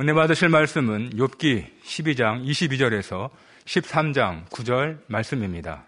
은혜 0.00 0.12
받으실 0.12 0.48
말씀은 0.48 1.10
욥기 1.10 1.66
12장 1.84 2.44
22절에서 2.44 3.30
13장 3.64 4.44
9절 4.48 4.98
말씀입니다. 5.06 5.84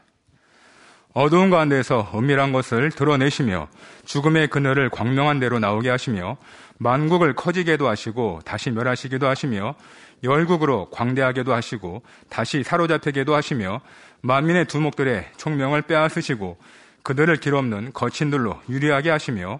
어두운 1.13 1.51
가운데서 1.51 2.13
은밀한 2.15 2.53
것을 2.53 2.91
드러내시며 2.91 3.67
죽음의 4.05 4.47
그늘을 4.47 4.91
광명한 4.91 5.41
대로 5.41 5.59
나오게 5.59 5.91
하시며 5.91 6.37
만국을 6.79 7.35
커지게도 7.35 7.89
하시고 7.89 8.43
다시 8.45 8.71
멸하시기도 8.71 9.27
하시며 9.27 9.75
열국으로 10.23 10.91
광대하게도 10.91 11.53
하시고 11.53 12.05
다시 12.29 12.63
사로잡히게도 12.63 13.35
하시며 13.35 13.81
만민의 14.21 14.67
두목들의 14.67 15.33
총명을 15.37 15.83
빼앗으시고 15.83 16.59
그들을 17.03 17.37
길 17.39 17.57
없는 17.57 17.93
거친 17.93 18.31
들로 18.31 18.61
유리하게 18.69 19.11
하시며 19.11 19.59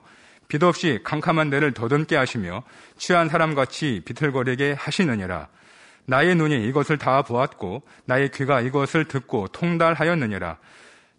빛 0.49 0.63
없이 0.63 1.01
캄캄한 1.03 1.51
데를 1.51 1.73
더듬게 1.73 2.17
하시며 2.17 2.63
취한 2.97 3.29
사람같이 3.29 4.03
비틀거리게 4.05 4.75
하시느니라. 4.79 5.49
나의 6.07 6.37
눈이 6.37 6.69
이것을 6.69 6.99
다 6.99 7.23
보았고 7.23 7.83
나의 8.05 8.31
귀가 8.31 8.61
이것을 8.61 9.07
듣고 9.07 9.49
통달하였느니라. 9.49 10.57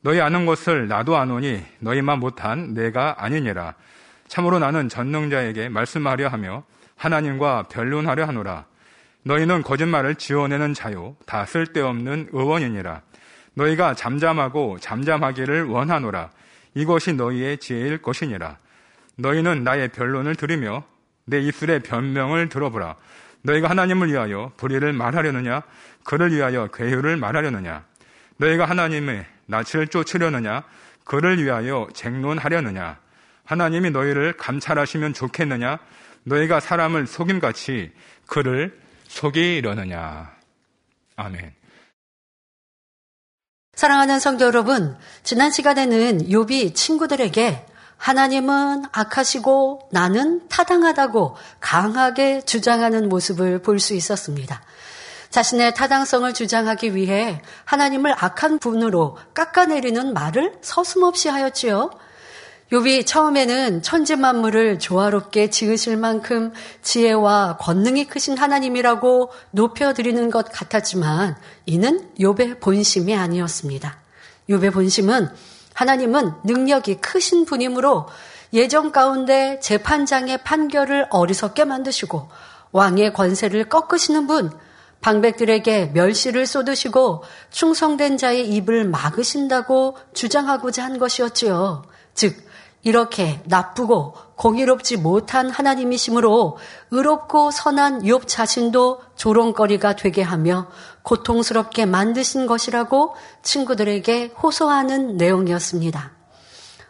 너희 0.02 0.22
아는 0.22 0.45
것을 0.45 0.88
나도 0.88 1.17
아노니 1.17 1.62
너희만 1.80 2.20
못한 2.20 2.73
내가 2.73 3.16
아니니라. 3.17 3.73
참으로 4.27 4.59
나는 4.59 4.88
전능자에게 4.90 5.70
말씀하려 5.70 6.30
하며 6.30 6.64
하나님과 6.95 7.64
변론하려 7.64 8.25
하노라. 8.25 8.66
너희는 9.23 9.62
거짓말을 9.62 10.16
지어내는 10.16 10.73
자요 10.73 11.17
다 11.25 11.45
쓸데없는 11.45 12.30
의원이니라. 12.31 13.02
너희가 13.55 13.94
잠잠하고 13.95 14.78
잠잠하기를 14.80 15.66
원하노라. 15.66 16.30
이것이 16.75 17.14
너희의 17.14 17.58
지혜일 17.58 18.02
것이니라. 18.02 18.58
너희는 19.17 19.63
나의 19.63 19.89
변론을 19.89 20.35
들으며 20.35 20.84
내 21.25 21.39
입술의 21.41 21.81
변명을 21.81 22.49
들어보라. 22.49 22.95
너희가 23.41 23.70
하나님을 23.70 24.12
위하여 24.12 24.52
불의를 24.58 24.94
말하려느냐? 24.94 25.61
그를 26.03 26.31
위하여 26.31 26.67
괴유를 26.67 27.17
말하려느냐? 27.17 27.86
너희가 28.38 28.66
하나님의 28.66 29.25
낯을 29.45 29.88
쫓으려느냐? 29.89 30.64
그를 31.03 31.44
위하여 31.44 31.88
쟁론하려느냐? 31.94 33.00
하나님이 33.44 33.92
너희를 33.92 34.33
감찰하시면 34.38 35.14
좋겠느냐? 35.14 35.80
너희가 36.23 36.59
사람을 36.59 37.08
속임같이 37.08 37.92
그를 38.27 38.77
속이려느냐? 39.08 40.36
아멘. 41.16 41.53
사랑하는 43.73 44.20
성도 44.20 44.45
여러분, 44.45 44.97
지난 45.23 45.52
시간에는 45.52 46.30
욥이 46.30 46.75
친구들에게 46.75 47.66
하나님은 47.98 48.86
악하시고 48.92 49.90
나는 49.92 50.48
타당하다고 50.48 51.36
강하게 51.59 52.42
주장하는 52.42 53.09
모습을 53.09 53.62
볼 53.62 53.80
수 53.80 53.94
있었습니다. 53.94 54.62
자신의 55.30 55.76
타당성을 55.76 56.34
주장하기 56.34 56.95
위해 56.95 57.42
하나님을 57.66 58.14
악한 58.17 58.59
분으로 58.59 59.17
깎아내리는 59.34 60.14
말을 60.14 60.54
서슴없이 60.62 61.30
하였지요. 61.30 61.92
욥이 62.72 63.06
처음에는 63.06 63.81
천지 63.81 64.16
만물을 64.16 64.80
조화롭게 64.80 65.50
지으실 65.50 65.95
만큼 65.95 66.52
지혜와 66.82 67.58
권능이 67.61 68.08
크신 68.08 68.38
하나님이라고 68.38 69.32
높여드리는 69.52 70.30
것 70.32 70.52
같았지만 70.52 71.38
이는 71.66 72.09
욥의 72.20 72.59
본심이 72.59 73.16
아니었습니다. 73.16 73.98
욥의 74.50 74.73
본심은 74.73 75.30
하나님은 75.78 76.33
능력이 76.44 76.95
크신 76.95 77.45
분이므로 77.45 78.08
예정 78.52 78.92
가운데 78.92 79.59
재판장의 79.59 80.39
판결을 80.44 81.06
어리석게 81.11 81.66
만드시고 81.66 82.30
왕의 82.72 83.14
권세를 83.14 83.70
꺾으시는 83.70 84.25
분, 84.25 84.52
방백들에게 85.02 85.92
멸시를 85.94 86.48
쏟으시고 86.48 87.23
충성된 87.52 88.17
자의 88.17 88.50
입을 88.50 88.86
막으신다고 88.86 89.98
주장하고자 90.15 90.83
한 90.83 90.98
것이었지요. 90.98 91.83
즉, 92.15 92.46
이렇게 92.87 93.42
나쁘고 93.43 94.14
공의롭지 94.37 94.95
못한 94.95 95.49
하나님이시므로 95.49 96.58
의롭고 96.92 97.52
선한 97.52 98.03
욥 98.03 98.27
자신도 98.27 99.02
조롱거리가 99.17 99.98
되게 99.98 100.21
하며 100.21 100.67
고통스럽게 101.02 101.86
만드신 101.86 102.47
것이라고 102.47 103.14
친구들에게 103.43 104.27
호소하는 104.42 105.17
내용이었습니다. 105.17 106.14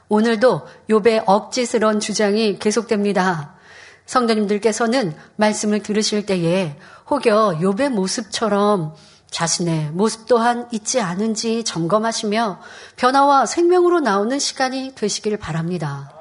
오늘도 0.08 0.68
욥의 0.88 1.24
억지스러운 1.26 2.00
주장이 2.00 2.60
계속됩니다. 2.60 3.56
성도님들께서는 4.06 5.16
말씀을 5.36 5.82
들으실 5.82 6.28
때에 6.28 6.78
혹여 7.10 7.58
욥의 7.60 7.90
모습처럼 7.90 8.94
자신의 9.30 9.92
모습 9.92 10.26
또한 10.28 10.68
있지 10.72 11.02
않은지 11.02 11.64
점검하시며 11.64 12.62
변화와 12.96 13.46
생명으로 13.46 14.00
나오는 14.00 14.40
시간이 14.40 14.94
되시길 14.96 15.38
바랍니다. 15.38 16.12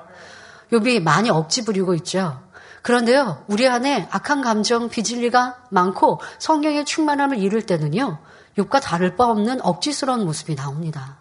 욥이 0.72 1.02
많이 1.02 1.30
억지 1.30 1.64
부리고 1.64 1.94
있죠. 1.94 2.40
그런데요, 2.82 3.44
우리 3.48 3.66
안에 3.68 4.08
악한 4.10 4.42
감정, 4.42 4.88
비질리가 4.88 5.56
많고 5.70 6.20
성경의 6.38 6.84
충만함을 6.84 7.38
이룰 7.38 7.62
때는요, 7.62 8.18
욕과 8.58 8.80
다를 8.80 9.16
바 9.16 9.26
없는 9.26 9.60
억지스러운 9.64 10.24
모습이 10.24 10.54
나옵니다. 10.54 11.18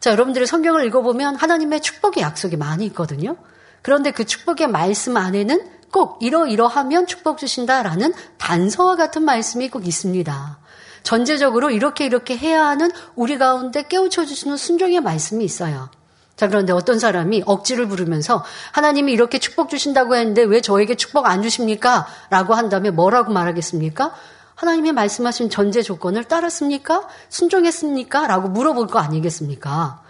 자, 0.00 0.10
여러분들이 0.10 0.46
성경을 0.46 0.84
읽어보면 0.86 1.36
하나님의 1.36 1.80
축복의 1.80 2.22
약속이 2.22 2.56
많이 2.56 2.86
있거든요. 2.86 3.36
그런데 3.82 4.10
그 4.10 4.24
축복의 4.24 4.68
말씀 4.68 5.16
안에는 5.16 5.78
꼭 5.90 6.18
이러이러하면 6.22 7.06
축복 7.06 7.38
주신다라는 7.38 8.12
단서와 8.38 8.96
같은 8.96 9.24
말씀이 9.24 9.68
꼭 9.70 9.86
있습니다. 9.86 10.58
전제적으로 11.08 11.70
이렇게 11.70 12.04
이렇게 12.04 12.36
해야 12.36 12.66
하는 12.66 12.90
우리 13.16 13.38
가운데 13.38 13.82
깨우쳐 13.82 14.26
주시는 14.26 14.58
순종의 14.58 15.00
말씀이 15.00 15.42
있어요. 15.42 15.88
자, 16.36 16.48
그런데 16.48 16.74
어떤 16.74 16.98
사람이 16.98 17.44
억지를 17.46 17.88
부르면서 17.88 18.44
하나님이 18.72 19.14
이렇게 19.14 19.38
축복 19.38 19.70
주신다고 19.70 20.16
했는데 20.16 20.42
왜 20.42 20.60
저에게 20.60 20.96
축복 20.96 21.24
안 21.24 21.40
주십니까? 21.40 22.06
라고 22.28 22.52
한다면 22.52 22.94
뭐라고 22.94 23.32
말하겠습니까? 23.32 24.12
하나님이 24.54 24.92
말씀하신 24.92 25.48
전제 25.48 25.80
조건을 25.80 26.24
따랐습니까? 26.24 27.08
순종했습니까? 27.30 28.26
라고 28.26 28.50
물어볼 28.50 28.88
거 28.88 28.98
아니겠습니까? 28.98 30.02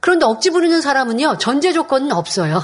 그런데 0.00 0.26
억지 0.26 0.50
부르는 0.50 0.82
사람은요, 0.82 1.38
전제 1.38 1.72
조건은 1.72 2.12
없어요. 2.12 2.60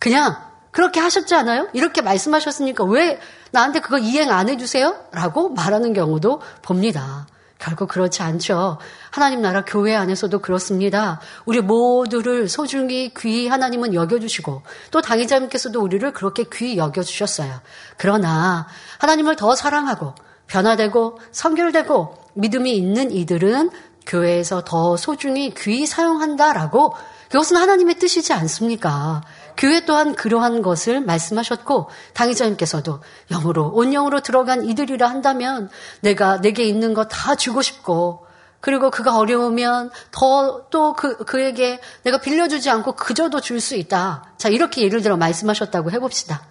그냥 0.00 0.47
그렇게 0.70 1.00
하셨지 1.00 1.34
않아요? 1.34 1.68
이렇게 1.72 2.02
말씀하셨으니까 2.02 2.84
왜 2.84 3.18
나한테 3.50 3.80
그거 3.80 3.98
이행 3.98 4.30
안 4.30 4.48
해주세요? 4.48 4.96
라고 5.12 5.50
말하는 5.50 5.92
경우도 5.92 6.40
봅니다. 6.62 7.26
결국 7.58 7.88
그렇지 7.88 8.22
않죠. 8.22 8.78
하나님 9.10 9.42
나라 9.42 9.64
교회 9.64 9.94
안에서도 9.96 10.38
그렇습니다. 10.38 11.20
우리 11.44 11.60
모두를 11.60 12.48
소중히 12.48 13.12
귀히 13.16 13.48
하나님은 13.48 13.94
여겨주시고 13.94 14.62
또 14.92 15.02
당의자님께서도 15.02 15.80
우리를 15.80 16.12
그렇게 16.12 16.44
귀히 16.52 16.76
여겨주셨어요. 16.76 17.60
그러나 17.96 18.68
하나님을 18.98 19.36
더 19.36 19.56
사랑하고 19.56 20.14
변화되고 20.46 21.18
성결되고 21.32 22.14
믿음이 22.34 22.76
있는 22.76 23.10
이들은 23.10 23.70
교회에서 24.06 24.62
더 24.64 24.96
소중히 24.96 25.52
귀히 25.54 25.84
사용한다라고 25.84 26.94
그것은 27.28 27.56
하나님의 27.56 27.96
뜻이지 27.96 28.32
않습니까? 28.32 29.20
교회 29.58 29.84
또한 29.84 30.14
그러한 30.14 30.62
것을 30.62 31.00
말씀하셨고 31.02 31.90
당의자님께서도 32.14 33.00
영으로 33.30 33.66
온 33.74 33.90
영으로 33.92 34.20
들어간 34.20 34.64
이들이라 34.64 35.06
한다면 35.08 35.68
내가 36.00 36.40
내게 36.40 36.64
있는 36.64 36.94
거 36.94 37.04
다 37.08 37.34
주고 37.34 37.60
싶고 37.60 38.26
그리고 38.60 38.90
그가 38.90 39.16
어려우면 39.18 39.90
더 40.10 40.68
또 40.70 40.92
그, 40.92 41.16
그에게 41.24 41.80
내가 42.04 42.18
빌려주지 42.18 42.70
않고 42.70 42.92
그저도 42.92 43.40
줄 43.40 43.60
수 43.60 43.74
있다. 43.74 44.32
자, 44.38 44.48
이렇게 44.48 44.82
예를 44.82 45.02
들어 45.02 45.16
말씀하셨다고 45.16 45.90
해봅시다. 45.92 46.42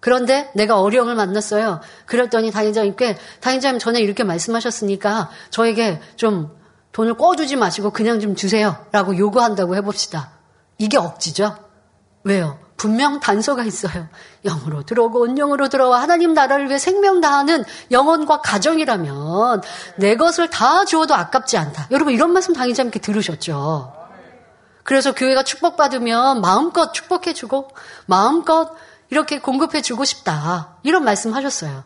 그런데 0.00 0.50
내가 0.54 0.80
어려움을 0.80 1.14
만났어요. 1.16 1.80
그랬더니 2.06 2.50
당의자님께, 2.50 3.18
당의자님 3.40 3.78
전에 3.78 4.00
이렇게 4.00 4.24
말씀하셨으니까 4.24 5.30
저에게 5.50 6.00
좀 6.16 6.56
돈을 6.92 7.14
꿔주지 7.14 7.56
마시고 7.56 7.90
그냥 7.90 8.20
좀 8.20 8.34
주세요. 8.36 8.84
라고 8.92 9.16
요구한다고 9.16 9.76
해봅시다. 9.76 10.30
이게 10.78 10.96
억지죠? 10.96 11.67
왜요? 12.28 12.58
분명 12.76 13.18
단서가 13.18 13.64
있어요. 13.64 14.06
영으로 14.44 14.84
들어오고 14.84 15.22
온영으로 15.22 15.68
들어와 15.68 16.00
하나님 16.00 16.34
나라를 16.34 16.68
위해 16.68 16.78
생명 16.78 17.20
다하는 17.20 17.64
영혼과 17.90 18.40
가정이라면 18.40 19.62
내 19.96 20.16
것을 20.16 20.48
다 20.48 20.84
주어도 20.84 21.14
아깝지 21.14 21.56
않다. 21.56 21.88
여러분 21.90 22.12
이런 22.12 22.32
말씀 22.32 22.54
당의자님께 22.54 23.00
들으셨죠? 23.00 23.94
그래서 24.84 25.12
교회가 25.14 25.42
축복받으면 25.42 26.40
마음껏 26.40 26.92
축복해주고 26.92 27.70
마음껏 28.06 28.72
이렇게 29.10 29.40
공급해주고 29.40 30.04
싶다. 30.04 30.76
이런 30.82 31.04
말씀 31.04 31.34
하셨어요. 31.34 31.82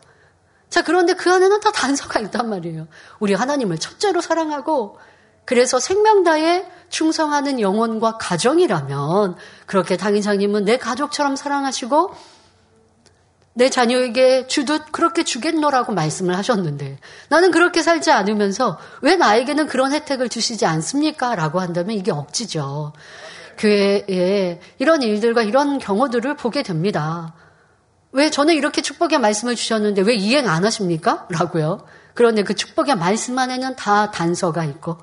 자, 0.69 0.83
그런데 0.83 1.13
그 1.13 1.31
안에는 1.31 1.59
다 1.59 1.71
단서가 1.71 2.19
있단 2.19 2.49
말이에요. 2.49 2.87
우리 3.19 3.33
하나님을 3.33 3.77
첫째로 3.77 4.21
사랑하고 4.21 4.99
그래서 5.45 5.79
생명다에 5.79 6.65
충성하는 6.89 7.59
영혼과 7.59 8.17
가정이라면 8.17 9.35
그렇게 9.65 9.97
당의장님은 9.97 10.65
내 10.65 10.77
가족처럼 10.77 11.35
사랑하시고 11.35 12.13
내 13.55 13.69
자녀에게 13.69 14.47
주듯 14.47 14.91
그렇게 14.91 15.23
주겠노라고 15.23 15.93
말씀을 15.93 16.35
하셨는데 16.37 16.97
나는 17.29 17.51
그렇게 17.51 17.83
살지 17.83 18.11
않으면서 18.11 18.79
왜 19.01 19.15
나에게는 19.15 19.67
그런 19.67 19.93
혜택을 19.93 20.29
주시지 20.29 20.65
않습니까? 20.65 21.35
라고 21.35 21.59
한다면 21.59 21.95
이게 21.95 22.11
억지죠. 22.11 22.93
교회에 23.57 24.59
이런 24.79 25.03
일들과 25.03 25.43
이런 25.43 25.77
경우들을 25.77 26.35
보게 26.35 26.63
됩니다. 26.63 27.33
왜 28.11 28.29
저는 28.29 28.55
이렇게 28.55 28.81
축복의 28.81 29.19
말씀을 29.19 29.55
주셨는데 29.55 30.01
왜 30.01 30.15
이행 30.15 30.47
안 30.47 30.65
하십니까? 30.65 31.27
라고요. 31.29 31.85
그런데 32.13 32.43
그 32.43 32.55
축복의 32.55 32.95
말씀 32.95 33.37
안에는 33.37 33.75
다 33.75 34.11
단서가 34.11 34.63
있고 34.65 34.97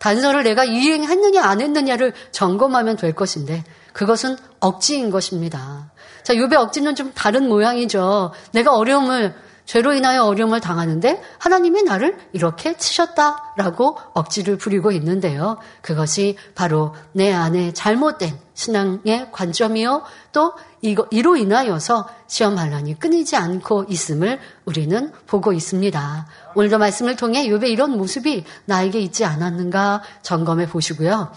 단서를 0.00 0.42
내가 0.42 0.64
이행했느냐 0.64 1.44
안 1.44 1.60
했느냐를 1.60 2.12
점검하면 2.32 2.96
될 2.96 3.14
것인데 3.14 3.62
그것은 3.92 4.36
억지인 4.58 5.10
것입니다. 5.10 5.92
자, 6.22 6.34
욥의 6.34 6.54
억지는 6.54 6.94
좀 6.94 7.12
다른 7.14 7.48
모양이죠. 7.48 8.32
내가 8.52 8.74
어려움을 8.74 9.34
죄로 9.70 9.92
인하여 9.92 10.24
어려움을 10.24 10.58
당하는데 10.60 11.22
하나님이 11.38 11.84
나를 11.84 12.18
이렇게 12.32 12.76
치셨다라고 12.76 13.98
억지를 14.14 14.58
부리고 14.58 14.90
있는데요. 14.90 15.58
그것이 15.80 16.36
바로 16.56 16.92
내 17.12 17.32
안에 17.32 17.72
잘못된 17.72 18.36
신앙의 18.52 19.28
관점이요. 19.30 20.02
또 20.32 20.54
이로 20.82 21.36
인하여서 21.36 22.08
시험 22.26 22.56
반란이 22.56 22.98
끊이지 22.98 23.36
않고 23.36 23.84
있음을 23.88 24.40
우리는 24.64 25.12
보고 25.28 25.52
있습니다. 25.52 26.26
오늘도 26.56 26.78
말씀을 26.78 27.14
통해 27.14 27.46
욥의 27.46 27.68
이런 27.68 27.96
모습이 27.96 28.44
나에게 28.64 28.98
있지 28.98 29.24
않았는가 29.24 30.02
점검해 30.22 30.68
보시고요. 30.68 31.30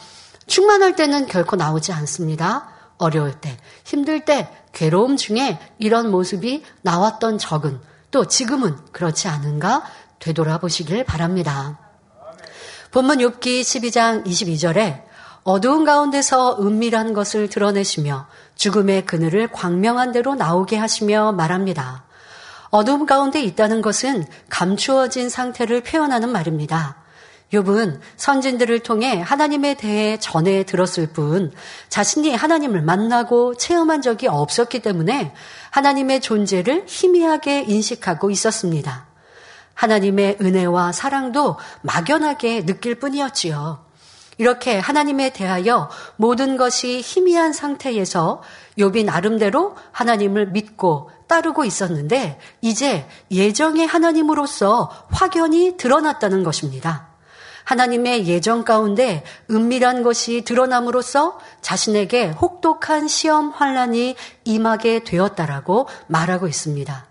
충만할 0.47 0.95
때는 0.95 1.27
결코 1.27 1.55
나오지 1.55 1.93
않습니다. 1.93 2.67
어려울 2.97 3.33
때, 3.33 3.59
힘들 3.83 4.25
때, 4.25 4.49
괴로움 4.71 5.17
중에 5.17 5.59
이런 5.77 6.09
모습이 6.09 6.63
나왔던 6.81 7.37
적은 7.37 7.79
또 8.13 8.25
지금은 8.25 8.77
그렇지 8.91 9.27
않은가 9.27 9.83
되돌아보시길 10.19 11.03
바랍니다. 11.03 11.79
본문 12.91 13.17
욥기 13.17 13.61
12장 13.61 14.23
22절에 14.23 15.01
어두운 15.43 15.83
가운데서 15.83 16.59
은밀한 16.61 17.13
것을 17.13 17.49
드러내시며 17.49 18.27
죽음의 18.55 19.07
그늘을 19.07 19.51
광명한 19.51 20.11
대로 20.11 20.35
나오게 20.35 20.77
하시며 20.77 21.31
말합니다. 21.31 22.05
어둠 22.69 23.07
가운데 23.07 23.41
있다는 23.41 23.81
것은 23.81 24.25
감추어진 24.47 25.29
상태를 25.29 25.81
표현하는 25.81 26.29
말입니다. 26.29 27.02
욥은 27.53 27.99
선진들을 28.17 28.79
통해 28.79 29.21
하나님에 29.21 29.75
대해 29.75 30.17
전해 30.19 30.63
들었을 30.63 31.07
뿐 31.07 31.51
자신이 31.87 32.35
하나님을 32.35 32.81
만나고 32.81 33.55
체험한 33.55 34.01
적이 34.01 34.27
없었기 34.27 34.79
때문에 34.79 35.33
하나님의 35.69 36.21
존재를 36.21 36.85
희미하게 36.87 37.65
인식하고 37.67 38.31
있었습니다. 38.31 39.05
하나님의 39.75 40.37
은혜와 40.41 40.91
사랑도 40.91 41.57
막연하게 41.81 42.65
느낄 42.65 42.95
뿐이었지요. 42.95 43.83
이렇게 44.39 44.79
하나님에 44.79 45.31
대하여 45.31 45.89
모든 46.15 46.57
것이 46.57 47.01
희미한 47.01 47.53
상태에서 47.53 48.41
욥이 48.79 49.05
나름대로 49.05 49.75
하나님을 49.91 50.47
믿고 50.47 51.11
따르고 51.27 51.65
있었는데 51.65 52.39
이제 52.61 53.07
예정의 53.29 53.85
하나님으로서 53.85 54.89
확연히 55.11 55.77
드러났다는 55.77 56.43
것입니다. 56.43 57.12
하나님의 57.63 58.27
예정 58.27 58.63
가운데 58.63 59.23
은밀한 59.49 60.03
것이 60.03 60.43
드러남으로써 60.43 61.39
자신에게 61.61 62.29
혹독한 62.29 63.07
시험 63.07 63.49
환란이 63.49 64.15
임하게 64.43 65.03
되었다라고 65.03 65.87
말하고 66.07 66.47
있습니다. 66.47 67.05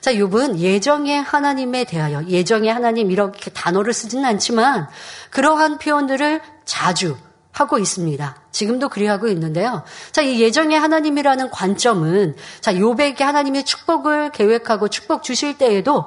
자, 0.00 0.12
욥은 0.12 0.58
예정의 0.58 1.20
하나님에 1.20 1.84
대하여 1.84 2.24
예정의 2.26 2.72
하나님 2.72 3.10
이렇게 3.10 3.50
단어를 3.50 3.92
쓰지는 3.92 4.24
않지만 4.24 4.88
그러한 5.30 5.78
표현들을 5.78 6.40
자주 6.64 7.16
하고 7.50 7.78
있습니다. 7.78 8.36
지금도 8.52 8.88
그리하고 8.88 9.26
있는데요. 9.28 9.82
자, 10.12 10.22
이 10.22 10.40
예정의 10.40 10.78
하나님이라는 10.78 11.50
관점은 11.50 12.36
자, 12.60 12.72
욥에게 12.72 13.20
하나님의 13.20 13.64
축복을 13.64 14.30
계획하고 14.30 14.88
축복 14.88 15.24
주실 15.24 15.58
때에도 15.58 16.06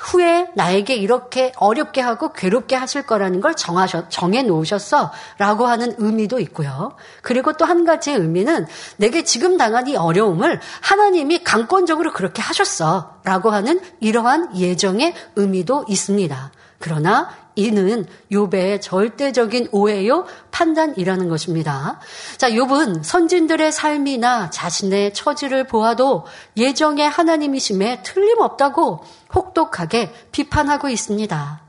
후에 0.00 0.48
나에게 0.54 0.94
이렇게 0.94 1.52
어렵게 1.56 2.00
하고 2.00 2.32
괴롭게 2.32 2.74
하실 2.74 3.02
거라는 3.02 3.40
걸 3.40 3.54
정하셨, 3.54 4.06
정해 4.10 4.42
놓으셨어. 4.42 5.12
라고 5.38 5.66
하는 5.66 5.94
의미도 5.98 6.40
있고요. 6.40 6.96
그리고 7.22 7.52
또 7.54 7.70
한 7.70 7.84
가지의 7.84 8.16
의미는 8.16 8.66
내게 8.96 9.22
지금 9.22 9.56
당한 9.56 9.86
이 9.86 9.94
어려움을 9.94 10.60
하나님이 10.80 11.44
강권적으로 11.44 12.12
그렇게 12.12 12.42
하셨어. 12.42 13.20
라고 13.22 13.50
하는 13.50 13.80
이러한 14.00 14.56
예정의 14.56 15.14
의미도 15.36 15.84
있습니다. 15.88 16.50
그러나 16.80 17.28
이는 17.56 18.06
욥의 18.32 18.80
절대적인 18.80 19.68
오해요 19.70 20.24
판단이라는 20.50 21.28
것입니다. 21.28 22.00
자, 22.38 22.50
욥은 22.50 23.04
선진들의 23.04 23.70
삶이나 23.70 24.48
자신의 24.50 25.12
처지를 25.12 25.64
보아도 25.66 26.24
예정의 26.56 27.08
하나님이심에 27.08 28.02
틀림없다고 28.02 29.04
혹독하게 29.34 30.10
비판하고 30.32 30.88
있습니다. 30.88 31.60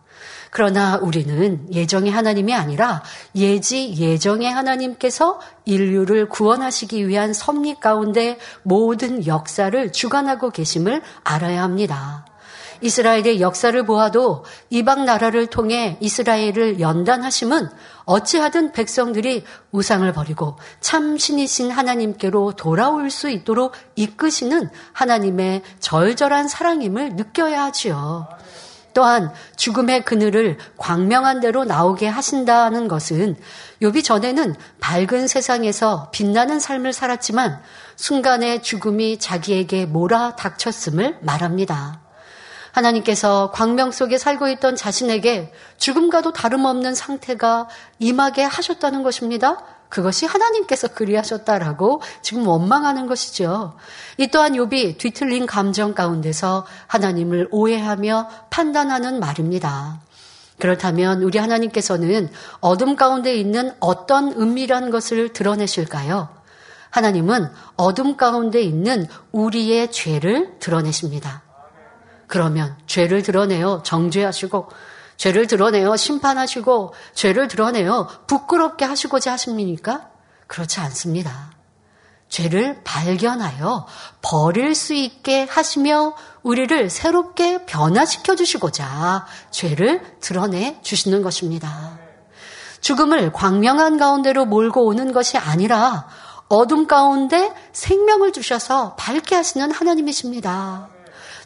그러나 0.49 0.97
우리는 0.97 1.65
예정의 1.73 2.11
하나님이 2.11 2.53
아니라 2.53 3.03
예지 3.35 3.95
예정의 3.97 4.51
하나님께서 4.51 5.39
인류를 5.65 6.29
구원하시기 6.29 7.07
위한 7.07 7.33
섭리 7.33 7.79
가운데 7.79 8.37
모든 8.63 9.25
역사를 9.25 9.91
주관하고 9.91 10.51
계심을 10.51 11.01
알아야 11.23 11.63
합니다. 11.63 12.25
이스라엘의 12.81 13.41
역사를 13.41 13.85
보아도 13.85 14.43
이방 14.69 15.05
나라를 15.05 15.47
통해 15.47 15.97
이스라엘을 15.99 16.79
연단하심은 16.79 17.69
어찌하든 18.05 18.71
백성들이 18.71 19.45
우상을 19.71 20.11
버리고 20.13 20.57
참 20.79 21.17
신이신 21.17 21.71
하나님께로 21.71 22.53
돌아올 22.53 23.09
수 23.09 23.29
있도록 23.29 23.73
이끄시는 23.95 24.69
하나님의 24.93 25.61
절절한 25.79 26.47
사랑임을 26.47 27.15
느껴야 27.15 27.65
하지요. 27.65 28.27
또한 28.93 29.31
죽음의 29.55 30.03
그늘을 30.03 30.57
광명한 30.77 31.39
대로 31.39 31.63
나오게 31.63 32.07
하신다는 32.07 32.87
것은 32.87 33.37
요비 33.81 34.03
전에는 34.03 34.55
밝은 34.79 35.27
세상에서 35.27 36.09
빛나는 36.11 36.59
삶을 36.59 36.91
살았지만 36.91 37.61
순간에 37.95 38.61
죽음이 38.61 39.17
자기에게 39.19 39.85
몰아 39.85 40.35
닥쳤음을 40.35 41.19
말합니다. 41.21 42.10
하나님께서 42.71 43.51
광명 43.51 43.91
속에 43.91 44.17
살고 44.17 44.47
있던 44.49 44.75
자신에게 44.75 45.51
죽음과도 45.77 46.33
다름없는 46.33 46.95
상태가 46.95 47.67
임하게 47.99 48.43
하셨다는 48.43 49.03
것입니다. 49.03 49.63
그것이 49.89 50.25
하나님께서 50.25 50.87
그리하셨다라고 50.87 52.01
지금 52.21 52.47
원망하는 52.47 53.07
것이죠. 53.07 53.75
이 54.17 54.27
또한 54.27 54.53
욥이 54.53 54.97
뒤틀린 54.97 55.45
감정 55.45 55.93
가운데서 55.93 56.65
하나님을 56.87 57.49
오해하며 57.51 58.29
판단하는 58.49 59.19
말입니다. 59.19 59.99
그렇다면 60.59 61.23
우리 61.23 61.39
하나님께서는 61.39 62.29
어둠 62.61 62.95
가운데 62.95 63.35
있는 63.35 63.73
어떤 63.79 64.31
은밀한 64.31 64.91
것을 64.91 65.33
드러내실까요? 65.33 66.29
하나님은 66.91 67.49
어둠 67.75 68.15
가운데 68.15 68.61
있는 68.61 69.07
우리의 69.31 69.91
죄를 69.91 70.57
드러내십니다. 70.59 71.41
그러면 72.31 72.77
죄를 72.87 73.23
드러내어 73.23 73.83
정죄하시고 73.83 74.69
죄를 75.17 75.47
드러내어 75.47 75.97
심판하시고 75.97 76.93
죄를 77.13 77.49
드러내어 77.49 78.07
부끄럽게 78.25 78.85
하시고자 78.85 79.33
하십니까? 79.33 80.07
그렇지 80.47 80.79
않습니다. 80.79 81.51
죄를 82.29 82.79
발견하여 82.85 83.85
버릴 84.21 84.75
수 84.75 84.93
있게 84.93 85.43
하시며 85.43 86.15
우리를 86.41 86.89
새롭게 86.89 87.65
변화시켜 87.65 88.37
주시고자 88.37 89.25
죄를 89.51 90.01
드러내 90.21 90.79
주시는 90.81 91.23
것입니다. 91.23 91.99
죽음을 92.79 93.33
광명한 93.33 93.97
가운데로 93.97 94.45
몰고 94.45 94.85
오는 94.85 95.11
것이 95.11 95.37
아니라 95.37 96.07
어둠 96.47 96.87
가운데 96.87 97.53
생명을 97.73 98.31
주셔서 98.31 98.95
밝게 98.95 99.35
하시는 99.35 99.69
하나님이십니다. 99.69 101.00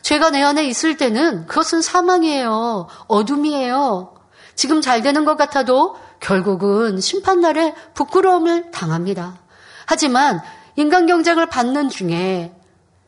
죄가 0.05 0.29
내 0.29 0.43
안에 0.43 0.63
있을 0.65 0.97
때는 0.97 1.47
그것은 1.47 1.81
사망이에요. 1.81 2.87
어둠이에요. 3.07 4.13
지금 4.53 4.79
잘 4.79 5.01
되는 5.01 5.25
것 5.25 5.35
같아도 5.35 5.95
결국은 6.19 7.01
심판날에 7.01 7.73
부끄러움을 7.95 8.69
당합니다. 8.69 9.39
하지만 9.87 10.43
인간 10.75 11.07
경쟁을 11.07 11.47
받는 11.47 11.89
중에 11.89 12.53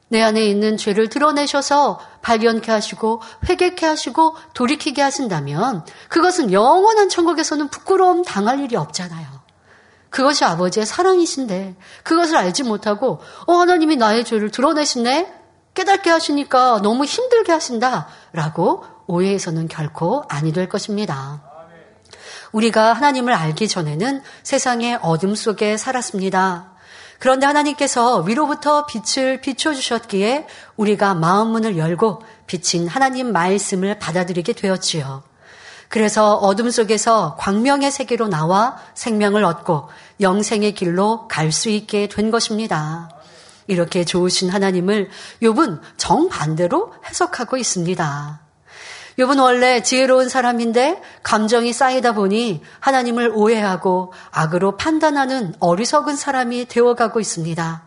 내 0.08 0.24
안에 0.24 0.44
있는 0.44 0.76
죄를 0.76 1.08
드러내셔서 1.08 2.00
발견케 2.24 2.72
하시고 2.72 3.22
회개케 3.48 3.86
하시고 3.86 4.36
돌이키게 4.56 5.00
하신다면 5.00 5.86
그것은 6.10 6.52
영원한 6.52 7.10
천국에서는 7.10 7.68
부끄러움 7.68 8.24
당할 8.24 8.60
일이 8.60 8.76
없잖아요. 8.76 9.28
그것이 10.10 10.46
아버지의 10.46 10.88
사랑이신데 10.88 11.76
그것을 12.02 12.38
알지 12.38 12.64
못하고 12.64 13.20
어 13.46 13.54
하나님이 13.54 13.98
나의 13.98 14.26
죄를 14.26 14.50
드러내시네 14.50 15.37
깨닫게 15.78 16.10
하시니까 16.10 16.82
너무 16.82 17.06
힘들게 17.06 17.52
하신다라고 17.52 18.84
오해해서는 19.06 19.68
결코 19.68 20.24
아니 20.28 20.52
될 20.52 20.68
것입니다. 20.68 21.44
우리가 22.52 22.94
하나님을 22.94 23.32
알기 23.32 23.68
전에는 23.68 24.24
세상의 24.42 24.98
어둠 25.04 25.36
속에 25.36 25.78
살았습니다. 25.78 26.72
그런데 27.20 27.46
하나님께서 27.46 28.18
위로부터 28.22 28.88
빛을 28.88 29.42
비춰주셨기에 29.42 30.48
우리가 30.78 31.14
마음 31.14 31.50
문을 31.50 31.78
열고 31.78 32.24
비친 32.48 32.88
하나님 32.88 33.32
말씀을 33.32 34.00
받아들이게 34.00 34.54
되었지요. 34.54 35.22
그래서 35.90 36.36
어둠 36.36 36.72
속에서 36.72 37.36
광명의 37.40 37.92
세계로 37.92 38.28
나와 38.28 38.78
생명을 38.96 39.44
얻고 39.44 39.90
영생의 40.22 40.74
길로 40.74 41.28
갈 41.28 41.52
수 41.52 41.70
있게 41.70 42.08
된 42.08 42.32
것입니다. 42.32 43.10
이렇게 43.68 44.06
좋으신 44.06 44.50
하나님을 44.50 45.10
욥은 45.42 45.82
정반대로 45.98 46.94
해석하고 47.06 47.58
있습니다. 47.58 48.42
욥은 49.20 49.42
원래 49.42 49.82
지혜로운 49.82 50.30
사람인데 50.30 51.02
감정이 51.24 51.74
쌓이다 51.74 52.14
보니 52.14 52.62
하나님을 52.80 53.32
오해하고 53.34 54.14
악으로 54.32 54.78
판단하는 54.78 55.56
어리석은 55.60 56.16
사람이 56.16 56.66
되어가고 56.68 57.20
있습니다. 57.20 57.84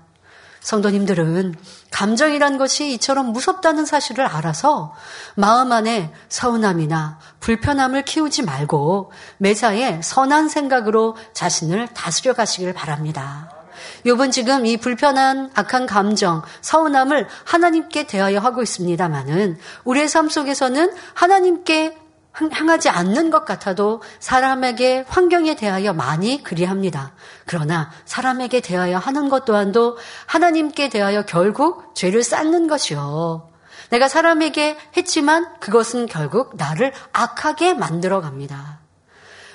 성도님들은 0.60 1.54
감정이란 1.90 2.58
것이 2.58 2.92
이처럼 2.92 3.32
무섭다는 3.32 3.86
사실을 3.86 4.26
알아서 4.26 4.94
마음 5.34 5.72
안에 5.72 6.12
서운함이나 6.28 7.18
불편함을 7.40 8.02
키우지 8.02 8.42
말고 8.42 9.12
매사에 9.38 10.02
선한 10.02 10.48
생각으로 10.48 11.16
자신을 11.32 11.88
다스려 11.88 12.34
가시길 12.34 12.74
바랍니다. 12.74 13.59
욥은 14.04 14.32
지금 14.32 14.66
이 14.66 14.76
불편한 14.76 15.50
악한 15.54 15.86
감정, 15.86 16.42
서운함을 16.60 17.26
하나님께 17.44 18.06
대하여 18.06 18.38
하고 18.38 18.62
있습니다만은 18.62 19.58
우리의 19.84 20.08
삶 20.08 20.28
속에서는 20.28 20.92
하나님께 21.14 21.96
향하지 22.32 22.88
않는 22.88 23.30
것 23.30 23.44
같아도 23.44 24.02
사람에게 24.20 25.04
환경에 25.08 25.56
대하여 25.56 25.92
많이 25.92 26.42
그리합니다. 26.42 27.12
그러나 27.44 27.90
사람에게 28.04 28.60
대하여 28.60 28.98
하는 28.98 29.28
것 29.28 29.44
또한도 29.44 29.98
하나님께 30.26 30.88
대하여 30.88 31.22
결국 31.22 31.94
죄를 31.94 32.22
쌓는 32.22 32.68
것이요. 32.68 33.48
내가 33.90 34.08
사람에게 34.08 34.78
했지만 34.96 35.48
그것은 35.58 36.06
결국 36.06 36.56
나를 36.56 36.92
악하게 37.12 37.74
만들어 37.74 38.20
갑니다. 38.20 38.78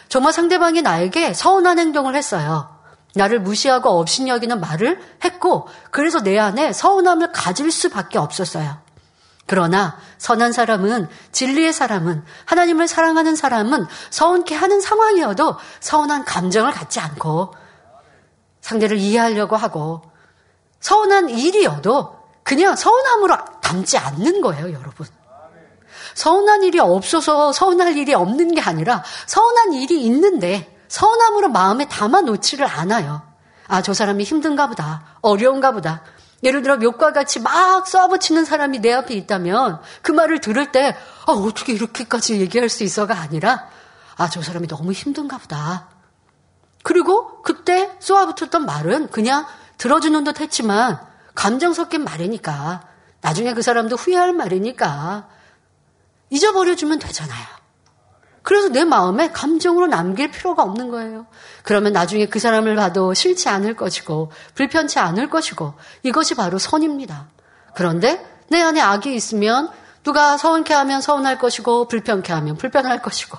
정말 0.10 0.34
상대방이 0.34 0.82
나에게 0.82 1.34
서운한 1.34 1.80
행동을 1.80 2.16
했어요. 2.16 2.75
나를 3.16 3.40
무시하고 3.40 3.90
업신 3.90 4.28
여기는 4.28 4.60
말을 4.60 5.00
했고 5.24 5.68
그래서 5.90 6.22
내 6.22 6.38
안에 6.38 6.74
서운함을 6.74 7.32
가질 7.32 7.72
수밖에 7.72 8.18
없었어요. 8.18 8.78
그러나 9.48 9.98
선한 10.18 10.52
사람은 10.52 11.08
진리의 11.32 11.72
사람은 11.72 12.24
하나님을 12.46 12.88
사랑하는 12.88 13.36
사람은 13.36 13.86
서운케 14.10 14.56
하는 14.56 14.82
상황이어도 14.82 15.56
서운한 15.80 16.26
감정을 16.26 16.72
갖지 16.72 17.00
않고 17.00 17.54
상대를 18.62 18.98
이해하려고 18.98 19.56
하고 19.56 20.02
서운한 20.80 21.30
일이어도 21.30 22.16
그냥 22.44 22.76
서운함으로 22.76 23.38
담지 23.62 23.98
않는 23.98 24.42
거예요, 24.42 24.74
여러분. 24.74 25.08
서운한 26.16 26.64
일이 26.64 26.80
없어서 26.80 27.52
서운할 27.52 27.98
일이 27.98 28.14
없는 28.14 28.54
게 28.54 28.62
아니라 28.62 29.04
서운한 29.26 29.74
일이 29.74 30.04
있는데 30.06 30.75
서운함으로 30.88 31.50
마음에 31.50 31.88
담아 31.88 32.22
놓지를 32.22 32.66
않아요. 32.66 33.22
아, 33.68 33.82
저 33.82 33.94
사람이 33.94 34.24
힘든가 34.24 34.68
보다. 34.68 35.18
어려운가 35.22 35.72
보다. 35.72 36.04
예를 36.44 36.62
들어 36.62 36.80
욕과 36.82 37.12
같이 37.14 37.40
막 37.40 37.88
쏘아붙이는 37.88 38.46
사람이 38.46 38.80
내 38.80 38.94
앞에 38.94 39.14
있다면 39.16 39.82
그 40.02 40.12
말을 40.12 40.42
들을 40.42 40.72
때 40.72 40.96
아, 41.26 41.32
어떻게 41.32 41.74
이렇게까지 41.74 42.40
얘기할 42.40 42.70
수 42.70 42.84
있어가 42.84 43.20
아니라 43.20 43.68
아, 44.18 44.30
저 44.30 44.42
사람이 44.42 44.68
너무 44.68 44.92
힘든가 44.92 45.38
보다. 45.38 45.88
그리고 46.84 47.42
그때 47.42 47.92
쏘아붙였던 48.00 48.66
말은 48.66 49.10
그냥 49.10 49.46
들어주는 49.78 50.24
듯 50.24 50.40
했지만 50.40 51.00
감정 51.34 51.74
섞인 51.74 52.04
말이니까 52.04 52.82
나중에 53.22 53.54
그 53.54 53.62
사람도 53.62 53.96
후회할 53.96 54.34
말이니까 54.34 55.28
잊어버려주면 56.30 57.00
되잖아요. 57.00 57.55
그래서 58.46 58.70
내 58.70 58.86
마음에 58.86 59.32
감정으로 59.32 59.88
남길 59.88 60.30
필요가 60.30 60.62
없는 60.62 60.92
거예요. 60.92 61.26
그러면 61.64 61.94
나중에 61.94 62.28
그 62.28 62.38
사람을 62.38 62.76
봐도 62.76 63.16
싫지 63.16 63.50
않을 63.50 63.76
것이고 63.76 64.32
불편치 64.54 65.00
않을 65.00 65.32
것이고 65.32 65.74
이것이 66.04 66.36
바로 66.36 66.60
선입니다. 66.60 67.26
그런데 67.74 68.24
내 68.50 68.62
안에 68.62 68.80
악이 68.80 69.16
있으면 69.16 69.72
누가 70.04 70.38
서운케 70.38 70.76
하면 70.76 71.02
서운할 71.02 71.40
것이고 71.40 71.88
불편케 71.88 72.32
하면 72.34 72.56
불편할 72.56 73.02
것이고 73.02 73.36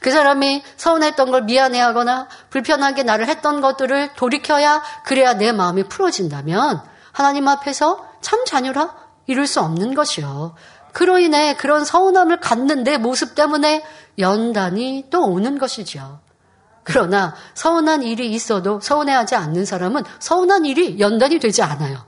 그 0.00 0.10
사람이 0.10 0.62
서운했던 0.76 1.30
걸 1.30 1.44
미안해하거나 1.44 2.28
불편하게 2.50 3.04
나를 3.04 3.28
했던 3.28 3.62
것들을 3.62 4.10
돌이켜야 4.16 4.82
그래야 5.06 5.32
내 5.32 5.52
마음이 5.52 5.84
풀어진다면 5.84 6.82
하나님 7.10 7.48
앞에서 7.48 8.06
참 8.20 8.44
자녀라 8.44 8.94
이룰 9.26 9.46
수 9.46 9.60
없는 9.60 9.94
것이요. 9.94 10.54
그로 10.92 11.18
인해 11.18 11.54
그런 11.56 11.84
서운함을 11.84 12.40
갖는 12.40 12.84
내 12.84 12.98
모습 12.98 13.34
때문에 13.34 13.84
연단이 14.18 15.06
또 15.10 15.26
오는 15.26 15.58
것이죠. 15.58 16.20
그러나 16.84 17.34
서운한 17.54 18.02
일이 18.02 18.30
있어도 18.30 18.80
서운해하지 18.80 19.36
않는 19.36 19.64
사람은 19.64 20.02
서운한 20.18 20.64
일이 20.64 20.98
연단이 20.98 21.38
되지 21.38 21.62
않아요. 21.62 22.04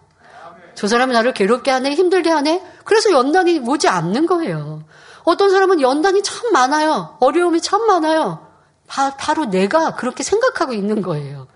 저 0.75 0.89
사람이 0.89 1.13
나를 1.13 1.33
괴롭게 1.35 1.71
하네, 1.71 1.95
힘들게 1.95 2.31
하네. 2.31 2.63
그래서 2.85 3.13
연단이 3.13 3.61
오지 3.61 3.89
않는 3.89 4.27
거예요. 4.27 4.83
어떤 5.23 5.51
사람은 5.51 5.81
연단이 5.81 6.23
참 6.23 6.53
많아요. 6.53 7.17
어려움이 7.21 7.61
참 7.61 7.87
많아요. 7.87 8.47
바, 8.87 9.17
바로 9.17 9.47
내가 9.47 9.95
그렇게 9.95 10.23
생각하고 10.23 10.73
있는 10.73 11.01
거예요. 11.01 11.47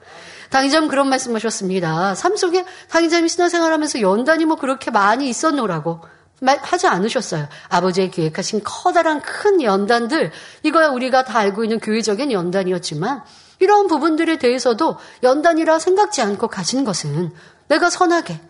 당의자님 0.51 0.89
그런 0.89 1.09
말씀 1.11 1.35
하셨습니다. 1.35 2.15
삶 2.15 2.37
속에 2.37 2.65
당의자님이 2.89 3.29
신앙생활하면서 3.29 4.01
연단이 4.01 4.47
뭐 4.47 4.57
그렇게 4.57 4.91
많이 4.91 5.29
있었노라고. 5.29 6.01
하지 6.43 6.87
않으셨어요. 6.87 7.49
아버지의 7.69 8.11
계획하신 8.11 8.63
커다란 8.65 9.21
큰 9.21 9.63
연단들, 9.63 10.31
이거야 10.63 10.89
우리가 10.89 11.25
다 11.25 11.39
알고 11.39 11.65
있는 11.65 11.81
교회적인 11.81 12.33
연단이었지만, 12.33 13.23
이런 13.61 13.89
부분들에 13.89 14.39
대해서도 14.39 14.97
연단이라 15.23 15.79
생각지 15.79 16.23
않고 16.23 16.49
가신 16.49 16.85
것은 16.85 17.33
내가 17.69 17.91
선하게, 17.91 18.41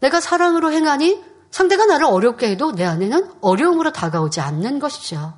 내가 0.00 0.20
사랑으로 0.20 0.72
행하니 0.72 1.22
상대가 1.50 1.86
나를 1.86 2.06
어렵게 2.06 2.50
해도 2.50 2.72
내 2.72 2.84
안에는 2.84 3.32
어려움으로 3.40 3.92
다가오지 3.92 4.40
않는 4.40 4.78
것이죠. 4.78 5.34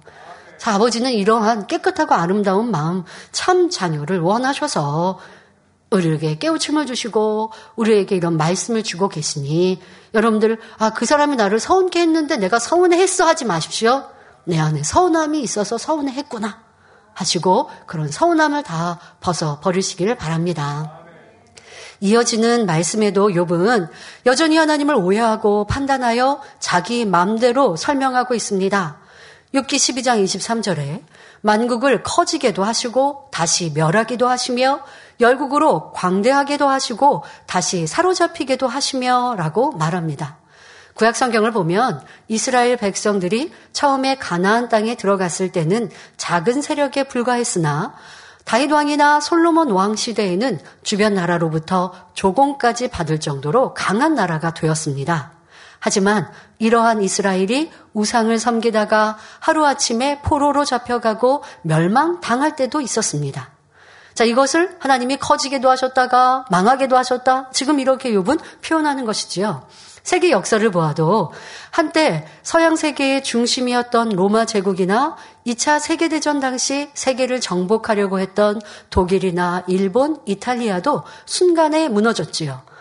자, 0.59 0.75
아버지는 0.75 1.11
이러한 1.11 1.67
깨끗하고 1.67 2.15
아름다운 2.15 2.71
마음, 2.71 3.05
참 3.33 3.69
자녀를 3.69 4.21
원하셔서 4.21 5.19
우리에게 5.91 6.39
깨우침을 6.39 6.87
주시고 6.87 7.53
우리에게 7.77 8.17
이런 8.17 8.37
말씀을 8.37 8.83
주고 8.83 9.09
계시니 9.09 9.81
여러분들 10.15 10.59
아 10.79 10.91
그 10.91 11.07
사람이 11.07 11.37
나를 11.37 11.59
서운케 11.59 12.01
했는데 12.01 12.37
내가 12.37 12.59
서운해 12.59 12.99
했어 12.99 13.27
하지 13.27 13.45
마십시오. 13.45 14.05
내 14.45 14.59
안에 14.59 14.83
서운함이 14.83 15.41
있어서 15.41 15.79
서운해 15.79 16.13
했구나 16.13 16.63
하시고 17.15 17.71
그런 17.87 18.09
서운함을 18.11 18.63
다 18.63 18.99
벗어 19.21 19.61
버리시기를 19.61 20.17
바랍니다. 20.17 20.99
이어지는 22.01 22.67
말씀에도 22.67 23.29
욥은 23.29 23.89
여전히 24.27 24.57
하나님을 24.57 24.97
오해하고 24.97 25.67
판단하여 25.67 26.41
자기 26.59 27.05
마음대로 27.05 27.77
설명하고 27.77 28.35
있습니다. 28.35 28.99
욥기 29.55 29.69
12장 29.69 30.25
23절에 30.25 31.03
만국을 31.43 32.03
커지게도 32.03 32.65
하시고 32.65 33.29
다시 33.31 33.73
멸하기도 33.75 34.29
하시며 34.29 34.81
열국으로 35.21 35.93
광대하게도 35.93 36.69
하시고 36.69 37.25
다시 37.47 37.87
사로잡히게도 37.87 38.67
하시며 38.67 39.35
라고 39.37 39.73
말합니다. 39.73 40.39
구약 40.95 41.17
성경을 41.17 41.53
보면 41.53 42.03
이스라엘 42.29 42.77
백성들이 42.77 43.53
처음에 43.73 44.17
가나안 44.17 44.69
땅에 44.69 44.95
들어갔을 44.95 45.51
때는 45.51 45.91
작은 46.17 46.63
세력에 46.63 47.05
불과했으나 47.05 47.95
다윗 48.45 48.71
왕이나 48.71 49.21
솔로몬 49.21 49.71
왕 49.71 49.97
시대에는 49.97 50.59
주변 50.83 51.15
나라로부터 51.15 51.93
조공까지 52.15 52.89
받을 52.89 53.21
정도로 53.21 53.73
강한 53.75 54.15
나라가 54.15 54.53
되었습니다. 54.53 55.42
하지만 55.85 56.31
이러한 56.61 57.03
이스라엘이 57.03 57.73
우상을 57.93 58.39
섬기다가 58.39 59.19
하루아침에 59.41 60.23
포로로 60.23 60.65
잡혀가고 60.65 61.43
멸망당할 61.63 62.55
때도 62.55 62.81
있었습니다. 62.81 63.51
자, 64.15 64.23
이것을 64.23 64.77
하나님이 64.79 65.17
커지게도 65.17 65.69
하셨다가 65.69 66.45
망하게도 66.53 66.97
하셨다. 66.97 67.51
지금 67.51 67.81
이렇게 67.81 68.13
욥은 68.13 68.39
표현하는 68.65 69.05
것이지요. 69.05 69.67
세계 70.05 70.31
역사를 70.31 70.71
보아도 70.71 71.33
한때 71.73 72.29
서양 72.45 72.77
세계의 72.77 73.25
중심이었던 73.25 74.11
로마 74.11 74.45
제국이나 74.45 75.17
2차 75.49 75.81
세계대전 75.81 76.39
당시 76.39 76.91
세계를 76.95 77.41
정복하려고 77.41 78.21
했던 78.21 78.61
독일이나 78.91 79.65
일본, 79.67 80.21
이탈리아도 80.27 81.03
순간에 81.27 81.89
무너졌지요. 81.89 82.72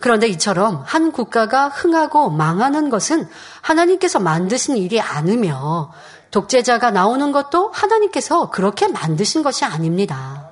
그런데 0.00 0.26
이처럼 0.28 0.82
한 0.86 1.12
국가가 1.12 1.68
흥하고 1.68 2.30
망하는 2.30 2.88
것은 2.88 3.28
하나님께서 3.60 4.18
만드신 4.18 4.76
일이 4.76 5.00
아니며 5.00 5.92
독재자가 6.30 6.90
나오는 6.90 7.32
것도 7.32 7.70
하나님께서 7.70 8.50
그렇게 8.50 8.88
만드신 8.88 9.42
것이 9.42 9.64
아닙니다. 9.64 10.50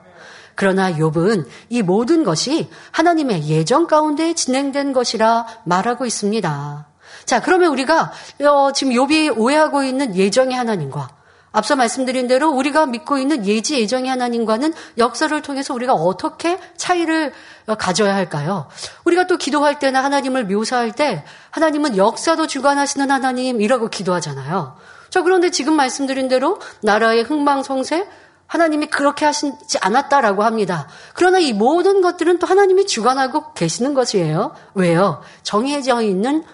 그러나 0.54 0.92
욥은 0.92 1.46
이 1.70 1.82
모든 1.82 2.24
것이 2.24 2.68
하나님의 2.90 3.48
예정 3.48 3.86
가운데 3.86 4.34
진행된 4.34 4.92
것이라 4.92 5.46
말하고 5.64 6.04
있습니다. 6.04 6.86
자, 7.24 7.40
그러면 7.40 7.70
우리가 7.70 8.12
어, 8.42 8.72
지금 8.72 8.92
욥이 8.92 9.38
오해하고 9.38 9.82
있는 9.84 10.16
예정의 10.16 10.56
하나님과 10.56 11.08
앞서 11.52 11.76
말씀드린 11.76 12.28
대로 12.28 12.50
우리가 12.50 12.86
믿고 12.86 13.18
있는 13.18 13.46
예지 13.46 13.80
예정의 13.80 14.10
하나님과는 14.10 14.74
역사를 14.98 15.40
통해서 15.42 15.74
우리가 15.74 15.94
어떻게 15.94 16.58
차이를 16.76 17.32
가져야 17.76 18.14
할까요? 18.14 18.68
우리가 19.04 19.26
또 19.26 19.36
기도할 19.36 19.78
때나 19.78 20.02
하나님을 20.02 20.46
묘사할 20.46 20.92
때 20.92 21.24
하나님은 21.50 21.96
역사도 21.96 22.46
주관하시는 22.46 23.10
하나님이라고 23.10 23.88
기도하잖아요. 23.88 24.76
자, 25.10 25.22
그런데 25.22 25.50
지금 25.50 25.74
말씀드린 25.74 26.28
대로 26.28 26.58
나라의 26.82 27.22
흥망성쇠, 27.22 28.08
하나님이 28.46 28.86
그렇게 28.86 29.26
하시지 29.26 29.78
않았다라고 29.80 30.42
합니다. 30.42 30.88
그러나 31.14 31.38
이 31.38 31.52
모든 31.52 32.00
것들은 32.00 32.38
또 32.38 32.46
하나님이 32.46 32.86
주관하고 32.86 33.52
계시는 33.52 33.94
것이에요. 33.94 34.54
왜요? 34.74 35.22
정해져 35.42 36.00
있는 36.00 36.44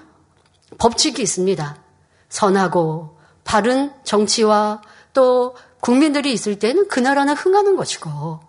법칙이 0.78 1.23
있습니다. 1.23 1.76
선하고 2.28 3.16
바른 3.44 3.92
정치와 4.02 4.83
또 5.12 5.54
국민들이 5.78 6.33
있을 6.33 6.59
때는 6.59 6.88
그 6.88 6.99
나라는 6.99 7.35
흥하는 7.35 7.76
것이고 7.76 8.40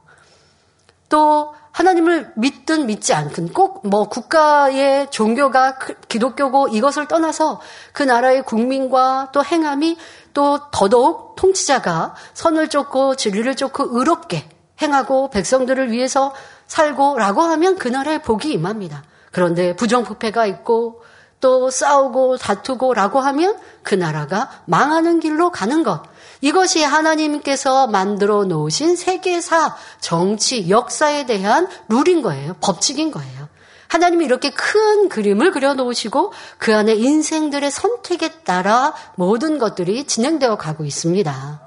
또 1.10 1.54
하나님을 1.76 2.32
믿든 2.36 2.86
믿지 2.86 3.14
않든 3.14 3.52
꼭 3.52 3.86
뭐 3.86 4.08
국가의 4.08 5.12
종교가 5.12 5.78
기독교고 6.08 6.70
이것을 6.70 7.08
떠나서 7.08 7.60
그 7.92 8.02
나라의 8.04 8.44
국민과 8.44 9.30
또 9.34 9.44
행함이 9.44 9.98
또 10.34 10.60
더더욱 10.72 11.36
통치자가 11.36 12.16
선을 12.34 12.70
쫓고 12.70 13.16
진리를 13.16 13.56
쫓고 13.56 13.90
의롭게 13.92 14.50
행하고 14.82 15.30
백성들을 15.30 15.92
위해서 15.92 16.34
살고라고 16.68 17.42
하면 17.42 17.78
그 17.78 17.88
나라의 17.88 18.22
복이 18.22 18.52
임합니다. 18.54 19.04
그런데 19.32 19.76
부정부패가 19.76 20.46
있고 20.48 21.04
또 21.42 21.70
싸우고 21.70 22.38
다투고라고 22.38 23.20
하면 23.20 23.58
그 23.84 23.96
나라가 23.96 24.50
망하는 24.66 25.20
길로 25.20 25.52
가는 25.52 25.84
것. 25.84 26.02
이것이 26.46 26.84
하나님께서 26.84 27.88
만들어 27.88 28.44
놓으신 28.44 28.96
세계사, 28.96 29.76
정치, 30.00 30.70
역사에 30.70 31.26
대한 31.26 31.68
룰인 31.90 32.22
거예요. 32.22 32.56
법칙인 32.62 33.10
거예요. 33.10 33.50
하나님이 33.88 34.26
이렇게 34.26 34.52
큰 34.52 35.10
그림을 35.10 35.50
그려 35.50 35.74
놓으시고 35.74 36.34
그 36.60 36.76
안에 36.76 36.94
인생들의 36.94 37.72
선택에 37.72 38.44
따라 38.44 38.94
모든 39.16 39.58
것들이 39.58 40.04
진행되어 40.04 40.58
가고 40.58 40.86
있습니다. 40.86 41.66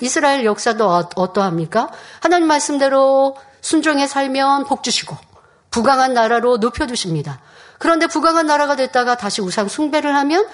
이스라엘 0.00 0.44
역사도 0.44 0.88
어, 0.88 1.08
어떠합니까? 1.16 1.90
하나님 2.20 2.46
말씀대로 2.46 3.36
순종해 3.60 4.06
살면 4.06 4.66
복 4.66 4.84
주시고 4.84 5.16
부강한 5.72 6.14
나라로 6.14 6.60
높여 6.60 6.86
주십니다. 6.86 7.40
그런데 7.78 8.06
부강한 8.06 8.46
나라가 8.46 8.76
됐다가 8.76 9.16
다시 9.16 9.42
우상 9.42 9.66
숭배를 9.68 10.14
하면 10.14 10.46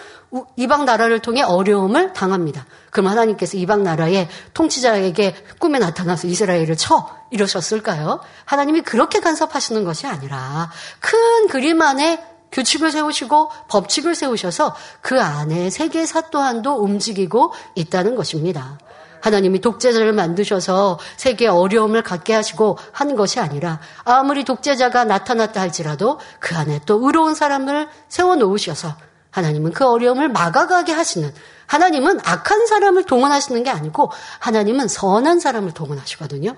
이방 0.56 0.86
나라를 0.86 1.18
통해 1.18 1.42
어려움을 1.42 2.12
당합니다. 2.12 2.64
그럼 2.90 3.08
하나님께서 3.08 3.56
이방 3.58 3.82
나라의 3.82 4.28
통치자에게 4.54 5.34
꿈에 5.58 5.78
나타나서 5.78 6.26
이스라엘을 6.26 6.76
쳐 6.76 7.08
이러셨을까요? 7.30 8.20
하나님이 8.44 8.82
그렇게 8.82 9.20
간섭하시는 9.20 9.84
것이 9.84 10.06
아니라 10.06 10.70
큰 11.00 11.48
그림 11.48 11.82
안에 11.82 12.24
규칙을 12.50 12.92
세우시고 12.92 13.50
법칙을 13.68 14.14
세우셔서 14.14 14.74
그 15.00 15.20
안에 15.20 15.70
세계 15.70 16.04
사 16.06 16.22
또한도 16.22 16.82
움직이고 16.82 17.52
있다는 17.74 18.14
것입니다. 18.14 18.78
하나님이 19.20 19.60
독재자를 19.60 20.12
만드셔서 20.12 20.98
세계에 21.16 21.48
어려움을 21.48 22.02
갖게 22.02 22.34
하시고 22.34 22.76
한 22.90 23.14
것이 23.16 23.38
아니라 23.38 23.80
아무리 24.04 24.44
독재자가 24.44 25.04
나타났다 25.04 25.60
할지라도 25.60 26.18
그 26.40 26.56
안에 26.56 26.80
또 26.86 27.06
의로운 27.06 27.34
사람을 27.34 27.88
세워 28.08 28.34
놓으셔서 28.34 28.96
하나님은 29.32 29.72
그 29.72 29.84
어려움을 29.84 30.28
막아가게 30.28 30.92
하시는 30.92 31.34
하나님은 31.66 32.20
악한 32.24 32.66
사람을 32.66 33.04
동원하시는 33.04 33.62
게 33.64 33.70
아니고 33.70 34.12
하나님은 34.38 34.88
선한 34.88 35.40
사람을 35.40 35.72
동원하시거든요. 35.72 36.54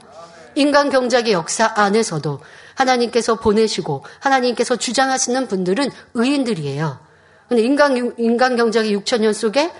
인간 0.56 0.90
경작의 0.90 1.32
역사 1.32 1.72
안에서도 1.74 2.40
하나님께서 2.74 3.36
보내시고 3.36 4.04
하나님께서 4.18 4.76
주장하시는 4.76 5.48
분들은 5.48 5.90
의인들이에요. 6.14 6.98
근데 7.48 7.62
인간 7.62 8.14
인간 8.18 8.56
경작의 8.56 8.96
6천 8.98 9.20
년 9.20 9.32
속에 9.32 9.70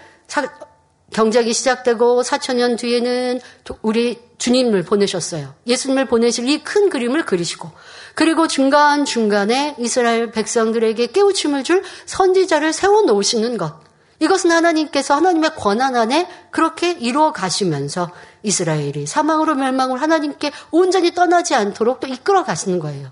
경작이 1.13 1.53
시작되고 1.53 2.23
4천 2.23 2.57
년 2.57 2.77
뒤에는 2.77 3.41
우리 3.83 4.19
주님을 4.39 4.83
보내셨어요. 4.83 5.55
예수님을 5.67 6.07
보내실 6.07 6.49
이 6.49 6.63
큰 6.65 6.89
그림을 6.91 7.25
그리시고 7.25 7.71
그리고 8.15 8.49
중간중간에 8.49 9.77
이스라엘 9.79 10.31
백성들에게 10.31 11.09
깨우침을 11.09 11.65
줄 11.65 11.83
선지자를 12.07 12.73
세워 12.73 13.03
놓으시는 13.03 13.59
것. 13.59 13.81
이것은 14.21 14.51
하나님께서 14.53 15.15
하나님의 15.15 15.55
권한 15.57 15.97
안에 15.97 16.29
그렇게 16.51 16.93
이루어 16.93 17.33
가시면서 17.33 18.11
이스라엘이 18.43 19.07
사망으로 19.07 19.55
멸망을 19.57 20.01
하나님께 20.01 20.53
온전히 20.71 21.13
떠나지 21.13 21.55
않도록 21.55 22.01
또 22.01 22.07
이끌어 22.07 22.45
가시는 22.45 22.79
거예요. 22.79 23.11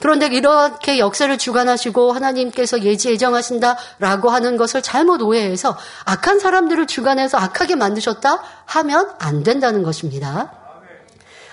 그런데 0.00 0.26
이렇게 0.26 0.98
역사를 0.98 1.36
주관하시고 1.36 2.12
하나님께서 2.12 2.82
예지 2.82 3.10
예정하신다라고 3.10 4.30
하는 4.30 4.56
것을 4.56 4.82
잘못 4.82 5.20
오해해서 5.22 5.76
악한 6.06 6.40
사람들을 6.40 6.86
주관해서 6.86 7.38
악하게 7.38 7.76
만드셨다 7.76 8.42
하면 8.64 9.10
안 9.18 9.42
된다는 9.42 9.82
것입니다. 9.82 10.52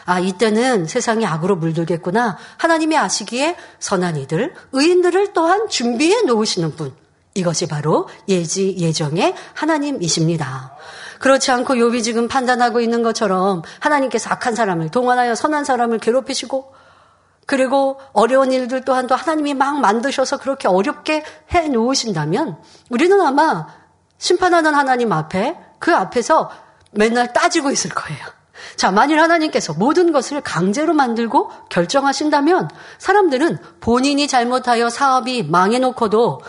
아, 0.06 0.20
이때는 0.22 0.88
세상이 0.88 1.26
악으로 1.26 1.58
물들겠구나. 1.58 2.38
하나님이 2.56 2.98
아시기에 2.98 3.58
선한 3.80 4.16
이들, 4.16 4.54
의인들을 4.72 5.34
또한 5.34 5.68
준비해 5.68 6.22
놓으시는 6.22 6.78
분. 6.78 6.94
이것이 7.34 7.68
바로 7.68 8.08
예지 8.30 8.78
예정의 8.80 9.36
하나님이십니다. 9.54 10.76
그렇지 11.20 11.52
않고 11.52 11.76
욥이 11.76 12.04
지금 12.04 12.30
판단하고 12.30 12.80
있는 12.80 13.04
것처럼 13.04 13.64
하나님께서 13.80 14.30
악한 14.30 14.56
사람을 14.56 14.90
동원하여 14.90 15.36
선한 15.36 15.66
사람을 15.66 16.00
괴롭히시고 16.00 16.77
그리고 17.48 17.98
어려운 18.12 18.52
일들 18.52 18.82
또한 18.82 19.08
또 19.08 19.16
하나님이 19.16 19.56
막 19.56 19.80
만드셔서 19.80 20.38
그렇게 20.38 20.68
어렵게 20.68 21.24
해 21.54 21.70
놓으신다면 21.70 22.58
우리는 22.90 23.20
아마 23.22 23.68
심판하는 24.20 24.76
하나님 24.76 25.14
앞에 25.14 25.58
그 25.80 25.96
앞에서 25.96 26.52
맨날 26.92 27.32
따지고 27.32 27.72
있을 27.72 27.90
거예요. 27.92 28.20
자, 28.76 28.92
만일 28.92 29.20
하나님께서 29.22 29.74
모든 29.74 30.12
것을 30.12 30.42
강제로 30.42 30.94
만들고 30.94 31.50
결정하신다면 31.70 32.70
사람들은 32.98 33.60
본인이 33.80 34.28
잘못하여 34.28 34.90
사업이 34.90 35.44
망해놓고도 35.44 36.42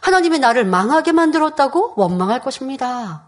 하나님의 0.00 0.38
나를 0.38 0.64
망하게 0.64 1.12
만들었다고 1.12 1.94
원망할 1.96 2.40
것입니다. 2.40 3.26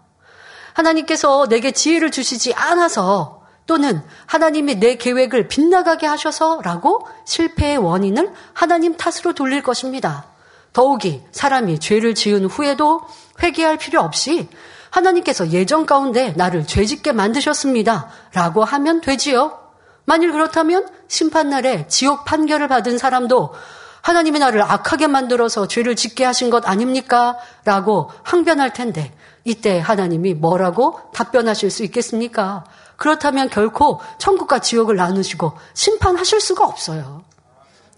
하나님께서 0.72 1.46
내게 1.48 1.72
지혜를 1.72 2.10
주시지 2.10 2.54
않아서 2.54 3.37
또는 3.68 4.02
하나님이 4.24 4.76
내 4.76 4.96
계획을 4.96 5.46
빗나가게 5.46 6.06
하셔서라고 6.06 7.06
실패의 7.26 7.76
원인을 7.76 8.32
하나님 8.54 8.96
탓으로 8.96 9.34
돌릴 9.34 9.62
것입니다. 9.62 10.24
더욱이 10.72 11.22
사람이 11.32 11.78
죄를 11.78 12.14
지은 12.14 12.46
후에도 12.46 13.02
회개할 13.42 13.76
필요 13.76 14.00
없이 14.00 14.48
하나님께서 14.88 15.50
예정 15.50 15.84
가운데 15.84 16.32
나를 16.34 16.66
죄짓게 16.66 17.12
만드셨습니다. 17.12 18.08
라고 18.32 18.64
하면 18.64 19.02
되지요. 19.02 19.58
만일 20.06 20.32
그렇다면 20.32 20.88
심판날에 21.08 21.88
지옥 21.88 22.24
판결을 22.24 22.68
받은 22.68 22.96
사람도 22.96 23.52
하나님이 24.00 24.38
나를 24.38 24.62
악하게 24.62 25.08
만들어서 25.08 25.68
죄를 25.68 25.94
짓게 25.94 26.24
하신 26.24 26.48
것 26.48 26.66
아닙니까? 26.66 27.36
라고 27.64 28.10
항변할 28.22 28.72
텐데 28.72 29.12
이때 29.44 29.78
하나님이 29.78 30.32
뭐라고 30.32 30.98
답변하실 31.12 31.70
수 31.70 31.84
있겠습니까? 31.84 32.64
그렇다면 32.98 33.48
결코 33.48 34.00
천국과 34.18 34.58
지옥을 34.58 34.96
나누시고 34.96 35.52
심판하실 35.72 36.40
수가 36.40 36.66
없어요. 36.66 37.24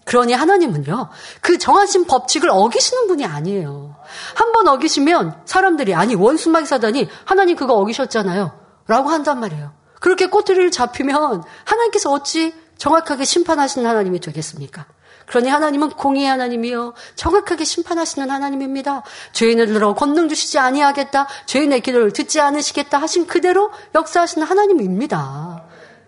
그러니 0.05 0.33
하나님은요, 0.33 1.09
그 1.41 1.57
정하신 1.57 2.05
법칙을 2.05 2.49
어기시는 2.49 3.07
분이 3.07 3.25
아니에요. 3.25 3.95
한 4.35 4.51
번 4.51 4.67
어기시면 4.67 5.41
사람들이, 5.45 5.93
아니, 5.95 6.15
원수마귀 6.15 6.65
사단이 6.65 7.09
하나님 7.25 7.55
그거 7.55 7.73
어기셨잖아요. 7.75 8.51
라고 8.87 9.09
한단 9.09 9.39
말이에요. 9.39 9.71
그렇게 9.99 10.27
꼬투리를 10.27 10.69
잡히면 10.71 11.43
하나님께서 11.65 12.11
어찌 12.11 12.53
정확하게 12.77 13.25
심판하시는 13.25 13.87
하나님이 13.87 14.19
되겠습니까? 14.19 14.85
그러니 15.31 15.47
하나님은 15.47 15.91
공의의 15.91 16.27
하나님이요. 16.27 16.93
정확하게 17.15 17.63
심판하시는 17.63 18.29
하나님입니다. 18.29 19.03
죄인을 19.31 19.67
들어 19.67 19.93
권능 19.93 20.27
주시지 20.27 20.59
아니하겠다. 20.59 21.25
죄인의 21.45 21.79
기도를 21.79 22.11
듣지 22.11 22.41
않으시겠다 22.41 22.97
하신 22.97 23.27
그대로 23.27 23.71
역사하시는 23.95 24.45
하나님입니다. 24.45 25.63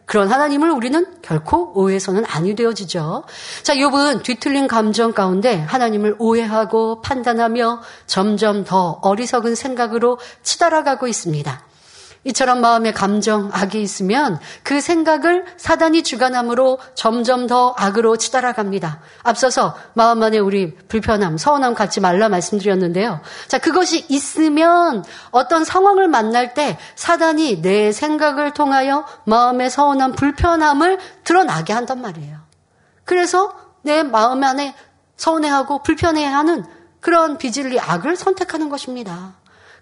그런 0.05 0.27
하나님을 0.29 0.69
우리는 0.71 1.05
결코 1.21 1.71
오해해서는 1.73 2.25
아니 2.25 2.53
되어지죠. 2.53 3.23
자, 3.63 3.75
욥은 3.75 4.23
뒤틀린 4.23 4.67
감정 4.67 5.13
가운데 5.13 5.55
하나님을 5.55 6.17
오해하고 6.19 6.99
판단하며 6.99 7.81
점점 8.05 8.65
더 8.65 8.99
어리석은 9.01 9.55
생각으로 9.55 10.19
치달아가고 10.41 11.07
있습니다. 11.07 11.65
이처럼 12.25 12.61
마음에 12.61 12.91
감정, 12.93 13.49
악이 13.51 13.81
있으면 13.81 14.39
그 14.63 14.79
생각을 14.79 15.45
사단이 15.57 16.03
주관함으로 16.03 16.79
점점 16.95 17.47
더 17.47 17.75
악으로 17.77 18.17
치달아갑니다. 18.17 19.01
앞서서 19.23 19.75
마음 19.93 20.23
안에 20.23 20.39
우리 20.39 20.75
불편함, 20.75 21.37
서운함 21.37 21.73
갖지 21.73 21.99
말라 21.99 22.29
말씀드렸는데요. 22.29 23.19
자, 23.47 23.57
그것이 23.57 24.05
있으면 24.09 25.03
어떤 25.31 25.65
상황을 25.65 26.07
만날 26.07 26.53
때 26.53 26.77
사단이 26.95 27.61
내 27.61 27.91
생각을 27.91 28.53
통하여 28.53 29.05
마음의 29.25 29.69
서운함, 29.69 30.13
불편함을 30.13 30.99
드러나게 31.23 31.73
한단 31.73 32.01
말이에요. 32.01 32.37
그래서 33.03 33.53
내 33.81 34.03
마음 34.03 34.43
안에 34.43 34.75
서운해하고 35.17 35.83
불편해하는 35.83 36.65
그런 37.01 37.37
비질리 37.37 37.79
악을 37.79 38.15
선택하는 38.15 38.69
것입니다. 38.69 39.33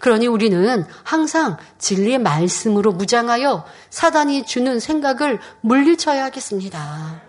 그러니 0.02 0.28
우리는 0.28 0.86
항상 1.04 1.58
진리의 1.78 2.18
말씀으로 2.18 2.92
무장하여 2.92 3.66
사단이 3.90 4.46
주는 4.46 4.80
생각을 4.80 5.40
물리쳐야 5.62 6.26
하겠습니다. 6.26 7.22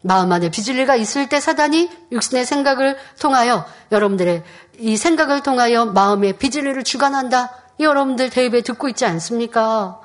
마음 0.00 0.30
안에 0.32 0.50
비질리가 0.50 0.96
있을 0.96 1.28
때 1.28 1.40
사단이 1.40 1.90
육신의 2.12 2.46
생각을 2.46 2.96
통하여 3.18 3.66
여러분들의 3.90 4.44
이 4.78 4.96
생각을 4.96 5.42
통하여 5.42 5.86
마음의 5.86 6.34
비질리를 6.38 6.82
주관한다. 6.84 7.52
여러분들 7.80 8.30
대입에 8.30 8.62
듣고 8.62 8.88
있지 8.88 9.04
않습니까? 9.04 10.00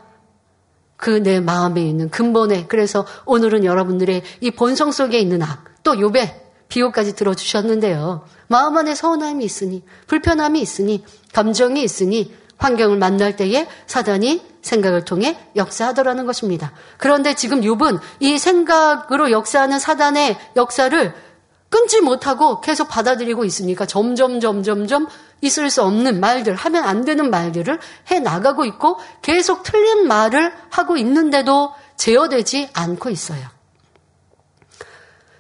그 0.98 1.22
내 1.22 1.39
마음에 1.39 1.82
있는 1.82 2.10
근본에 2.10 2.65
그래서 2.67 3.06
오늘은 3.26 3.63
여러분들의 3.63 4.24
이 4.41 4.52
본성 4.52 4.91
속에 4.91 5.19
있는 5.19 5.41
악, 5.41 5.63
또 5.84 6.00
요배, 6.00 6.49
비호까지 6.70 7.16
들어주셨는데요. 7.16 8.26
마음 8.48 8.78
안에 8.78 8.96
서운함이 8.96 9.44
있으니, 9.44 9.84
불편함이 10.08 10.62
있으니, 10.62 11.04
감정이 11.34 11.84
있으니, 11.84 12.34
환경을 12.58 12.98
만날 12.98 13.36
때에 13.36 13.68
사단이 13.88 14.42
생각을 14.62 15.06
통해 15.06 15.38
역사하더라는 15.56 16.26
것입니다. 16.26 16.74
그런데 16.98 17.34
지금 17.34 17.62
욥은 17.62 18.00
이 18.20 18.38
생각으로 18.38 19.32
역사하는 19.32 19.80
사단의 19.80 20.38
역사를 20.56 21.14
끊지 21.70 22.02
못하고 22.02 22.62
계속 22.62 22.90
받아들이고 22.90 23.46
있으니까 23.46 23.86
점점 23.86 24.40
점점점 24.40 25.08
있을 25.42 25.70
수 25.70 25.84
없는 25.84 26.20
말들, 26.20 26.56
하면 26.56 26.84
안 26.84 27.06
되는 27.06 27.30
말들을 27.30 27.80
해 28.12 28.20
나가고 28.20 28.66
있고 28.66 28.98
계속 29.22 29.64
틀린 29.64 30.08
말을 30.08 30.52
하고 30.70 30.98
있는데도 30.98 31.72
제어되지 31.96 32.70
않고 32.74 33.10
있어요. 33.10 33.59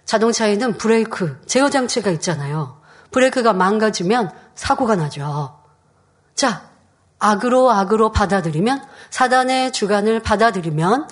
자동차에는 0.09 0.79
브레이크, 0.79 1.39
제어 1.45 1.69
장치가 1.69 2.09
있잖아요. 2.09 2.81
브레이크가 3.11 3.53
망가지면 3.53 4.31
사고가 4.55 4.95
나죠. 4.95 5.59
자, 6.33 6.63
악으로 7.19 7.69
악으로 7.69 8.11
받아들이면 8.11 8.83
사단의 9.11 9.71
주관을 9.71 10.19
받아들이면 10.21 11.07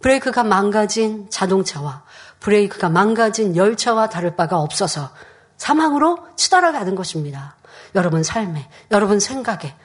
브레이크가 0.00 0.42
망가진 0.42 1.30
자동차와 1.30 2.02
브레이크가 2.40 2.88
망가진 2.88 3.54
열차와 3.54 4.08
다를 4.08 4.34
바가 4.34 4.58
없어서 4.58 5.10
사망으로 5.56 6.18
치달아가는 6.34 6.92
것입니다. 6.96 7.54
여러분 7.94 8.24
삶에, 8.24 8.68
여러분 8.90 9.20
생각에 9.20 9.76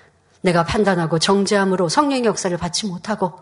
내가 0.41 0.63
판단하고 0.63 1.19
정죄함으로 1.19 1.87
성령의 1.87 2.25
역사를 2.25 2.57
받지 2.57 2.87
못하고 2.87 3.33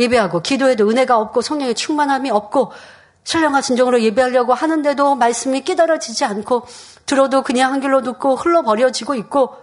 예배하고 0.00 0.42
기도해도 0.42 0.90
은혜가 0.90 1.16
없고 1.16 1.42
성령의 1.42 1.76
충만함이 1.76 2.30
없고 2.30 2.72
신령한 3.28 3.60
진정으로 3.60 4.00
예배하려고 4.00 4.54
하는데도 4.54 5.14
말씀이 5.14 5.60
깨달아지지 5.60 6.24
않고 6.24 6.66
들어도 7.04 7.42
그냥 7.42 7.74
한 7.74 7.80
길로 7.80 8.00
듣고 8.00 8.36
흘러버려지고 8.36 9.14
있고 9.16 9.54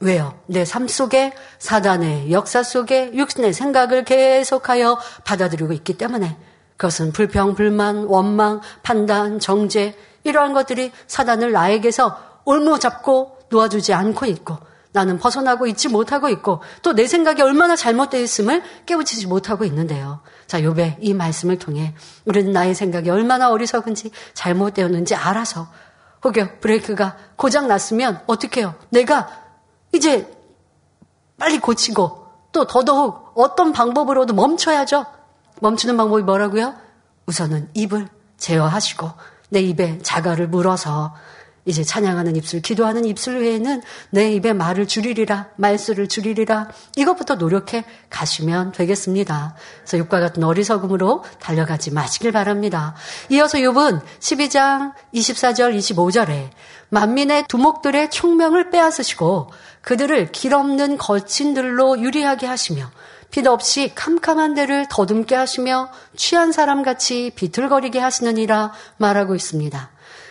왜요? 0.00 0.38
내 0.46 0.62
삶 0.64 0.86
속에 0.86 1.32
사단의 1.58 2.30
역사 2.30 2.62
속에 2.62 3.10
육신의 3.12 3.54
생각을 3.54 4.04
계속하여 4.04 5.00
받아들이고 5.24 5.72
있기 5.72 5.98
때문에 5.98 6.36
그것은 6.76 7.10
불평, 7.10 7.56
불만, 7.56 8.04
원망, 8.04 8.60
판단, 8.84 9.40
정죄 9.40 9.96
이러한 10.22 10.52
것들이 10.52 10.92
사단을 11.08 11.50
나에게서 11.50 12.20
올무잡고 12.44 13.38
놓아주지 13.48 13.94
않고 13.94 14.26
있고 14.26 14.56
나는 14.92 15.18
벗어나고 15.18 15.66
있지 15.68 15.88
못하고 15.88 16.28
있고 16.28 16.62
또 16.82 16.92
내 16.92 17.06
생각이 17.06 17.42
얼마나 17.42 17.76
잘못되어 17.76 18.20
있음을 18.20 18.62
깨우치지 18.86 19.26
못하고 19.26 19.64
있는데요. 19.64 20.20
자, 20.46 20.62
요배 20.62 20.98
이 21.00 21.14
말씀을 21.14 21.58
통해 21.58 21.94
우리는 22.24 22.52
나의 22.52 22.74
생각이 22.74 23.08
얼마나 23.10 23.50
어리석은지 23.50 24.10
잘못되었는지 24.34 25.14
알아서 25.14 25.68
혹여 26.24 26.58
브레이크가 26.60 27.16
고장 27.36 27.68
났으면 27.68 28.20
어떻게 28.26 28.60
해요? 28.60 28.74
내가 28.90 29.28
이제 29.92 30.30
빨리 31.38 31.58
고치고 31.58 32.26
또 32.52 32.66
더더욱 32.66 33.32
어떤 33.34 33.72
방법으로도 33.72 34.34
멈춰야죠. 34.34 35.06
멈추는 35.60 35.96
방법이 35.96 36.22
뭐라고요? 36.24 36.74
우선은 37.26 37.70
입을 37.74 38.08
제어하시고 38.38 39.10
내 39.50 39.60
입에 39.60 39.98
자갈을 40.02 40.48
물어서 40.48 41.14
이제 41.64 41.84
찬양하는 41.84 42.36
입술, 42.36 42.60
기도하는 42.62 43.04
입술 43.04 43.38
외에는 43.38 43.82
내 44.10 44.32
입에 44.32 44.52
말을 44.52 44.86
줄이리라, 44.86 45.50
말수를 45.56 46.08
줄이리라. 46.08 46.68
이것부터 46.96 47.34
노력해 47.34 47.84
가시면 48.08 48.72
되겠습니다. 48.72 49.54
그래서 49.80 49.98
욕과 49.98 50.20
같은 50.20 50.42
어리석음으로 50.42 51.24
달려가지 51.38 51.92
마시길 51.92 52.32
바랍니다. 52.32 52.94
이어서 53.30 53.58
욥은 53.58 54.00
12장 54.20 54.92
24절, 55.14 55.76
25절에 55.76 56.50
만민의 56.88 57.44
두목들의 57.48 58.10
총명을 58.10 58.70
빼앗으시고 58.70 59.50
그들을 59.82 60.32
길 60.32 60.54
없는 60.54 60.98
거친들로 60.98 62.00
유리하게 62.00 62.46
하시며 62.46 62.90
빛 63.30 63.46
없이 63.46 63.92
캄캄한 63.94 64.54
데를 64.54 64.86
더듬게 64.90 65.34
하시며 65.36 65.90
취한 66.16 66.50
사람같이 66.50 67.30
비틀거리게 67.36 68.00
하시느니라 68.00 68.72
말하고 68.96 69.36
있습니다. 69.36 69.90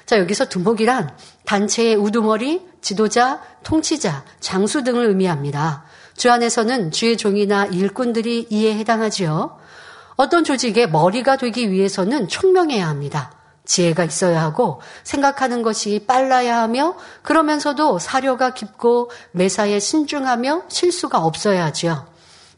자, 0.10 0.18
여기서 0.18 0.46
두목이란 0.46 1.16
단체의 1.46 1.94
우두머리, 1.94 2.68
지도자, 2.82 3.44
통치자, 3.62 4.24
장수 4.40 4.84
등을 4.84 5.06
의미합니다. 5.06 5.84
주 6.18 6.32
안에서는 6.32 6.90
주의 6.90 7.16
종이나 7.16 7.68
일꾼들이 7.68 8.48
이에 8.50 8.76
해당하지요. 8.80 9.60
어떤 10.16 10.44
조직의 10.44 10.90
머리가 10.90 11.38
되기 11.38 11.70
위해서는 11.70 12.28
총명해야 12.28 12.88
합니다. 12.88 13.32
지혜가 13.66 14.04
있어야 14.04 14.42
하고 14.42 14.82
생각하는 15.04 15.62
것이 15.62 16.04
빨라야 16.08 16.60
하며 16.60 16.96
그러면서도 17.22 18.00
사려가 18.00 18.56
깊고 18.56 19.12
매사에 19.34 19.80
신중하며 19.80 20.64
실수가 20.70 21.20
없어야 21.20 21.66
하지요. 21.66 22.08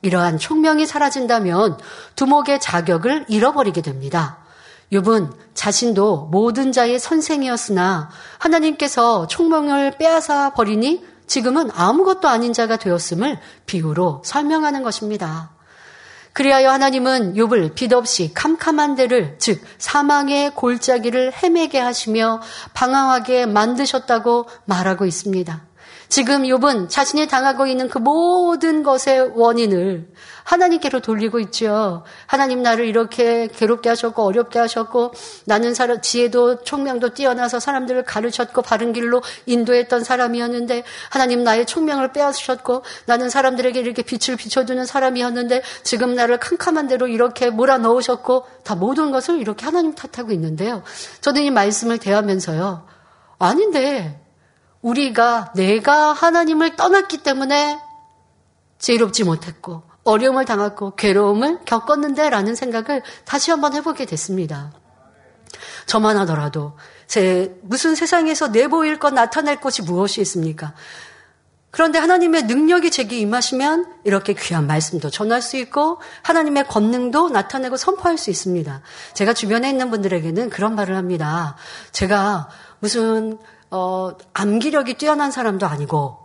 이러한 0.03 0.37
총명이 0.37 0.85
사라진다면 0.85 1.77
두목의 2.15 2.61
자격을 2.61 3.25
잃어버리게 3.27 3.81
됩니다. 3.81 4.40
욥은 4.91 5.31
자신도 5.53 6.29
모든 6.31 6.71
자의 6.71 6.99
선생이었으나 6.99 8.09
하나님께서 8.39 9.27
총명을 9.27 9.97
빼앗아 9.97 10.53
버리니 10.53 11.05
지금은 11.27 11.69
아무것도 11.73 12.27
아닌 12.27 12.51
자가 12.51 12.77
되었음을 12.77 13.39
비유로 13.65 14.21
설명하는 14.25 14.83
것입니다. 14.83 15.51
그리하여 16.33 16.71
하나님은 16.71 17.35
욥을 17.35 17.75
빛없이 17.75 18.33
캄캄한 18.33 18.95
데를 18.95 19.35
즉 19.37 19.61
사망의 19.77 20.55
골짜기를 20.55 21.33
헤매게 21.41 21.79
하시며 21.79 22.41
방황하게 22.73 23.45
만드셨다고 23.45 24.47
말하고 24.65 25.05
있습니다. 25.05 25.70
지금 26.11 26.43
욥은 26.43 26.89
자신이 26.89 27.27
당하고 27.27 27.67
있는 27.67 27.87
그 27.87 27.97
모든 27.97 28.83
것의 28.83 29.31
원인을 29.33 30.09
하나님께로 30.43 30.99
돌리고 30.99 31.39
있죠. 31.39 32.03
하나님 32.25 32.61
나를 32.61 32.85
이렇게 32.85 33.47
괴롭게 33.47 33.87
하셨고 33.87 34.21
어렵게 34.21 34.59
하셨고 34.59 35.13
나는 35.45 35.73
사람 35.73 36.01
지혜도 36.01 36.63
총명도 36.63 37.13
뛰어나서 37.13 37.61
사람들을 37.61 38.03
가르쳤고 38.03 38.61
바른 38.61 38.91
길로 38.91 39.21
인도했던 39.45 40.03
사람이었는데 40.03 40.83
하나님 41.09 41.45
나의 41.45 41.65
총명을 41.65 42.11
빼앗으셨고 42.11 42.83
나는 43.05 43.29
사람들에게 43.29 43.79
이렇게 43.79 44.01
빛을 44.01 44.35
비춰주는 44.35 44.85
사람이었는데 44.85 45.61
지금 45.83 46.13
나를 46.13 46.41
캄캄한 46.41 46.89
대로 46.89 47.07
이렇게 47.07 47.49
몰아넣으셨고 47.49 48.47
다 48.65 48.75
모든 48.75 49.11
것을 49.11 49.39
이렇게 49.39 49.63
하나님 49.63 49.95
탓하고 49.95 50.33
있는데요. 50.33 50.83
저는 51.21 51.43
이 51.43 51.51
말씀을 51.51 51.99
대하면서요. 51.99 52.85
아닌데 53.39 54.20
우리가 54.81 55.53
내가 55.55 56.13
하나님을 56.13 56.75
떠났기 56.75 57.19
때문에 57.19 57.79
지혜롭지 58.79 59.23
못했고 59.23 59.83
어려움을 60.03 60.45
당했고 60.45 60.95
괴로움을 60.95 61.59
겪었는데 61.65 62.29
라는 62.29 62.55
생각을 62.55 63.03
다시 63.25 63.51
한번 63.51 63.75
해보게 63.75 64.05
됐습니다. 64.05 64.71
저만 65.85 66.17
하더라도 66.19 66.77
제 67.07 67.55
무슨 67.61 67.93
세상에서 67.95 68.47
내보일 68.47 68.97
것 68.97 69.13
나타낼 69.13 69.59
것이 69.59 69.81
무엇이 69.83 70.21
있습니까? 70.21 70.73
그런데 71.69 71.99
하나님의 71.99 72.43
능력이 72.43 72.91
제게 72.91 73.17
임하시면 73.17 73.85
이렇게 74.03 74.33
귀한 74.33 74.67
말씀도 74.67 75.09
전할 75.09 75.41
수 75.41 75.55
있고 75.57 76.01
하나님의 76.21 76.67
권능도 76.67 77.29
나타내고 77.29 77.77
선포할 77.77 78.17
수 78.17 78.29
있습니다. 78.29 78.81
제가 79.13 79.33
주변에 79.33 79.69
있는 79.69 79.89
분들에게는 79.89 80.49
그런 80.49 80.75
말을 80.75 80.97
합니다. 80.97 81.55
제가 81.93 82.49
무슨 82.79 83.37
어, 83.71 84.11
암기력이 84.33 84.95
뛰어난 84.95 85.31
사람도 85.31 85.65
아니고 85.65 86.19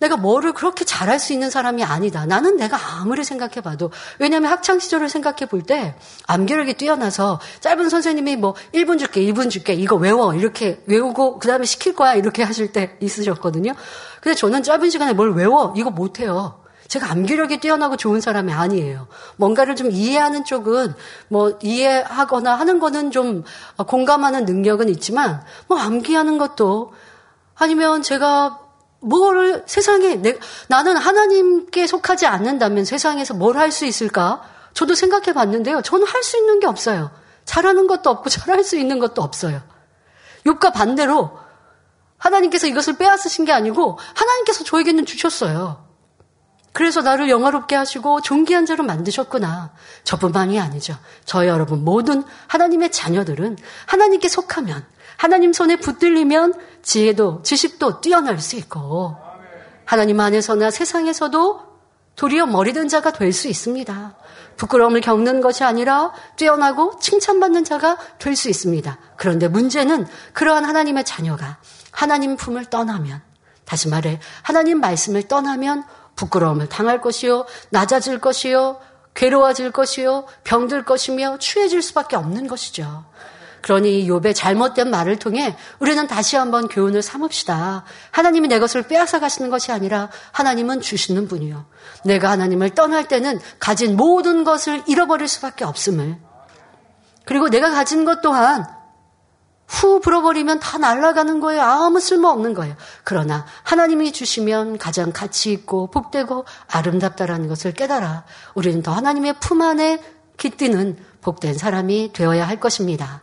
내가 0.00 0.16
뭐를 0.16 0.52
그렇게 0.52 0.84
잘할 0.84 1.18
수 1.18 1.32
있는 1.32 1.48
사람이 1.48 1.82
아니다. 1.84 2.26
나는 2.26 2.56
내가 2.56 2.76
아무리 2.98 3.24
생각해봐도 3.24 3.90
왜냐하면 4.18 4.50
학창 4.50 4.78
시절을 4.78 5.08
생각해 5.08 5.46
볼 5.46 5.62
때 5.62 5.94
암기력이 6.26 6.74
뛰어나서 6.74 7.40
짧은 7.60 7.88
선생님이 7.88 8.36
뭐 8.36 8.54
1분 8.74 8.98
줄게, 8.98 9.22
2분 9.22 9.48
줄게, 9.50 9.74
이거 9.74 9.96
외워 9.96 10.34
이렇게 10.34 10.82
외우고 10.86 11.38
그 11.38 11.48
다음에 11.48 11.64
시킬 11.64 11.94
거야 11.94 12.14
이렇게 12.14 12.42
하실 12.42 12.72
때 12.72 12.96
있으셨거든요. 13.00 13.74
근데 14.20 14.34
저는 14.34 14.62
짧은 14.62 14.90
시간에 14.90 15.12
뭘 15.12 15.32
외워 15.34 15.72
이거 15.76 15.90
못해요. 15.90 16.61
제가 16.92 17.10
암기력이 17.10 17.56
뛰어나고 17.56 17.96
좋은 17.96 18.20
사람이 18.20 18.52
아니에요. 18.52 19.08
뭔가를 19.36 19.76
좀 19.76 19.90
이해하는 19.90 20.44
쪽은 20.44 20.92
뭐 21.28 21.58
이해하거나 21.62 22.54
하는 22.54 22.80
거는 22.80 23.10
좀 23.10 23.44
공감하는 23.86 24.44
능력은 24.44 24.90
있지만 24.90 25.42
뭐 25.68 25.78
암기하는 25.78 26.36
것도 26.36 26.92
아니면 27.54 28.02
제가 28.02 28.58
뭐를 29.00 29.62
세상에 29.64 30.16
내, 30.16 30.38
나는 30.68 30.98
하나님께 30.98 31.86
속하지 31.86 32.26
않는다면 32.26 32.84
세상에서 32.84 33.32
뭘 33.32 33.56
할 33.56 33.72
수 33.72 33.86
있을까? 33.86 34.42
저도 34.74 34.94
생각해 34.94 35.32
봤는데요. 35.32 35.80
저는 35.80 36.06
할 36.06 36.22
수 36.22 36.36
있는 36.36 36.60
게 36.60 36.66
없어요. 36.66 37.10
잘하는 37.46 37.86
것도 37.86 38.10
없고 38.10 38.28
잘할 38.28 38.64
수 38.64 38.76
있는 38.76 38.98
것도 38.98 39.22
없어요. 39.22 39.62
욕과 40.44 40.72
반대로 40.72 41.38
하나님께서 42.18 42.66
이것을 42.66 42.98
빼앗으신 42.98 43.46
게 43.46 43.52
아니고 43.52 43.98
하나님께서 44.14 44.62
저에게는 44.64 45.06
주셨어요. 45.06 45.91
그래서 46.72 47.02
나를 47.02 47.28
영화롭게 47.28 47.76
하시고 47.76 48.22
존귀한 48.22 48.66
자로 48.66 48.82
만드셨구나. 48.84 49.72
저뿐만이 50.04 50.58
아니죠. 50.58 50.96
저 51.24 51.46
여러분 51.46 51.84
모든 51.84 52.24
하나님의 52.46 52.90
자녀들은 52.90 53.58
하나님께 53.86 54.28
속하면 54.28 54.84
하나님 55.16 55.52
손에 55.52 55.76
붙들리면 55.76 56.54
지혜도 56.82 57.42
지식도 57.42 58.00
뛰어날 58.00 58.40
수 58.40 58.56
있고 58.56 59.16
하나님 59.84 60.18
안에서나 60.18 60.70
세상에서도 60.70 61.72
도리어 62.16 62.46
머리든 62.46 62.88
자가 62.88 63.12
될 63.12 63.32
수 63.32 63.48
있습니다. 63.48 64.14
부끄러움을 64.56 65.00
겪는 65.00 65.40
것이 65.40 65.64
아니라 65.64 66.12
뛰어나고 66.36 66.98
칭찬받는 67.00 67.64
자가 67.64 67.96
될 68.18 68.36
수 68.36 68.48
있습니다. 68.48 68.98
그런데 69.16 69.48
문제는 69.48 70.06
그러한 70.32 70.64
하나님의 70.64 71.04
자녀가 71.04 71.58
하나님 71.90 72.36
품을 72.36 72.66
떠나면 72.66 73.22
다시 73.64 73.88
말해 73.88 74.20
하나님 74.42 74.80
말씀을 74.80 75.22
떠나면 75.28 75.84
부끄러움을 76.16 76.68
당할 76.68 77.00
것이요 77.00 77.46
낮아질 77.70 78.18
것이요 78.18 78.80
괴로워질 79.14 79.72
것이요 79.72 80.26
병들 80.44 80.84
것이며 80.84 81.38
추해질 81.38 81.82
수밖에 81.82 82.16
없는 82.16 82.46
것이죠. 82.46 83.04
그러니 83.62 84.08
욥의 84.08 84.34
잘못된 84.34 84.90
말을 84.90 85.16
통해 85.16 85.56
우리는 85.78 86.06
다시 86.08 86.36
한번 86.36 86.68
교훈을 86.68 87.00
삼읍시다. 87.00 87.84
하나님이 88.10 88.48
내 88.48 88.58
것을 88.58 88.82
빼앗아 88.82 89.20
가시는 89.20 89.50
것이 89.50 89.70
아니라 89.70 90.10
하나님은 90.32 90.80
주시는 90.80 91.28
분이요. 91.28 91.64
내가 92.04 92.30
하나님을 92.30 92.70
떠날 92.70 93.06
때는 93.06 93.38
가진 93.60 93.96
모든 93.96 94.42
것을 94.42 94.82
잃어버릴 94.86 95.28
수밖에 95.28 95.64
없음을. 95.64 96.16
그리고 97.24 97.48
내가 97.48 97.70
가진 97.70 98.04
것 98.04 98.20
또한 98.20 98.66
후 99.72 100.00
불어버리면 100.00 100.60
다 100.60 100.76
날아가는 100.76 101.40
거예요. 101.40 101.62
아무 101.62 101.98
쓸모 101.98 102.28
없는 102.28 102.52
거예요. 102.52 102.76
그러나 103.04 103.46
하나님이 103.62 104.12
주시면 104.12 104.76
가장 104.76 105.12
가치 105.12 105.50
있고 105.50 105.90
복되고 105.90 106.44
아름답다라는 106.70 107.48
것을 107.48 107.72
깨달아 107.72 108.24
우리는 108.54 108.82
더 108.82 108.92
하나님의 108.92 109.36
품 109.40 109.62
안에 109.62 110.00
깃드는 110.36 110.98
복된 111.22 111.56
사람이 111.56 112.12
되어야 112.12 112.46
할 112.46 112.60
것입니다. 112.60 113.22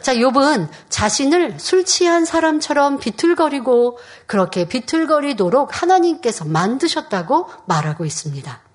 자, 0.00 0.14
욥은 0.14 0.68
자신을 0.88 1.58
술 1.58 1.84
취한 1.84 2.24
사람처럼 2.24 2.98
비틀거리고 2.98 3.98
그렇게 4.26 4.68
비틀거리도록 4.68 5.82
하나님께서 5.82 6.44
만드셨다고 6.44 7.48
말하고 7.66 8.04
있습니다. 8.04 8.67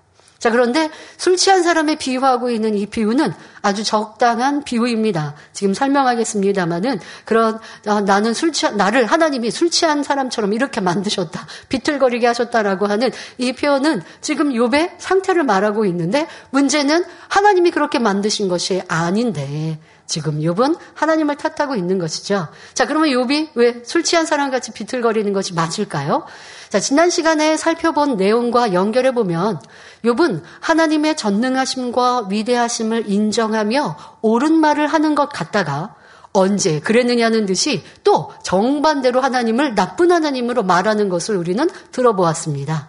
자, 0.44 0.50
그런데 0.50 0.90
술 1.16 1.38
취한 1.38 1.62
사람의 1.62 1.96
비유하고 1.96 2.50
있는 2.50 2.74
이 2.74 2.84
비유는 2.84 3.32
아주 3.62 3.82
적당한 3.82 4.62
비유입니다. 4.62 5.34
지금 5.54 5.72
설명하겠습니다만은 5.72 7.00
그런 7.24 7.58
어, 7.86 8.00
나는 8.02 8.34
술 8.34 8.52
취한 8.52 8.76
나를 8.76 9.06
하나님이 9.06 9.50
술 9.50 9.70
취한 9.70 10.02
사람처럼 10.02 10.52
이렇게 10.52 10.82
만드셨다. 10.82 11.46
비틀거리게 11.70 12.26
하셨다라고 12.26 12.84
하는 12.84 13.10
이 13.38 13.54
표현은 13.54 14.02
지금 14.20 14.50
욥의 14.50 14.90
상태를 14.98 15.44
말하고 15.44 15.86
있는데 15.86 16.28
문제는 16.50 17.06
하나님이 17.28 17.70
그렇게 17.70 17.98
만드신 17.98 18.48
것이 18.48 18.82
아닌데 18.86 19.78
지금 20.06 20.40
욥은 20.40 20.78
하나님을 20.94 21.36
탓하고 21.36 21.76
있는 21.76 21.98
것이죠. 21.98 22.48
자, 22.74 22.86
그러면 22.86 23.08
욥이 23.10 23.50
왜 23.54 23.82
술 23.84 24.04
취한 24.04 24.26
사람 24.26 24.50
같이 24.50 24.72
비틀거리는 24.72 25.32
것이 25.32 25.54
맞을까요? 25.54 26.24
자, 26.68 26.80
지난 26.80 27.10
시간에 27.10 27.56
살펴본 27.56 28.16
내용과 28.16 28.72
연결해 28.72 29.12
보면 29.12 29.60
욥은 30.04 30.42
하나님의 30.60 31.16
전능하심과 31.16 32.26
위대하심을 32.28 33.10
인정하며 33.10 33.96
옳은 34.22 34.54
말을 34.54 34.86
하는 34.86 35.14
것 35.14 35.28
같다가 35.28 35.94
언제 36.32 36.80
그랬느냐는 36.80 37.46
듯이 37.46 37.82
또 38.02 38.32
정반대로 38.42 39.20
하나님을 39.20 39.74
나쁜 39.74 40.10
하나님으로 40.10 40.64
말하는 40.64 41.08
것을 41.08 41.36
우리는 41.36 41.68
들어보았습니다. 41.92 42.88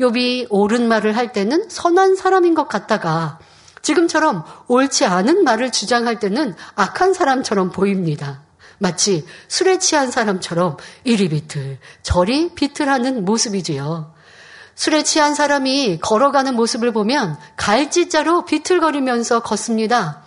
욥이 0.00 0.48
옳은 0.50 0.88
말을 0.88 1.16
할 1.16 1.32
때는 1.32 1.68
선한 1.68 2.16
사람인 2.16 2.54
것 2.54 2.66
같다가 2.68 3.38
지금처럼 3.82 4.44
옳지 4.68 5.04
않은 5.04 5.44
말을 5.44 5.72
주장할 5.72 6.18
때는 6.18 6.54
악한 6.74 7.14
사람처럼 7.14 7.70
보입니다. 7.70 8.42
마치 8.78 9.24
술에 9.48 9.78
취한 9.78 10.10
사람처럼 10.10 10.76
이리 11.04 11.28
비틀, 11.28 11.78
저리 12.02 12.54
비틀하는 12.54 13.24
모습이지요. 13.24 14.12
술에 14.74 15.02
취한 15.02 15.34
사람이 15.34 15.98
걸어가는 16.00 16.54
모습을 16.54 16.92
보면 16.92 17.38
갈지자로 17.56 18.44
비틀거리면서 18.44 19.40
걷습니다. 19.40 20.22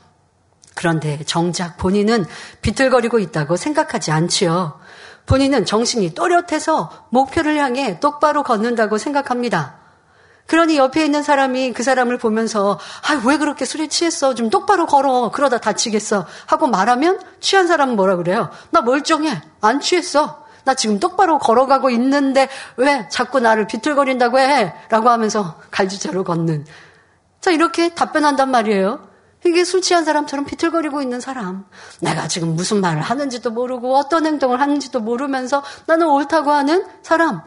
그런데 0.76 1.24
정작 1.26 1.78
본인은 1.78 2.26
비틀거리고 2.62 3.20
있다고 3.20 3.56
생각하지 3.56 4.12
않지요. 4.12 4.80
본인은 5.26 5.66
정신이 5.66 6.14
또렷해서 6.14 7.08
목표를 7.10 7.58
향해 7.58 8.00
똑바로 8.00 8.44
걷는다고 8.44 8.98
생각합니다. 8.98 9.85
그러니 10.48 10.78
옆에 10.78 11.04
있는 11.04 11.24
사람이 11.24 11.74
그 11.74 11.84
사람을 11.84 12.18
보면서 12.18 12.80
아, 13.08 13.22
왜 13.26 13.38
그렇게 13.38 13.66
술에 13.66 13.88
취했어? 13.88 14.36
좀 14.36 14.50
똑바로 14.50 14.86
걸어. 14.86 15.32
그러다 15.34 15.58
다치겠어. 15.58 16.26
하고 16.46 16.68
말하면 16.68 17.20
취한 17.40 17.68
사람은 17.68 17.96
뭐라 17.96 18.16
그래요? 18.16 18.52
나 18.70 18.82
멀쩡해. 18.82 19.42
안 19.62 19.80
취했어. 19.80 20.46
나 20.64 20.74
지금 20.74 21.00
똑바로 21.00 21.38
걸어가고 21.38 21.90
있는데 21.92 22.50
왜 22.78 23.08
자꾸 23.10 23.40
나를 23.40 23.68
비틀거린다고 23.68 24.40
해? 24.40 24.74
라고 24.90 25.10
하면서 25.10 25.60
갈지자로 25.72 26.24
걷는. 26.24 26.66
자, 27.42 27.52
이렇게 27.52 27.90
답변한단 27.90 28.50
말이에요. 28.50 29.08
이게 29.46 29.64
술 29.64 29.82
취한 29.82 30.06
사람처럼 30.06 30.46
비틀거리고 30.46 31.04
있는 31.04 31.20
사람. 31.22 31.66
내가 32.02 32.28
지금 32.28 32.56
무슨 32.56 32.82
말을 32.82 33.02
하는지도 33.02 33.52
모르고 33.52 33.96
어떤 33.96 34.26
행동을 34.26 34.60
하는지도 34.60 35.00
모르면서 35.02 35.64
나는 35.86 36.08
옳다고 36.08 36.52
하는 36.52 36.86
사람. 37.04 37.42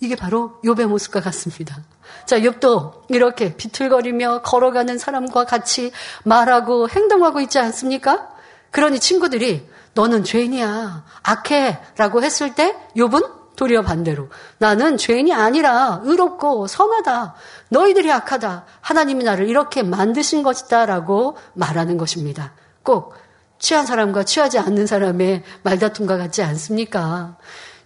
이게 0.00 0.16
바로 0.16 0.60
욥의 0.64 0.86
모습과 0.86 1.20
같습니다. 1.20 1.78
자, 2.26 2.38
욥도 2.38 3.08
이렇게 3.08 3.56
비틀거리며 3.56 4.42
걸어가는 4.42 4.98
사람과 4.98 5.44
같이 5.44 5.92
말하고 6.24 6.88
행동하고 6.88 7.40
있지 7.40 7.58
않습니까? 7.58 8.28
그러니 8.70 9.00
친구들이 9.00 9.68
너는 9.94 10.24
죄인이야. 10.24 11.04
악해. 11.22 11.78
라고 11.96 12.22
했을 12.22 12.54
때 12.54 12.76
욥은 12.96 13.40
도리어 13.56 13.82
반대로 13.82 14.28
나는 14.58 14.96
죄인이 14.96 15.34
아니라 15.34 16.00
의롭고 16.04 16.66
선하다. 16.66 17.34
너희들이 17.68 18.10
악하다. 18.10 18.64
하나님이 18.80 19.24
나를 19.24 19.48
이렇게 19.48 19.82
만드신 19.82 20.42
것이다. 20.42 20.86
라고 20.86 21.36
말하는 21.52 21.98
것입니다. 21.98 22.54
꼭 22.82 23.14
취한 23.58 23.84
사람과 23.84 24.24
취하지 24.24 24.58
않는 24.58 24.86
사람의 24.86 25.42
말다툼과 25.62 26.16
같지 26.16 26.42
않습니까? 26.42 27.36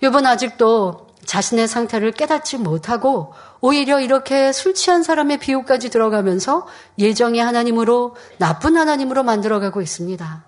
욥은 0.00 0.24
아직도 0.24 1.03
자신의 1.26 1.68
상태를 1.68 2.12
깨닫지 2.12 2.58
못하고 2.58 3.32
오히려 3.60 4.00
이렇게 4.00 4.52
술 4.52 4.74
취한 4.74 5.02
사람의 5.02 5.38
비유까지 5.38 5.90
들어가면서 5.90 6.66
예정의 6.98 7.40
하나님으로 7.40 8.16
나쁜 8.38 8.76
하나님으로 8.76 9.22
만들어가고 9.22 9.80
있습니다. 9.80 10.44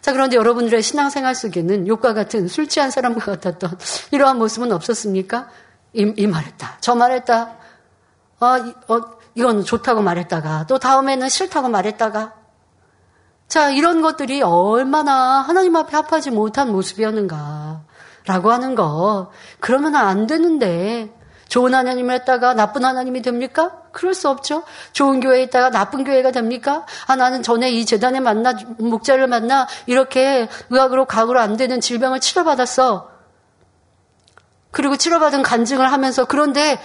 자, 0.00 0.12
그런데 0.12 0.36
여러분들의 0.36 0.82
신앙생활 0.82 1.34
속에는 1.34 1.88
욕과 1.88 2.14
같은 2.14 2.48
술 2.48 2.68
취한 2.68 2.90
사람과 2.90 3.24
같았던 3.24 3.78
이러한 4.12 4.38
모습은 4.38 4.72
없었습니까? 4.72 5.48
이, 5.92 6.12
이 6.16 6.26
말했다. 6.26 6.78
저 6.80 6.94
말했다. 6.94 7.56
아, 8.40 8.58
이, 8.58 8.74
어, 8.92 9.00
이건 9.34 9.64
좋다고 9.64 10.02
말했다가 10.02 10.66
또 10.66 10.78
다음에는 10.78 11.28
싫다고 11.28 11.68
말했다가 11.68 12.34
자, 13.48 13.70
이런 13.70 14.02
것들이 14.02 14.42
얼마나 14.42 15.40
하나님 15.40 15.74
앞에 15.74 15.96
합하지 15.96 16.30
못한 16.30 16.70
모습이었는가. 16.70 17.67
라고 18.28 18.52
하는 18.52 18.74
거. 18.74 19.32
그러면 19.58 19.96
안 19.96 20.26
되는데. 20.26 21.12
좋은 21.48 21.74
하나님을 21.74 22.14
했다가 22.16 22.52
나쁜 22.52 22.84
하나님이 22.84 23.22
됩니까? 23.22 23.72
그럴 23.90 24.12
수 24.12 24.28
없죠. 24.28 24.64
좋은 24.92 25.18
교회에 25.20 25.44
있다가 25.44 25.70
나쁜 25.70 26.04
교회가 26.04 26.30
됩니까? 26.30 26.84
아, 27.06 27.16
나는 27.16 27.42
전에 27.42 27.70
이 27.70 27.86
재단에 27.86 28.20
만나, 28.20 28.52
목자를 28.78 29.28
만나, 29.28 29.66
이렇게 29.86 30.46
의학으로 30.68 31.06
각으로 31.06 31.40
안 31.40 31.56
되는 31.56 31.80
질병을 31.80 32.20
치료받았어. 32.20 33.08
그리고 34.70 34.98
치료받은 34.98 35.42
간증을 35.42 35.90
하면서, 35.90 36.26
그런데 36.26 36.78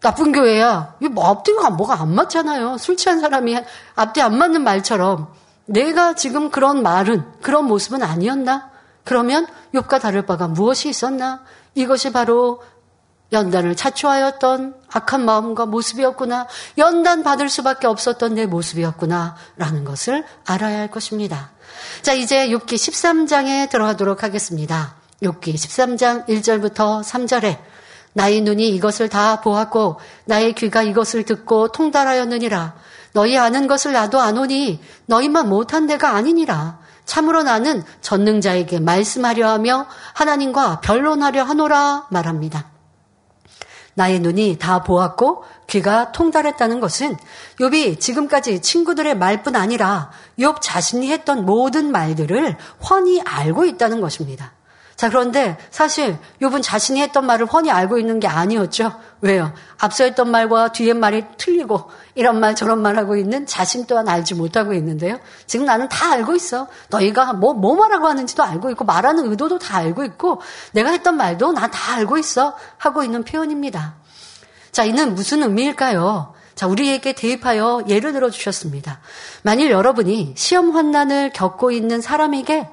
나쁜 0.00 0.32
교회야. 0.32 0.96
이거 0.98 1.10
뭐 1.10 1.28
앞뒤가 1.30 1.70
뭐가 1.70 2.00
안 2.00 2.12
맞잖아요. 2.12 2.78
술 2.78 2.96
취한 2.96 3.20
사람이 3.20 3.56
앞뒤 3.94 4.20
안 4.22 4.36
맞는 4.36 4.64
말처럼. 4.64 5.28
내가 5.66 6.14
지금 6.14 6.50
그런 6.50 6.82
말은, 6.82 7.24
그런 7.42 7.66
모습은 7.66 8.02
아니었나? 8.02 8.69
그러면 9.04 9.46
욥과 9.74 10.00
다를 10.00 10.26
바가 10.26 10.48
무엇이 10.48 10.88
있었나? 10.88 11.42
이것이 11.74 12.12
바로 12.12 12.62
연단을 13.32 13.76
자초하였던 13.76 14.74
악한 14.88 15.24
마음과 15.24 15.66
모습이었구나. 15.66 16.48
연단 16.78 17.22
받을 17.22 17.48
수밖에 17.48 17.86
없었던 17.86 18.34
내 18.34 18.46
모습이었구나. 18.46 19.36
라는 19.56 19.84
것을 19.84 20.24
알아야 20.44 20.80
할 20.80 20.90
것입니다. 20.90 21.52
자, 22.02 22.12
이제 22.12 22.48
6기 22.48 22.74
13장에 22.74 23.70
들어가도록 23.70 24.24
하겠습니다. 24.24 24.96
6기 25.22 25.54
13장 25.54 26.26
1절부터 26.26 27.02
3절에 27.02 27.58
나의 28.12 28.40
눈이 28.40 28.68
이것을 28.70 29.08
다 29.08 29.40
보았고 29.40 30.00
나의 30.24 30.54
귀가 30.54 30.82
이것을 30.82 31.24
듣고 31.24 31.68
통달하였느니라. 31.68 32.74
너희 33.12 33.38
아는 33.38 33.66
것을 33.68 33.92
나도 33.92 34.20
아노니 34.20 34.80
너희만 35.06 35.48
못한 35.48 35.86
데가 35.86 36.10
아니니라. 36.10 36.79
참으로 37.10 37.42
나는 37.42 37.82
전능자에게 38.02 38.78
말씀하려 38.78 39.48
하며 39.48 39.86
하나님과 40.14 40.80
변론하려 40.80 41.42
하노라 41.42 42.06
말합니다. 42.08 42.70
나의 43.94 44.20
눈이 44.20 44.58
다 44.60 44.84
보았고 44.84 45.42
귀가 45.66 46.12
통달했다는 46.12 46.78
것은 46.78 47.16
욥이 47.58 47.98
지금까지 47.98 48.62
친구들의 48.62 49.16
말뿐 49.16 49.56
아니라 49.56 50.12
욥 50.38 50.58
자신이 50.60 51.10
했던 51.10 51.44
모든 51.44 51.90
말들을 51.90 52.56
훤히 52.88 53.20
알고 53.22 53.64
있다는 53.64 54.00
것입니다. 54.00 54.52
자, 55.00 55.08
그런데 55.08 55.56
사실 55.70 56.18
욥은 56.42 56.62
자신이 56.62 57.00
했던 57.00 57.24
말을 57.24 57.46
훤히 57.46 57.70
알고 57.70 57.96
있는 57.96 58.20
게 58.20 58.28
아니었죠. 58.28 58.92
왜요? 59.22 59.54
앞서 59.78 60.04
했던 60.04 60.30
말과 60.30 60.72
뒤에 60.72 60.92
말이 60.92 61.24
틀리고 61.38 61.90
이런 62.14 62.38
말 62.38 62.54
저런 62.54 62.82
말 62.82 62.98
하고 62.98 63.16
있는 63.16 63.46
자신 63.46 63.86
또한 63.86 64.10
알지 64.10 64.34
못하고 64.34 64.74
있는데요. 64.74 65.18
지금 65.46 65.64
나는 65.64 65.88
다 65.88 66.12
알고 66.12 66.34
있어. 66.34 66.66
너희가 66.90 67.32
뭐, 67.32 67.54
뭐 67.54 67.76
말하고 67.76 68.08
하는지도 68.08 68.42
알고 68.42 68.68
있고 68.72 68.84
말하는 68.84 69.24
의도도 69.30 69.58
다 69.58 69.78
알고 69.78 70.04
있고 70.04 70.42
내가 70.72 70.90
했던 70.90 71.16
말도 71.16 71.52
난다 71.52 71.94
알고 71.94 72.18
있어. 72.18 72.54
하고 72.76 73.02
있는 73.02 73.24
표현입니다. 73.24 73.94
자, 74.70 74.84
이는 74.84 75.14
무슨 75.14 75.42
의미일까요? 75.42 76.34
자, 76.54 76.66
우리에게 76.66 77.14
대입하여 77.14 77.84
예를 77.88 78.12
들어 78.12 78.28
주셨습니다. 78.28 79.00
만일 79.40 79.70
여러분이 79.70 80.34
시험 80.36 80.76
환난을 80.76 81.32
겪고 81.32 81.70
있는 81.70 82.02
사람에게 82.02 82.68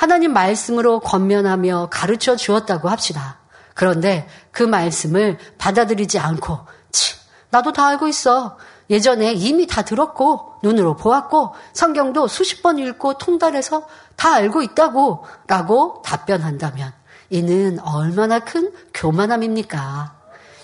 하나님 0.00 0.32
말씀으로 0.32 1.00
권면하며 1.00 1.88
가르쳐 1.90 2.34
주었다고 2.34 2.88
합시다. 2.88 3.36
그런데 3.74 4.26
그 4.50 4.62
말씀을 4.62 5.36
받아들이지 5.58 6.18
않고, 6.18 6.58
치, 6.90 7.16
나도 7.50 7.74
다 7.74 7.86
알고 7.88 8.08
있어. 8.08 8.56
예전에 8.88 9.34
이미 9.34 9.66
다 9.66 9.82
들었고, 9.82 10.54
눈으로 10.62 10.96
보았고, 10.96 11.54
성경도 11.74 12.28
수십 12.28 12.62
번 12.62 12.78
읽고 12.78 13.18
통달해서 13.18 13.82
다 14.16 14.32
알고 14.32 14.62
있다고, 14.62 15.26
라고 15.46 16.00
답변한다면, 16.02 16.94
이는 17.28 17.78
얼마나 17.80 18.38
큰 18.38 18.72
교만함입니까? 18.94 20.14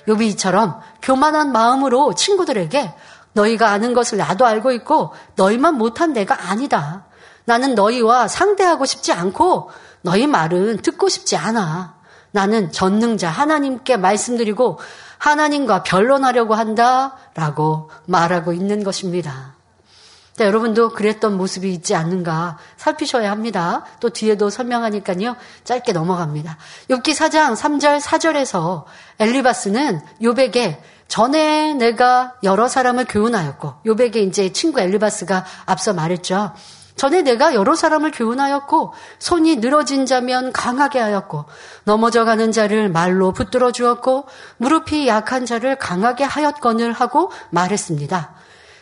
요비처럼 0.09 0.81
교만한 1.03 1.53
마음으로 1.53 2.15
친구들에게 2.15 2.95
너희가 3.35 3.69
아는 3.69 3.93
것을 3.93 4.17
나도 4.17 4.47
알고 4.47 4.73
있고 4.73 5.13
너희만 5.35 5.75
못한 5.75 6.15
내가 6.15 6.49
아니다. 6.49 7.05
나는 7.47 7.75
너희와 7.75 8.29
상대하고 8.29 8.85
싶지 8.85 9.13
않고 9.13 9.71
너희 10.03 10.27
말은 10.27 10.79
듣고 10.79 11.09
싶지 11.09 11.37
않아. 11.37 11.95
나는 12.33 12.71
전능자 12.71 13.31
하나님께 13.31 13.97
말씀드리고 13.97 14.79
하나님과 15.19 15.83
변론하려고 15.83 16.55
한다. 16.55 17.17
라고 17.35 17.91
말하고 18.07 18.53
있는 18.53 18.85
것입니다. 18.85 19.57
자, 20.37 20.45
여러분도 20.45 20.91
그랬던 20.91 21.37
모습이 21.39 21.73
있지 21.73 21.95
않는가 21.95 22.59
살피셔야 22.77 23.31
합니다. 23.31 23.85
또 24.01 24.11
뒤에도 24.11 24.51
설명하니까요. 24.51 25.35
짧게 25.65 25.93
넘어갑니다. 25.93 26.59
욥기 26.91 27.05
4장 27.05 27.57
3절 27.57 28.01
4절에서 28.01 28.85
엘리바스는 29.19 30.03
욥에게 30.21 30.77
전에 31.09 31.73
내가 31.75 32.35
여러 32.43 32.69
사람을 32.69 33.07
교훈하였고 33.07 33.77
욥에게 33.87 34.17
이제 34.17 34.53
친구 34.53 34.81
엘리바스가 34.81 35.47
앞서 35.65 35.95
말했죠. 35.95 36.53
전에 36.97 37.23
내가 37.23 37.55
여러 37.55 37.75
사람을 37.75 38.11
교훈하였고 38.11 38.95
손이 39.19 39.57
늘어진 39.57 40.07
자면 40.07 40.51
강하게 40.53 40.99
하였고 40.99 41.45
넘어져 41.85 42.25
가는 42.25 42.53
자를 42.53 42.89
말로 42.89 43.33
붙들어 43.33 43.71
주었고 43.71 44.25
무릎이 44.57 45.07
약한 45.07 45.47
자를 45.47 45.77
강하게 45.77 46.25
하였거늘 46.25 46.93
하고 46.93 47.31
말했습니다. 47.51 48.35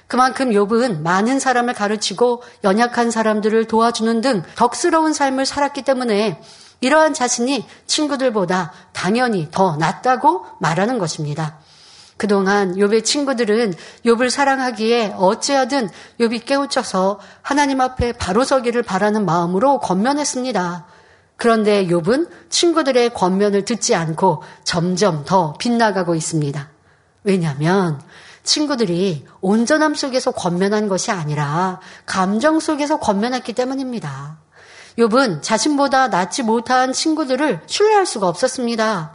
그만큼 0.06 0.50
욥은 0.50 1.00
많은 1.00 1.40
사람을 1.40 1.74
가르치고 1.74 2.42
연약한 2.62 3.10
사람들을 3.10 3.66
도와주는 3.66 4.20
등 4.20 4.42
덕스러운 4.54 5.12
삶을 5.12 5.44
살았기 5.44 5.82
때문에 5.82 6.40
이러한 6.80 7.14
자신이 7.14 7.66
친구들보다 7.86 8.72
당연히 8.92 9.48
더 9.50 9.76
낫다고 9.76 10.44
말하는 10.60 10.98
것입니다. 10.98 11.58
그동안 12.16 12.76
욥의 12.76 13.04
친구들은 13.04 13.74
욥을 14.04 14.30
사랑하기에 14.30 15.14
어찌하든 15.16 15.90
욥이 16.20 16.44
깨우쳐서 16.44 17.20
하나님 17.42 17.80
앞에 17.80 18.12
바로 18.12 18.44
서기를 18.44 18.82
바라는 18.82 19.24
마음으로 19.24 19.80
권면했습니다. 19.80 20.86
그런데 21.36 21.86
욥은 21.86 22.28
친구들의 22.48 23.12
권면을 23.14 23.64
듣지 23.64 23.94
않고 23.94 24.42
점점 24.62 25.24
더 25.24 25.54
빗나가고 25.58 26.14
있습니다. 26.14 26.68
왜냐하면 27.24 28.00
친구들이 28.44 29.26
온전함 29.40 29.94
속에서 29.94 30.30
권면한 30.30 30.88
것이 30.88 31.10
아니라 31.10 31.80
감정 32.06 32.60
속에서 32.60 32.98
권면했기 32.98 33.54
때문입니다. 33.54 34.38
욥은 34.98 35.42
자신보다 35.42 36.08
낫지 36.08 36.44
못한 36.44 36.92
친구들을 36.92 37.62
신뢰할 37.66 38.06
수가 38.06 38.28
없었습니다. 38.28 39.13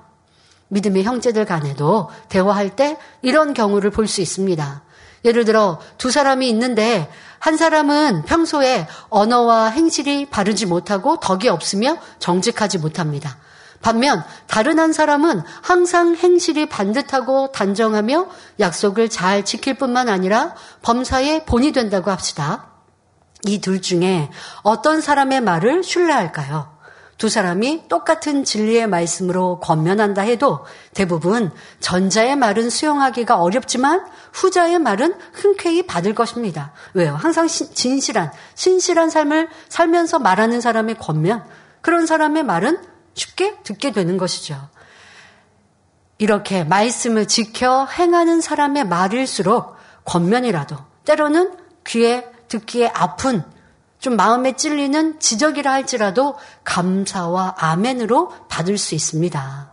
믿음의 0.70 1.04
형제들 1.04 1.46
간에도 1.46 2.10
대화할 2.30 2.70
때 2.76 2.98
이런 3.22 3.54
경우를 3.54 3.92
볼 3.92 4.08
수 4.08 4.22
있습니다. 4.22 4.82
예를 5.26 5.44
들어 5.46 5.80
두 5.98 6.12
사람이 6.12 6.48
있는데 6.50 7.10
한 7.40 7.58
사람은 7.58 8.24
평소에 8.24 8.88
언어와 9.10 9.68
행실이 9.68 10.28
바르지 10.30 10.66
못하고 10.66 11.20
덕이 11.20 11.50
없으며 11.50 11.98
정직하지 12.20 12.78
못합니다. 12.78 13.38
반면 13.82 14.24
다른 14.48 14.80
한 14.80 14.92
사람은 14.94 15.42
항상 15.62 16.16
행실이 16.16 16.68
반듯하고 16.68 17.52
단정하며 17.52 18.28
약속을 18.60 19.10
잘 19.10 19.46
지킬 19.46 19.76
뿐만 19.76 20.10
아니라 20.10 20.56
범사에 20.82 21.46
본이 21.46 21.72
된다고 21.72 22.12
합시다. 22.12 22.66
이 23.48 23.62
둘 23.62 23.82
중에 23.82 24.30
어떤 24.64 25.00
사람의 25.00 25.40
말을 25.42 25.84
신뢰할까요? 25.84 26.79
두 27.20 27.28
사람이 27.28 27.90
똑같은 27.90 28.46
진리의 28.46 28.88
말씀으로 28.88 29.60
권면한다 29.60 30.22
해도 30.22 30.66
대부분 30.94 31.52
전자의 31.82 32.38
말은 32.38 32.70
수용하기가 32.70 33.42
어렵지만 33.42 34.06
후자의 34.32 34.80
말은 34.80 35.14
흔쾌히 35.34 35.86
받을 35.86 36.16
것입니다. 36.16 36.72
왜요? 36.94 37.14
항상 37.16 37.48
진실한, 37.48 38.32
신실한 38.56 39.10
삶을 39.10 39.50
살면서 39.68 40.20
말하는 40.20 40.62
사람의 40.62 40.96
권면, 40.98 41.44
그런 41.82 42.06
사람의 42.06 42.44
말은 42.44 42.82
쉽게 43.16 43.58
듣게 43.64 43.92
되는 43.92 44.18
것이죠. 44.18 44.70
이렇게 46.20 46.64
말씀을 46.64 47.28
지켜 47.28 47.86
행하는 47.86 48.40
사람의 48.40 48.86
말일수록 48.86 49.76
권면이라도 50.06 50.78
때로는 51.04 51.52
귀에 51.86 52.26
듣기에 52.48 52.92
아픈 52.94 53.44
좀 54.00 54.16
마음에 54.16 54.54
찔리는 54.54 55.20
지적이라 55.20 55.72
할지라도 55.72 56.38
감사와 56.64 57.56
아멘으로 57.58 58.32
받을 58.48 58.78
수 58.78 58.96
있습니다. 58.96 59.72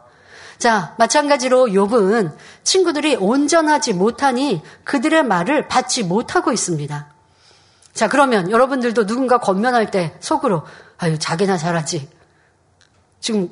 자, 0.59 0.95
마찬가지로 0.99 1.66
욥은 1.66 2.35
친구들이 2.64 3.16
온전하지 3.16 3.93
못하니 3.93 4.62
그들의 4.85 5.22
말을 5.22 5.68
받지 5.68 6.03
못하고 6.03 6.53
있습니다. 6.53 7.09
자, 7.93 8.09
그러면 8.09 8.51
여러분들도 8.51 9.07
누군가 9.07 9.39
권면할 9.39 9.91
때 9.91 10.14
속으로 10.20 10.64
아유, 10.99 11.18
자기나 11.18 11.57
잘하지. 11.57 12.09
지금 13.20 13.51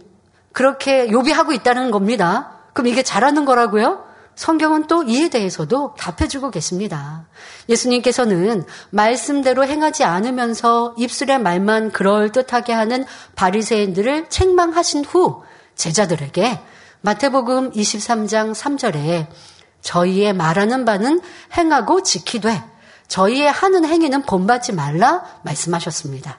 그렇게 0.53 1.07
욥이 1.09 1.33
하고 1.33 1.53
있다는 1.53 1.91
겁니다. 1.91 2.59
그럼 2.72 2.89
이게 2.89 3.03
잘하는 3.03 3.45
거라고요? 3.45 4.05
성경은 4.37 4.87
또 4.87 5.05
이에 5.05 5.28
대해서도 5.28 5.95
답해주고 5.97 6.51
계십니다. 6.51 7.26
예수님께서는 7.68 8.64
말씀대로 8.91 9.64
행하지 9.64 10.05
않으면서 10.05 10.95
입술의 10.99 11.39
말만 11.41 11.93
그럴듯하게 11.93 12.72
하는 12.72 13.05
바리새인들을 13.37 14.28
책망하신 14.28 15.05
후 15.05 15.43
제자들에게 15.76 16.61
마태복음 17.01 17.72
23장 17.72 18.55
3절에 18.55 19.26
저희의 19.82 20.32
말하는 20.32 20.85
바는 20.85 21.20
행하고 21.57 22.03
지키되 22.03 22.62
저희의 23.07 23.53
하는 23.53 23.85
행위는 23.85 24.22
본받지 24.22 24.72
말라 24.72 25.22
말씀하셨습니다. 25.43 26.39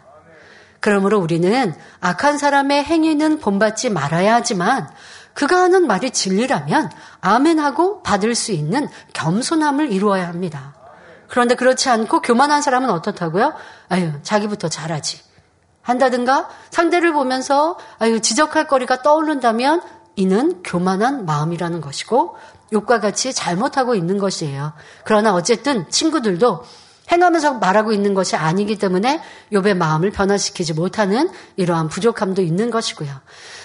그러므로 0.79 1.19
우리는 1.19 1.73
악한 1.99 2.37
사람의 2.37 2.83
행위는 2.83 3.39
본받지 3.39 3.89
말아야 3.89 4.35
하지만 4.35 4.89
그가 5.35 5.57
하는 5.57 5.85
말이 5.85 6.09
진리라면 6.09 6.89
아멘하고 7.21 8.01
받을 8.01 8.33
수 8.33 8.51
있는 8.51 8.87
겸손함을 9.13 9.91
이루어야 9.91 10.27
합니다. 10.27 10.73
그런데 11.27 11.55
그렇지 11.55 11.89
않고 11.89 12.21
교만한 12.21 12.61
사람은 12.61 12.89
어떻다고요? 12.89 13.53
아유, 13.89 14.13
자기부터 14.23 14.69
잘하지. 14.69 15.21
한다든가 15.81 16.49
상대를 16.71 17.13
보면서 17.13 17.77
아유, 17.99 18.21
지적할 18.21 18.67
거리가 18.67 19.03
떠오른다면 19.03 19.81
이는 20.15 20.63
교만한 20.63 21.25
마음이라는 21.25 21.81
것이고 21.81 22.37
욕과 22.71 22.99
같이 23.01 23.33
잘못하고 23.33 23.93
있는 23.93 24.17
것이에요. 24.17 24.73
그러나 25.03 25.33
어쨌든 25.33 25.89
친구들도 25.89 26.63
행하면서 27.11 27.55
말하고 27.55 27.91
있는 27.91 28.13
것이 28.13 28.35
아니기 28.35 28.77
때문에 28.77 29.21
욥의 29.51 29.75
마음을 29.75 30.11
변화시키지 30.11 30.73
못하는 30.73 31.29
이러한 31.55 31.89
부족함도 31.89 32.41
있는 32.41 32.71
것이고요. 32.71 33.09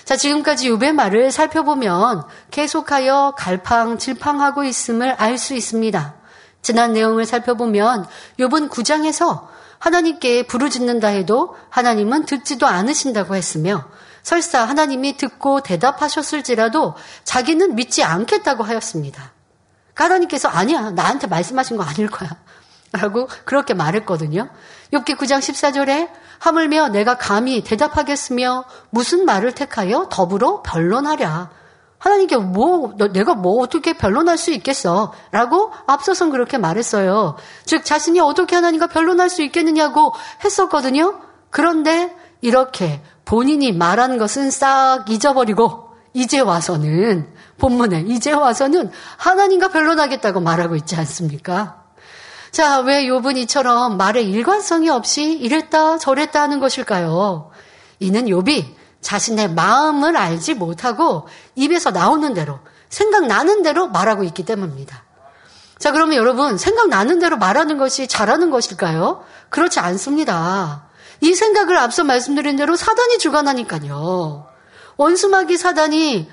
자, 0.04 0.16
지금까지 0.16 0.70
욥의 0.70 0.92
말을 0.92 1.30
살펴보면 1.30 2.24
계속하여 2.50 3.34
갈팡질팡하고 3.36 4.64
있음을 4.64 5.12
알 5.12 5.38
수 5.38 5.54
있습니다. 5.54 6.14
지난 6.62 6.92
내용을 6.92 7.24
살펴보면 7.24 8.06
욥은 8.38 8.68
9장에서 8.68 9.48
하나님께 9.78 10.42
부르짖는다 10.46 11.08
해도 11.08 11.56
하나님은 11.70 12.26
듣지도 12.26 12.66
않으신다고 12.66 13.34
했으며 13.34 13.86
설사 14.22 14.62
하나님이 14.64 15.16
듣고 15.16 15.62
대답하셨을지라도 15.62 16.94
자기는 17.24 17.74
믿지 17.74 18.04
않겠다고 18.04 18.62
하였습니다. 18.62 19.32
그러니까 19.94 20.04
하나님께서 20.04 20.48
아니야 20.48 20.90
나한테 20.90 21.26
말씀하신 21.26 21.78
거 21.78 21.82
아닐 21.82 22.08
거야 22.08 22.30
라고 22.92 23.28
그렇게 23.44 23.72
말했거든요. 23.74 24.48
6기 24.92 25.16
9장 25.16 25.38
14절에 25.38 26.08
하물며 26.40 26.88
내가 26.88 27.16
감히 27.16 27.62
대답하겠으며 27.62 28.64
무슨 28.90 29.24
말을 29.24 29.52
택하여 29.52 30.08
더불어 30.10 30.62
변론하랴. 30.62 31.50
하나님께 31.98 32.38
뭐, 32.38 32.94
내가 33.12 33.34
뭐 33.34 33.62
어떻게 33.62 33.92
변론할 33.92 34.38
수 34.38 34.50
있겠어? 34.52 35.12
라고 35.30 35.70
앞서선 35.86 36.30
그렇게 36.30 36.56
말했어요. 36.56 37.36
즉, 37.66 37.84
자신이 37.84 38.20
어떻게 38.20 38.56
하나님과 38.56 38.86
변론할 38.86 39.28
수 39.28 39.42
있겠느냐고 39.42 40.14
했었거든요. 40.42 41.20
그런데 41.50 42.16
이렇게 42.40 43.02
본인이 43.26 43.72
말한 43.72 44.16
것은 44.16 44.50
싹 44.50 45.10
잊어버리고, 45.10 45.90
이제 46.14 46.40
와서는, 46.40 47.34
본문에, 47.58 48.06
이제 48.08 48.32
와서는 48.32 48.90
하나님과 49.18 49.68
변론하겠다고 49.68 50.40
말하고 50.40 50.76
있지 50.76 50.96
않습니까? 50.96 51.79
자, 52.52 52.80
왜 52.80 53.04
욥은 53.04 53.36
이처럼 53.38 53.96
말에 53.96 54.22
일관성이 54.22 54.90
없이 54.90 55.32
이랬다 55.32 55.98
저랬다 55.98 56.42
하는 56.42 56.58
것일까요? 56.58 57.50
이는 58.00 58.26
욥이 58.26 58.64
자신의 59.00 59.52
마음을 59.52 60.16
알지 60.16 60.54
못하고 60.54 61.28
입에서 61.54 61.90
나오는 61.90 62.34
대로 62.34 62.58
생각나는 62.88 63.62
대로 63.62 63.86
말하고 63.88 64.24
있기 64.24 64.44
때문입니다. 64.44 65.04
자, 65.78 65.92
그러면 65.92 66.16
여러분 66.16 66.58
생각나는 66.58 67.20
대로 67.20 67.38
말하는 67.38 67.78
것이 67.78 68.08
잘하는 68.08 68.50
것일까요? 68.50 69.24
그렇지 69.48 69.78
않습니다. 69.80 70.88
이 71.20 71.34
생각을 71.34 71.78
앞서 71.78 72.04
말씀드린 72.04 72.56
대로 72.56 72.76
사단이 72.76 73.18
주관하니까요. 73.18 74.46
원수마귀 74.96 75.56
사단이 75.56 76.28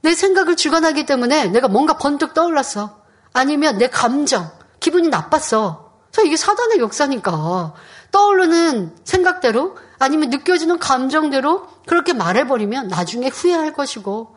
내 0.00 0.14
생각을 0.14 0.56
주관하기 0.56 1.06
때문에 1.06 1.46
내가 1.46 1.68
뭔가 1.68 1.98
번뜩 1.98 2.34
떠올랐어. 2.34 2.98
아니면 3.32 3.78
내 3.78 3.88
감정, 3.88 4.50
기분이 4.84 5.08
나빴어. 5.08 5.92
저 6.12 6.22
이게 6.22 6.36
사단의 6.36 6.78
역사니까. 6.78 7.72
떠오르는 8.10 8.98
생각대로 9.02 9.78
아니면 9.98 10.28
느껴지는 10.28 10.78
감정대로 10.78 11.66
그렇게 11.86 12.12
말해버리면 12.12 12.88
나중에 12.88 13.28
후회할 13.28 13.72
것이고 13.72 14.36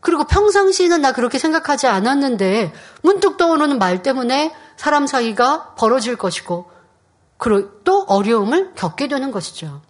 그리고 0.00 0.24
평상시에는 0.24 1.02
나 1.02 1.10
그렇게 1.10 1.38
생각하지 1.38 1.88
않았는데 1.88 2.72
문득 3.02 3.36
떠오르는 3.36 3.78
말 3.78 4.04
때문에 4.04 4.54
사람 4.76 5.08
사이가 5.08 5.74
벌어질 5.74 6.14
것이고 6.16 6.70
또 7.82 8.04
어려움을 8.04 8.74
겪게 8.76 9.08
되는 9.08 9.32
것이죠. 9.32 9.82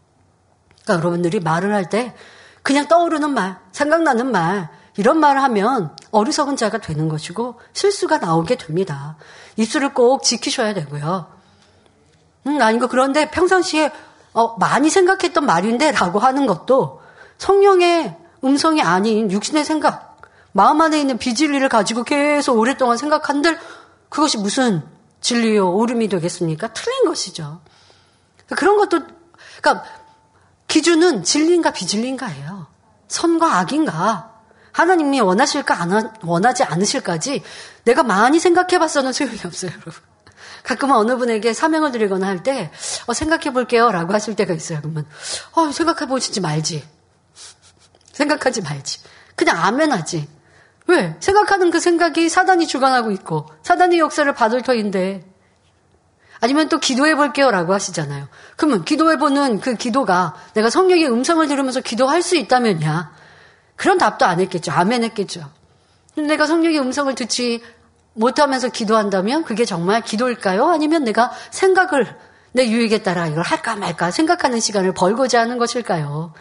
그러니까 0.83 0.95
여러분들이 0.95 1.41
말을 1.41 1.75
할 1.75 1.91
때 1.91 2.15
그냥 2.63 2.89
떠오르는 2.89 3.35
말, 3.35 3.59
생각나는 3.73 4.33
말, 4.33 4.71
이런 4.97 5.19
말을 5.21 5.43
하면 5.43 5.95
어리석은 6.13 6.57
자가 6.57 6.79
되는 6.79 7.09
것이고 7.09 7.61
실수가 7.75 8.19
나오게 8.19 8.57
됩니다. 8.57 9.17
입술을 9.57 9.95
꼭 9.95 10.23
지키셔야 10.23 10.75
되고요. 10.75 11.27
음, 12.47 12.61
아니고 12.61 12.89
그런데 12.89 13.31
평상시에 13.31 13.91
어, 14.33 14.57
많이 14.59 14.91
생각했던 14.91 15.47
말인데 15.47 15.93
라고 15.93 16.19
하는 16.19 16.47
것도 16.47 17.01
성령의 17.39 18.17
음성이 18.45 18.83
아닌 18.83 19.31
육신의 19.31 19.65
생각, 19.65 20.19
마음 20.53 20.81
안에 20.81 21.01
있는 21.01 21.19
비진리를 21.19 21.69
가지고 21.69 22.05
계속 22.05 22.59
오랫동안 22.59 22.97
생각한들 22.97 23.59
그것이 24.09 24.39
무슨 24.39 24.83
진리요 25.21 25.73
오름이 25.73 26.09
되겠습니까? 26.09 26.73
틀린 26.73 27.07
것이죠. 27.07 27.61
그런 28.49 28.77
것도 28.77 29.03
그러니까 29.61 29.85
기준은 30.69 31.25
진리인가 31.25 31.73
비진리인가예요. 31.73 32.67
선과 33.09 33.59
악인가 33.59 34.34
하나님이 34.75 35.21
원하실까 35.21 35.81
안 35.81 36.13
원하지 36.23 36.65
않으실까지 36.65 37.43
내가 37.85 38.03
많이 38.03 38.41
생각해봤어는 38.41 39.13
소용이 39.13 39.39
없어요, 39.45 39.71
여러분. 39.71 39.93
가끔은 40.65 40.97
어느 40.97 41.17
분에게 41.17 41.53
사명을 41.53 41.93
드리거나 41.93 42.27
할 42.27 42.43
때 42.43 42.73
어, 43.07 43.13
생각해 43.13 43.53
볼게요 43.53 43.93
라고 43.93 44.13
하실 44.13 44.35
때가 44.35 44.53
있어요. 44.53 44.81
그러면 44.81 45.07
어, 45.53 45.71
생각해 45.71 46.07
보시지 46.09 46.41
말지. 46.41 46.85
생각하지 48.13 48.63
말지. 48.63 48.99
그냥 49.37 49.63
아멘 49.63 49.93
하지. 49.93 50.29
왜? 50.87 51.17
생각하는 51.21 51.71
그 51.71 51.79
생각이 51.81 52.29
사단이 52.29 52.67
주관하고 52.67 53.13
있고 53.13 53.47
사단의 53.63 54.01
역사를 54.01 54.31
받을 54.35 54.63
터인데 54.63 55.25
아니면 56.41 56.69
또 56.69 56.79
기도해 56.81 57.15
볼게요 57.15 57.51
라고 57.51 57.73
하시잖아요. 57.73 58.29
그러면 58.57 58.85
기도해 58.85 59.19
보는 59.19 59.61
그 59.61 59.77
기도가 59.77 60.35
내가 60.55 60.69
성령의 60.69 61.09
음성을 61.09 61.47
들으면서 61.47 61.81
기도할 61.81 62.23
수 62.23 62.37
있다면야 62.37 63.13
그런 63.77 63.99
답도 63.99 64.25
안 64.25 64.41
했겠죠. 64.41 64.73
아멘 64.73 65.05
했겠죠. 65.05 65.51
내가 66.17 66.47
성령의 66.47 66.79
음성을 66.81 67.15
듣지 67.15 67.63
못하면서 68.15 68.69
기도한다면 68.69 69.45
그게 69.45 69.65
정말 69.65 70.01
기도일까요? 70.01 70.69
아니면 70.69 71.05
내가 71.05 71.33
생각을 71.51 72.17
내 72.53 72.69
유익에 72.69 73.03
따라 73.03 73.27
이걸 73.27 73.43
할까 73.43 73.75
말까 73.75 74.13
생각하는 74.13 74.61
시간을 74.61 74.95
벌고자 74.95 75.41
하는 75.41 75.59
것일까요? 75.59 76.33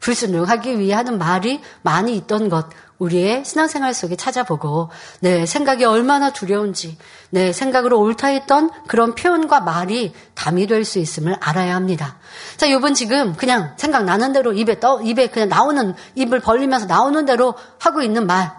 불순종하기 0.00 0.78
위해 0.78 0.94
하는 0.94 1.18
말이 1.18 1.60
많이 1.82 2.16
있던 2.16 2.48
것, 2.48 2.66
우리의 3.00 3.44
신앙생활 3.44 3.94
속에 3.94 4.14
찾아보고 4.14 4.90
내 5.20 5.46
생각이 5.46 5.84
얼마나 5.84 6.32
두려운지 6.32 6.98
내 7.30 7.52
생각으로 7.52 7.98
옳다 7.98 8.28
했던 8.28 8.70
그런 8.86 9.14
표현과 9.14 9.60
말이 9.60 10.12
담이 10.34 10.66
될 10.66 10.84
수 10.84 10.98
있음을 10.98 11.36
알아야 11.40 11.74
합니다. 11.74 12.16
자, 12.56 12.66
이번 12.66 12.94
지금 12.94 13.34
그냥 13.34 13.74
생각 13.76 14.04
나는 14.04 14.32
대로 14.32 14.52
입에 14.52 14.80
떠, 14.80 15.00
입에 15.02 15.28
그냥 15.28 15.48
나오는, 15.48 15.94
입을 16.14 16.40
벌리면서 16.40 16.86
나오는 16.86 17.24
대로 17.26 17.54
하고 17.78 18.02
있는 18.02 18.26
말. 18.26 18.52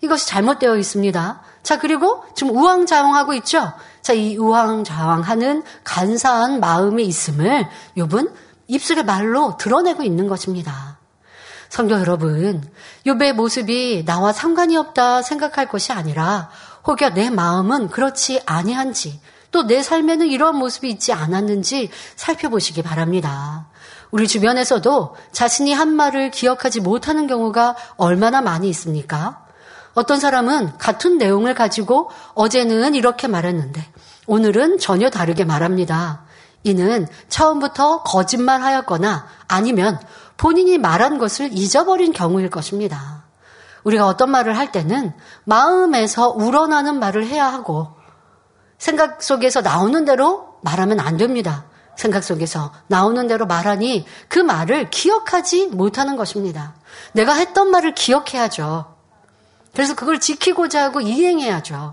이것이 0.00 0.26
잘못되어 0.26 0.76
있습니다. 0.76 1.42
자, 1.62 1.78
그리고 1.78 2.24
지금 2.34 2.56
우왕좌왕하고 2.56 3.34
있죠? 3.34 3.72
자, 4.00 4.12
이 4.14 4.36
우왕좌왕하는 4.36 5.62
간사한 5.84 6.60
마음이 6.60 7.04
있음을 7.04 7.68
욥은 7.96 8.32
입술의 8.68 9.04
말로 9.04 9.56
드러내고 9.58 10.02
있는 10.02 10.28
것입니다. 10.28 10.89
성도 11.70 11.98
여러분, 11.98 12.68
욥의 13.06 13.32
모습이 13.34 14.04
나와 14.04 14.32
상관이 14.32 14.76
없다 14.76 15.22
생각할 15.22 15.68
것이 15.68 15.92
아니라 15.92 16.50
혹여 16.84 17.10
내 17.10 17.30
마음은 17.30 17.90
그렇지 17.90 18.42
아니한지 18.44 19.20
또 19.52 19.62
내 19.62 19.80
삶에는 19.82 20.26
이러한 20.26 20.56
모습이 20.56 20.90
있지 20.90 21.12
않았는지 21.12 21.90
살펴보시기 22.16 22.82
바랍니다. 22.82 23.68
우리 24.10 24.26
주변에서도 24.26 25.14
자신이 25.30 25.72
한 25.72 25.94
말을 25.94 26.32
기억하지 26.32 26.80
못하는 26.80 27.28
경우가 27.28 27.76
얼마나 27.96 28.40
많이 28.40 28.68
있습니까? 28.70 29.46
어떤 29.94 30.18
사람은 30.18 30.76
같은 30.78 31.18
내용을 31.18 31.54
가지고 31.54 32.10
어제는 32.34 32.96
이렇게 32.96 33.28
말했는데 33.28 33.84
오늘은 34.26 34.78
전혀 34.78 35.08
다르게 35.08 35.44
말합니다. 35.44 36.24
이는 36.62 37.06
처음부터 37.28 38.02
거짓말 38.02 38.60
하였거나 38.62 39.26
아니면 39.48 39.98
본인이 40.40 40.78
말한 40.78 41.18
것을 41.18 41.50
잊어버린 41.52 42.14
경우일 42.14 42.48
것입니다. 42.48 43.24
우리가 43.84 44.06
어떤 44.06 44.30
말을 44.30 44.56
할 44.56 44.72
때는 44.72 45.12
마음에서 45.44 46.30
우러나는 46.30 46.98
말을 46.98 47.26
해야 47.26 47.52
하고 47.52 47.88
생각 48.78 49.22
속에서 49.22 49.60
나오는 49.60 50.06
대로 50.06 50.54
말하면 50.62 50.98
안 50.98 51.18
됩니다. 51.18 51.66
생각 51.94 52.24
속에서 52.24 52.72
나오는 52.86 53.26
대로 53.26 53.44
말하니 53.44 54.06
그 54.28 54.38
말을 54.38 54.88
기억하지 54.88 55.66
못하는 55.66 56.16
것입니다. 56.16 56.74
내가 57.12 57.34
했던 57.34 57.70
말을 57.70 57.94
기억해야죠. 57.94 58.96
그래서 59.74 59.94
그걸 59.94 60.20
지키고자 60.20 60.84
하고 60.84 61.02
이행해야죠. 61.02 61.92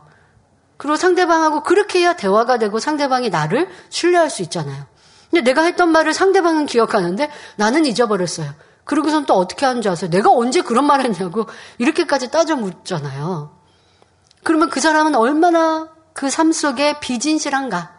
그리고 0.77 0.95
상대방하고 0.95 1.63
그렇게 1.63 1.99
해야 1.99 2.13
대화가 2.13 2.59
되고 2.59 2.79
상대방이 2.79 3.29
나를 3.29 3.67
신뢰할 3.89 4.29
수 4.29 4.41
있잖아요. 4.43 4.85
근데 5.29 5.41
내가 5.43 5.63
했던 5.63 5.91
말을 5.91 6.13
상대방은 6.13 6.65
기억하는데 6.65 7.29
나는 7.57 7.85
잊어버렸어요. 7.85 8.51
그러고선 8.83 9.25
또 9.25 9.33
어떻게 9.33 9.65
하는 9.65 9.81
줄 9.81 9.91
아세요? 9.91 10.09
내가 10.09 10.31
언제 10.31 10.61
그런 10.61 10.85
말 10.85 11.01
했냐고 11.01 11.45
이렇게까지 11.77 12.31
따져 12.31 12.55
묻잖아요. 12.55 13.51
그러면 14.43 14.69
그 14.69 14.79
사람은 14.79 15.15
얼마나 15.15 15.89
그 16.13 16.29
삶 16.29 16.51
속에 16.51 16.99
비진실한가? 16.99 17.95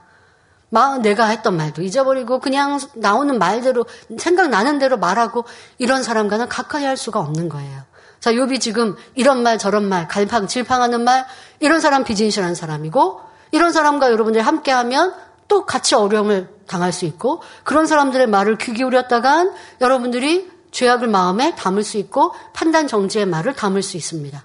막 0.70 1.00
내가 1.00 1.26
했던 1.26 1.56
말도 1.56 1.82
잊어버리고 1.82 2.40
그냥 2.40 2.78
나오는 2.94 3.38
말대로 3.38 3.86
생각나는 4.18 4.78
대로 4.78 4.98
말하고 4.98 5.44
이런 5.78 6.02
사람과는 6.02 6.48
가까이 6.48 6.84
할 6.84 6.96
수가 6.96 7.20
없는 7.20 7.48
거예요. 7.48 7.82
자, 8.20 8.34
요비 8.34 8.58
지금 8.58 8.96
이런 9.14 9.42
말 9.42 9.56
저런 9.58 9.88
말 9.88 10.08
갈팡질팡하는 10.08 11.04
말 11.04 11.26
이런 11.60 11.80
사람 11.80 12.02
비진실한 12.04 12.54
사람이고 12.54 13.20
이런 13.52 13.72
사람과 13.72 14.10
여러분들이 14.10 14.42
함께하면 14.42 15.14
또 15.48 15.64
같이 15.66 15.94
어려움을 15.94 16.48
당할 16.66 16.92
수 16.92 17.04
있고 17.06 17.42
그런 17.64 17.86
사람들의 17.86 18.26
말을 18.26 18.58
귀 18.58 18.72
기울였다간 18.74 19.54
여러분들이 19.80 20.50
죄악을 20.70 21.08
마음에 21.08 21.54
담을 21.56 21.82
수 21.82 21.96
있고 21.96 22.34
판단 22.52 22.86
정지의 22.86 23.26
말을 23.26 23.54
담을 23.54 23.82
수 23.82 23.96
있습니다. 23.96 24.44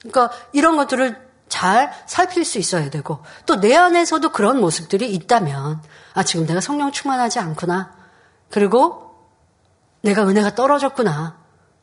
그러니까 0.00 0.30
이런 0.52 0.76
것들을 0.76 1.30
잘 1.48 1.92
살필 2.06 2.44
수 2.44 2.58
있어야 2.58 2.90
되고 2.90 3.18
또 3.44 3.56
내 3.56 3.74
안에서도 3.74 4.30
그런 4.30 4.60
모습들이 4.60 5.12
있다면 5.12 5.82
아 6.14 6.22
지금 6.22 6.46
내가 6.46 6.60
성령 6.60 6.92
충만하지 6.92 7.38
않구나. 7.40 7.92
그리고 8.50 9.10
내가 10.02 10.26
은혜가 10.26 10.54
떨어졌구나. 10.54 11.38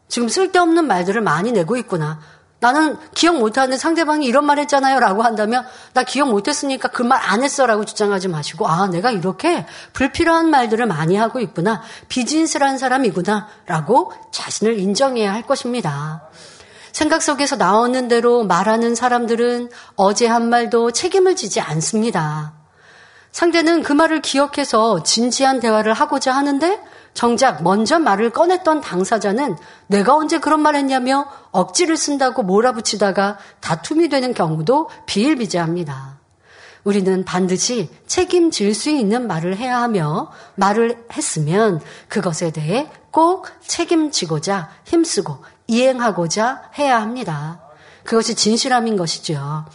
지금 0.07 0.29
쓸데없는 0.29 0.87
말들을 0.87 1.19
많이 1.21 1.51
내고 1.51 1.75
있구나. 1.75 2.19
나는 2.59 2.97
기억 3.13 3.37
못하는 3.37 3.77
상대방이 3.77 4.25
이런 4.25 4.45
말 4.45 4.57
했잖아요. 4.59 4.99
라고 4.99 5.21
한다면, 5.23 5.65
나 5.93 6.03
기억 6.03 6.29
못했으니까 6.29 6.87
그 6.87 7.03
말 7.03 7.21
안 7.21 7.43
했어. 7.43 7.65
라고 7.67 7.85
주장하지 7.85 8.29
마시고, 8.29 8.67
아, 8.67 8.87
내가 8.87 9.11
이렇게 9.11 9.65
불필요한 9.93 10.49
말들을 10.49 10.85
많이 10.87 11.15
하고 11.15 11.39
있구나. 11.39 11.83
비진슬한 12.07 12.77
사람이구나. 12.77 13.47
라고 13.67 14.11
자신을 14.31 14.79
인정해야 14.79 15.31
할 15.33 15.43
것입니다. 15.43 16.23
생각 16.91 17.21
속에서 17.21 17.57
나오는 17.57 18.07
대로 18.07 18.43
말하는 18.43 18.95
사람들은 18.95 19.69
어제 19.95 20.25
한 20.25 20.49
말도 20.49 20.91
책임을 20.91 21.35
지지 21.35 21.61
않습니다. 21.61 22.53
상대는 23.31 23.83
그 23.83 23.93
말을 23.93 24.23
기억해서 24.23 25.03
진지한 25.03 25.59
대화를 25.59 25.93
하고자 25.93 26.33
하는데 26.33 26.79
정작 27.17 27.63
먼저 27.63 27.97
말을 27.97 28.29
꺼냈던 28.29 28.79
당사자는 28.79 29.57
내가 29.87 30.15
언제 30.15 30.37
그런 30.37 30.59
말 30.59 30.75
했냐며 30.75 31.25
억지를 31.49 31.97
쓴다고 31.97 32.43
몰아붙이다가 32.43 33.39
다툼이 33.59 34.09
되는 34.09 34.35
경우도 34.35 34.91
비일비재합니다. 35.07 36.19
우리는 36.83 37.25
반드시 37.25 37.89
책임질 38.05 38.75
수 38.75 38.91
있는 38.91 39.25
말을 39.25 39.57
해야 39.57 39.81
하며 39.81 40.31
말을 40.53 41.05
했으면 41.11 41.81
그것에 42.07 42.51
대해 42.51 42.87
꼭 43.09 43.47
책임지고자 43.65 44.69
힘쓰고 44.85 45.37
이행하고자 45.65 46.69
해야 46.77 47.01
합니다. 47.01 47.63
그것이 48.03 48.35
진실함인 48.35 48.95
것이죠. 48.95 49.65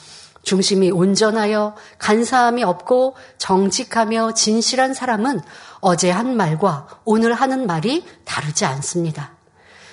중심이 0.44 0.90
온전하여 0.90 1.74
간사함이 1.98 2.64
없고 2.64 3.16
정직하며 3.38 4.34
진실한 4.34 4.94
사람은 4.94 5.40
어제 5.82 6.10
한 6.10 6.36
말과 6.36 6.86
오늘 7.04 7.34
하는 7.34 7.66
말이 7.66 8.04
다르지 8.24 8.64
않습니다. 8.64 9.32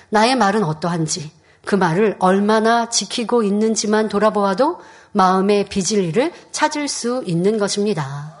나의 0.08 0.36
말은 0.36 0.62
어떠한지 0.62 1.32
그 1.64 1.74
말을 1.74 2.16
얼마나 2.20 2.88
지키고 2.88 3.42
있는지만 3.42 4.08
돌아보아도 4.08 4.78
마음의 5.10 5.64
비질리를 5.64 6.32
찾을 6.52 6.86
수 6.86 7.24
있는 7.26 7.58
것입니다. 7.58 8.36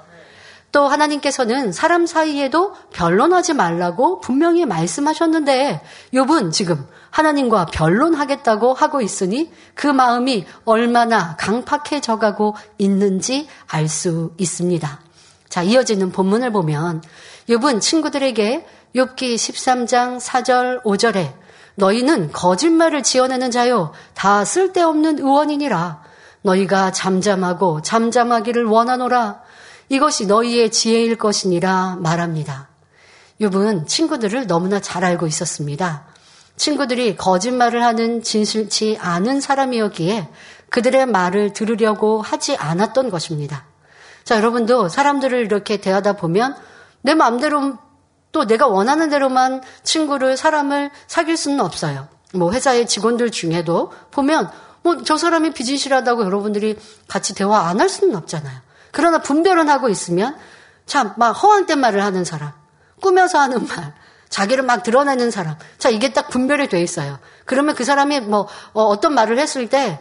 또 0.70 0.86
하나님께서는 0.86 1.72
사람 1.72 2.06
사이에도 2.06 2.76
변론하지 2.92 3.54
말라고 3.54 4.20
분명히 4.20 4.64
말씀하셨는데 4.64 5.82
욥은 6.14 6.52
지금 6.52 6.86
하나님과 7.10 7.66
변론하겠다고 7.66 8.74
하고 8.74 9.00
있으니 9.00 9.50
그 9.74 9.88
마음이 9.88 10.46
얼마나 10.64 11.34
강팍해져 11.34 12.20
가고 12.20 12.54
있는지 12.78 13.48
알 13.66 13.88
수 13.88 14.30
있습니다. 14.38 15.00
자, 15.48 15.64
이어지는 15.64 16.12
본문을 16.12 16.52
보면 16.52 17.02
욥은 17.48 17.80
친구들에게 17.80 18.66
욥기 18.94 19.34
13장 19.34 20.20
4절 20.20 20.82
5절에 20.82 21.32
너희는 21.76 22.32
거짓말을 22.32 23.02
지어내는 23.02 23.50
자요 23.50 23.92
다 24.14 24.44
쓸데없는 24.44 25.18
의원이니라 25.18 26.02
너희가 26.42 26.92
잠잠하고 26.92 27.82
잠잠하기를 27.82 28.64
원하노라 28.64 29.40
이것이 29.88 30.26
너희의 30.26 30.70
지혜일 30.70 31.16
것이니라 31.16 31.96
말합니다. 32.00 32.68
욥은 33.40 33.86
친구들을 33.86 34.46
너무나 34.46 34.80
잘 34.80 35.04
알고 35.04 35.26
있었습니다. 35.26 36.06
친구들이 36.56 37.16
거짓말을 37.16 37.82
하는 37.82 38.22
진실치 38.22 38.98
않은 39.00 39.40
사람이었기에 39.40 40.28
그들의 40.68 41.06
말을 41.06 41.52
들으려고 41.52 42.22
하지 42.22 42.56
않았던 42.56 43.10
것입니다. 43.10 43.64
자, 44.24 44.36
여러분도 44.36 44.88
사람들을 44.88 45.38
이렇게 45.40 45.78
대하다 45.78 46.14
보면 46.14 46.54
내 47.02 47.14
마음대로 47.14 47.78
또 48.32 48.46
내가 48.46 48.66
원하는 48.66 49.10
대로만 49.10 49.62
친구를, 49.82 50.36
사람을 50.36 50.90
사귈 51.06 51.36
수는 51.36 51.60
없어요. 51.60 52.08
뭐 52.34 52.52
회사의 52.52 52.86
직원들 52.86 53.30
중에도 53.30 53.92
보면 54.10 54.50
뭐 54.82 55.02
저 55.04 55.16
사람이 55.16 55.52
비진실하다고 55.52 56.24
여러분들이 56.24 56.78
같이 57.08 57.34
대화 57.34 57.68
안 57.68 57.80
할 57.80 57.88
수는 57.88 58.14
없잖아요. 58.16 58.60
그러나 58.92 59.18
분별은 59.18 59.68
하고 59.68 59.88
있으면 59.88 60.36
참 60.86 61.14
막 61.16 61.32
허황된 61.32 61.78
말을 61.78 62.02
하는 62.04 62.24
사람, 62.24 62.52
꾸며서 63.02 63.38
하는 63.38 63.66
말, 63.66 63.94
자기를 64.28 64.62
막 64.64 64.82
드러내는 64.82 65.30
사람. 65.30 65.56
자, 65.78 65.88
이게 65.90 66.12
딱 66.12 66.28
분별이 66.28 66.68
돼 66.68 66.80
있어요. 66.82 67.18
그러면 67.44 67.74
그 67.74 67.84
사람이 67.84 68.20
뭐 68.20 68.48
어, 68.72 69.00
떤 69.00 69.14
말을 69.14 69.38
했을 69.38 69.68
때 69.68 70.00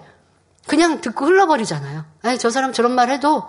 그냥 0.67 1.01
듣고 1.01 1.25
흘러버리잖아요. 1.25 2.05
아니, 2.21 2.37
저 2.37 2.49
사람 2.51 2.73
저런 2.73 2.91
말 2.91 3.09
해도 3.09 3.47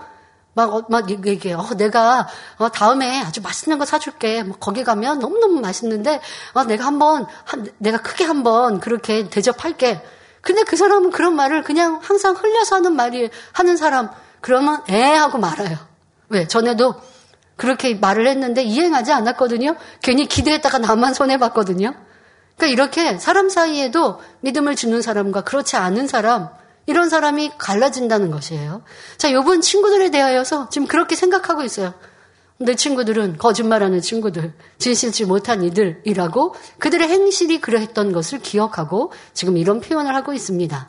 막, 0.66 0.74
어, 0.74 0.84
막 0.88 1.10
얘기해. 1.10 1.54
어, 1.54 1.66
내가 1.76 2.28
어, 2.58 2.68
다음에 2.70 3.20
아주 3.22 3.40
맛있는 3.40 3.78
거 3.78 3.84
사줄게. 3.84 4.42
뭐 4.42 4.56
거기 4.58 4.84
가면 4.84 5.18
너무너무 5.18 5.60
맛있는데 5.60 6.20
어, 6.52 6.64
내가 6.64 6.86
한번 6.86 7.26
한, 7.44 7.66
내가 7.78 7.98
크게 7.98 8.24
한번 8.24 8.80
그렇게 8.80 9.28
대접할게. 9.28 10.02
근데 10.42 10.64
그 10.64 10.76
사람은 10.76 11.10
그런 11.10 11.34
말을 11.34 11.62
그냥 11.62 12.00
항상 12.02 12.34
흘려서 12.34 12.76
하는 12.76 12.94
말이 12.94 13.30
하는 13.52 13.76
사람 13.76 14.10
그러면 14.40 14.82
에 14.88 15.02
하고 15.02 15.38
말아요. 15.38 15.76
왜? 16.28 16.46
전에도 16.46 16.94
그렇게 17.56 17.94
말을 17.94 18.26
했는데 18.26 18.62
이행하지 18.62 19.12
않았거든요. 19.12 19.76
괜히 20.02 20.26
기대했다가 20.26 20.78
나만 20.78 21.12
손해 21.14 21.38
봤거든요. 21.38 21.94
그러니까 22.56 22.66
이렇게 22.66 23.18
사람 23.18 23.48
사이에도 23.48 24.20
믿음을 24.40 24.76
주는 24.76 25.00
사람과 25.00 25.42
그렇지 25.42 25.76
않은 25.76 26.06
사람, 26.06 26.48
이런 26.90 27.08
사람이 27.08 27.52
갈라진다는 27.56 28.32
것이에요. 28.32 28.82
자, 29.16 29.32
요번 29.32 29.60
친구들에 29.60 30.10
대하여서 30.10 30.70
지금 30.70 30.88
그렇게 30.88 31.14
생각하고 31.14 31.62
있어요. 31.62 31.94
내 32.58 32.74
친구들은 32.74 33.38
거짓말하는 33.38 34.00
친구들, 34.00 34.52
진실치 34.78 35.24
못한 35.24 35.62
이들이라고 35.62 36.56
그들의 36.80 37.08
행실이 37.08 37.60
그러했던 37.60 38.10
것을 38.10 38.40
기억하고 38.40 39.12
지금 39.32 39.56
이런 39.56 39.80
표현을 39.80 40.16
하고 40.16 40.32
있습니다. 40.32 40.88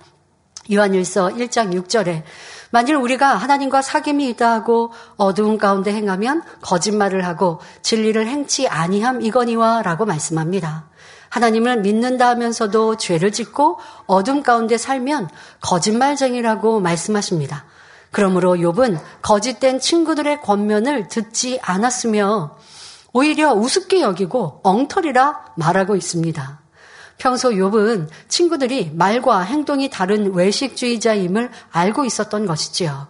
요한일서 0.74 1.30
1장 1.30 1.72
6절에 1.74 2.24
만일 2.72 2.96
우리가 2.96 3.36
하나님과 3.36 3.82
사귐이 3.82 4.22
있다 4.32 4.52
하고 4.52 4.92
어두운 5.18 5.60
가운데 5.60 5.94
행하면 5.94 6.42
거짓말을 6.62 7.28
하고 7.28 7.60
진리를 7.84 8.26
행치 8.26 8.68
아니함 8.68 9.22
이거니와라고 9.22 10.06
말씀합니다. 10.06 10.91
하나님을 11.32 11.80
믿는다 11.80 12.28
하면서도 12.28 12.98
죄를 12.98 13.32
짓고 13.32 13.80
어둠 14.06 14.44
가운데 14.44 14.78
살면 14.78 15.30
거짓말쟁이라고 15.62 16.82
말씀하십니다. 16.82 17.66
그러므로 18.12 18.56
욥은 18.56 19.00
거짓된 19.22 19.80
친구들의 19.80 20.42
권면을 20.42 21.08
듣지 21.08 21.60
않았으며 21.62 22.58
오히려 23.14 23.54
우습게 23.54 24.02
여기고 24.02 24.60
엉터리라 24.64 25.54
말하고 25.56 25.96
있습니다. 25.96 26.60
평소 27.18 27.52
욥은 27.52 28.10
친구들이 28.28 28.92
말과 28.94 29.40
행동이 29.42 29.90
다른 29.90 30.34
외식주의자임을 30.34 31.50
알고 31.72 32.04
있었던 32.04 32.46
것이지요. 32.46 33.08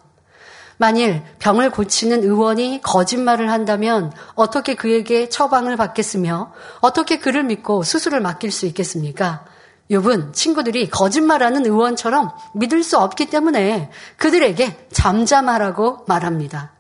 만일 0.82 1.22
병을 1.38 1.70
고치는 1.70 2.24
의원이 2.24 2.82
거짓말을 2.82 3.52
한다면 3.52 4.12
어떻게 4.34 4.74
그에게 4.74 5.30
처방을 5.30 5.78
받겠으며 5.78 6.52
어떻게 6.80 7.20
그를 7.20 7.44
믿고 7.44 7.84
수술을 7.84 8.20
맡길 8.20 8.50
수 8.50 8.66
있겠습니까? 8.66 9.46
욥은 9.92 10.34
친구들이 10.34 10.90
거짓말하는 10.90 11.68
의원처럼 11.68 12.32
믿을 12.56 12.82
수 12.82 12.98
없기 12.98 13.28
때문에 13.28 13.92
그들에게 14.18 14.88
잠잠하라고 14.92 16.06
말합니다. 16.08 16.72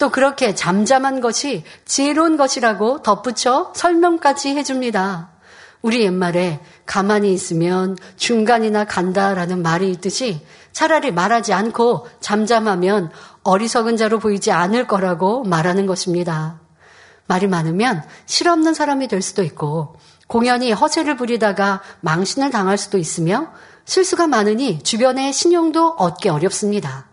또 0.00 0.10
그렇게 0.10 0.56
잠잠한 0.56 1.20
것이 1.20 1.62
지혜로운 1.84 2.36
것이라고 2.36 3.02
덧붙여 3.02 3.72
설명까지 3.76 4.56
해줍니다. 4.56 5.36
우리 5.82 6.02
옛말에 6.02 6.58
가만히 6.84 7.32
있으면 7.32 7.96
중간이나 8.16 8.86
간다라는 8.86 9.62
말이 9.62 9.88
있듯이 9.92 10.44
차라리 10.72 11.10
말하지 11.10 11.52
않고 11.52 12.06
잠잠하면 12.20 13.10
어리석은 13.46 13.96
자로 13.96 14.18
보이지 14.18 14.50
않을 14.50 14.86
거라고 14.86 15.44
말하는 15.44 15.86
것입니다. 15.86 16.60
말이 17.26 17.46
많으면 17.46 18.02
실없는 18.26 18.74
사람이 18.74 19.08
될 19.08 19.22
수도 19.22 19.42
있고 19.42 19.96
공연히 20.26 20.72
허세를 20.72 21.16
부리다가 21.16 21.82
망신을 22.00 22.50
당할 22.50 22.76
수도 22.76 22.98
있으며 22.98 23.52
실수가 23.84 24.26
많으니 24.26 24.82
주변의 24.82 25.32
신용도 25.32 25.90
얻기 25.90 26.28
어렵습니다. 26.28 27.06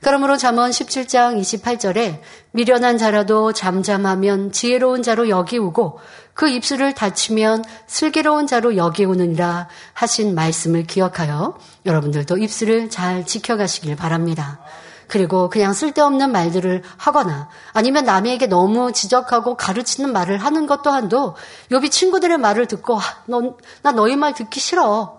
그러므로 0.00 0.36
잠언 0.36 0.70
17장 0.70 1.40
28절에 1.40 2.20
미련한 2.52 2.98
자라도 2.98 3.52
잠잠하면 3.52 4.52
지혜로운 4.52 5.02
자로 5.02 5.28
여기우고 5.28 5.98
그 6.34 6.48
입술을 6.48 6.94
닫히면 6.94 7.64
슬기로운 7.86 8.46
자로 8.46 8.76
여기우느니라 8.76 9.68
하신 9.94 10.34
말씀을 10.34 10.84
기억하여 10.84 11.58
여러분들도 11.84 12.36
입술을 12.36 12.90
잘 12.90 13.26
지켜가시길 13.26 13.96
바랍니다. 13.96 14.60
그리고 15.08 15.48
그냥 15.48 15.72
쓸데없는 15.72 16.30
말들을 16.30 16.82
하거나 16.96 17.48
아니면 17.72 18.04
남에게 18.04 18.46
너무 18.46 18.92
지적하고 18.92 19.56
가르치는 19.56 20.12
말을 20.12 20.38
하는 20.38 20.66
것 20.66 20.82
또한도 20.82 21.34
요비 21.72 21.90
친구들의 21.90 22.38
말을 22.38 22.66
듣고 22.66 22.98
아, 22.98 23.02
너, 23.26 23.56
나 23.82 23.92
너희 23.92 24.16
말 24.16 24.34
듣기 24.34 24.60
싫어. 24.60 25.18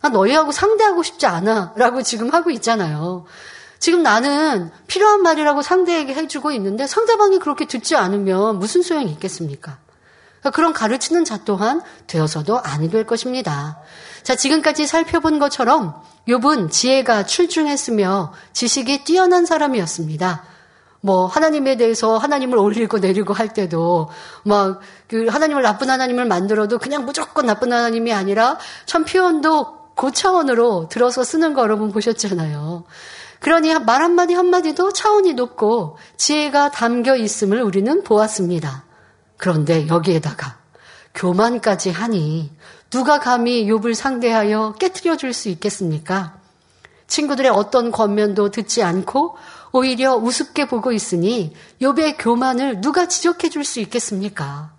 나 0.00 0.08
너희하고 0.08 0.52
상대하고 0.52 1.02
싶지 1.02 1.26
않아. 1.26 1.74
라고 1.76 2.02
지금 2.02 2.32
하고 2.32 2.50
있잖아요. 2.50 3.26
지금 3.78 4.02
나는 4.02 4.70
필요한 4.86 5.22
말이라고 5.22 5.62
상대에게 5.62 6.14
해주고 6.14 6.52
있는데 6.52 6.86
상대방이 6.86 7.38
그렇게 7.38 7.66
듣지 7.66 7.94
않으면 7.94 8.58
무슨 8.58 8.82
소용이 8.82 9.10
있겠습니까? 9.12 9.78
그러니까 10.46 10.50
그런 10.50 10.72
가르치는 10.72 11.24
자 11.24 11.38
또한 11.44 11.82
되어서도 12.06 12.60
아니 12.60 12.90
될 12.90 13.04
것입니다. 13.04 13.78
자, 14.22 14.36
지금까지 14.36 14.86
살펴본 14.86 15.38
것처럼 15.38 15.94
욥은 16.28 16.70
지혜가 16.70 17.26
출중했으며 17.26 18.32
지식이 18.52 19.04
뛰어난 19.04 19.46
사람이었습니다. 19.46 20.44
뭐 21.00 21.26
하나님에 21.26 21.76
대해서 21.76 22.18
하나님을 22.18 22.58
올리고 22.58 22.98
내리고 22.98 23.32
할 23.32 23.52
때도 23.52 24.10
막 24.44 24.80
그 25.08 25.26
하나님을 25.26 25.62
나쁜 25.62 25.90
하나님을 25.90 26.24
만들어도 26.24 26.78
그냥 26.78 27.04
무조건 27.04 27.46
나쁜 27.46 27.72
하나님이 27.72 28.12
아니라 28.12 28.58
참 28.86 29.04
표현도 29.04 29.94
고차원으로 29.94 30.88
들어서 30.88 31.24
쓰는 31.24 31.54
거 31.54 31.62
여러분 31.62 31.92
보셨잖아요. 31.92 32.84
그러니 33.40 33.72
말 33.80 34.02
한마디 34.02 34.34
한마디도 34.34 34.92
차원이 34.92 35.34
높고 35.34 35.96
지혜가 36.16 36.70
담겨 36.70 37.16
있음을 37.16 37.62
우리는 37.62 38.02
보았습니다. 38.02 38.84
그런데 39.36 39.86
여기에다가 39.88 40.58
교만까지 41.14 41.90
하니 41.90 42.50
누가 42.90 43.18
감히 43.18 43.66
욥을 43.66 43.94
상대하여 43.94 44.74
깨뜨려 44.78 45.16
줄 45.16 45.32
수 45.32 45.48
있겠습니까? 45.48 46.38
친구들의 47.06 47.50
어떤 47.50 47.90
권면도 47.90 48.50
듣지 48.50 48.82
않고 48.82 49.36
오히려 49.72 50.16
우습게 50.16 50.66
보고 50.66 50.92
있으니 50.92 51.54
욥의 51.80 52.16
교만을 52.18 52.80
누가 52.80 53.08
지적해 53.08 53.48
줄 53.48 53.64
수 53.64 53.80
있겠습니까? 53.80 54.72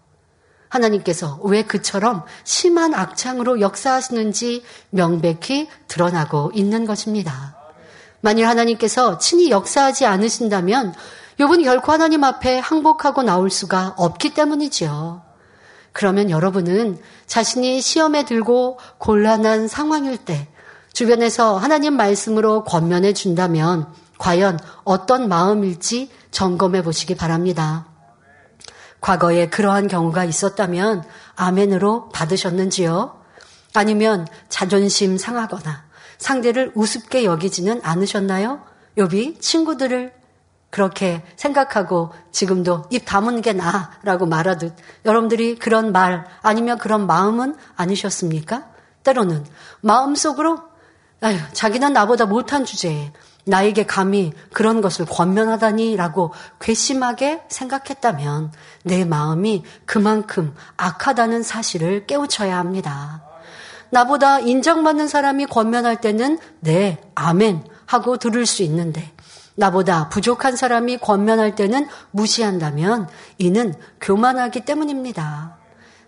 하나님께서 0.70 1.39
왜 1.43 1.64
그처럼 1.64 2.24
심한 2.43 2.93
악창으로 2.93 3.62
역사하시는지 3.62 4.64
명백히 4.89 5.70
드러나고 5.88 6.51
있는 6.53 6.86
것입니다. 6.86 7.55
만일 8.20 8.47
하나님께서 8.47 9.18
친히 9.18 9.49
역사하지 9.49 10.05
않으신다면 10.05 10.93
욥은 11.40 11.64
결코 11.64 11.92
하나님 11.92 12.24
앞에 12.24 12.58
항복하고 12.58 13.22
나올 13.22 13.52
수가 13.52 13.94
없기 13.98 14.34
때문이지요. 14.34 15.22
그러면 15.92 16.30
여러분은 16.30 17.00
자신이 17.28 17.82
시험에 17.82 18.26
들고 18.26 18.80
곤란한 18.98 19.68
상황일 19.68 20.18
때 20.18 20.48
주변에서 20.94 21.58
하나님 21.58 21.96
말씀으로 21.96 22.64
권면해 22.64 23.14
준다면 23.14 23.88
과연 24.18 24.60
어떤 24.84 25.30
마음일지 25.30 26.10
점검해 26.32 26.82
보시기 26.82 27.16
바랍니다. 27.16 27.86
과거에 29.00 29.48
그러한 29.48 29.88
경우가 29.88 30.24
있었다면 30.26 31.04
아멘으로 31.36 32.10
받으셨는지요? 32.10 33.22
아니면 33.76 34.28
자존심 34.50 35.18
상하거나 35.18 35.86
상대를 36.18 36.72
우습게 36.74 37.26
여기지는 37.26 37.82
않으셨나요? 37.84 38.62
요비 38.98 39.40
친구들을 39.40 40.14
그렇게 40.70 41.24
생각하고 41.36 42.11
지금도 42.32 42.86
입 42.89 43.05
다무는 43.05 43.41
게 43.41 43.53
나라고 43.53 44.26
말하듯 44.26 44.76
여러분들이 45.05 45.57
그런 45.57 45.91
말 45.91 46.26
아니면 46.41 46.78
그런 46.78 47.07
마음은 47.07 47.55
아니셨습니까? 47.76 48.68
때로는 49.03 49.45
마음속으로 49.82 50.59
아유, 51.22 51.38
자기는 51.53 51.93
나보다 51.93 52.26
못한 52.26 52.65
주제에 52.65 53.11
나에게 53.45 53.86
감히 53.86 54.34
그런 54.53 54.82
것을 54.82 55.05
권면하다니라고 55.05 56.34
괘씸하게 56.59 57.43
생각했다면 57.47 58.51
내 58.84 59.05
마음이 59.05 59.63
그만큼 59.86 60.53
악하다는 60.76 61.43
사실을 61.43 62.05
깨우쳐야 62.05 62.57
합니다. 62.57 63.24
나보다 63.89 64.39
인정받는 64.39 65.07
사람이 65.07 65.45
권면할 65.45 66.01
때는 66.01 66.39
네, 66.59 67.01
아멘 67.15 67.63
하고 67.86 68.18
들을 68.18 68.45
수 68.45 68.63
있는데 68.63 69.13
나보다 69.58 70.08
부족한 70.10 70.55
사람이 70.55 70.99
권면할 70.99 71.55
때는 71.55 71.88
무시한다면 72.12 73.10
이는 73.39 73.74
교만하기 73.99 74.62
때문입니다. 74.62 75.58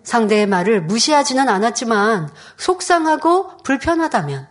상대의 0.03 0.47
말을 0.47 0.83
무시하지는 0.83 1.49
않았지만 1.49 2.29
속상하고 2.57 3.57
불편하다면 3.63 4.47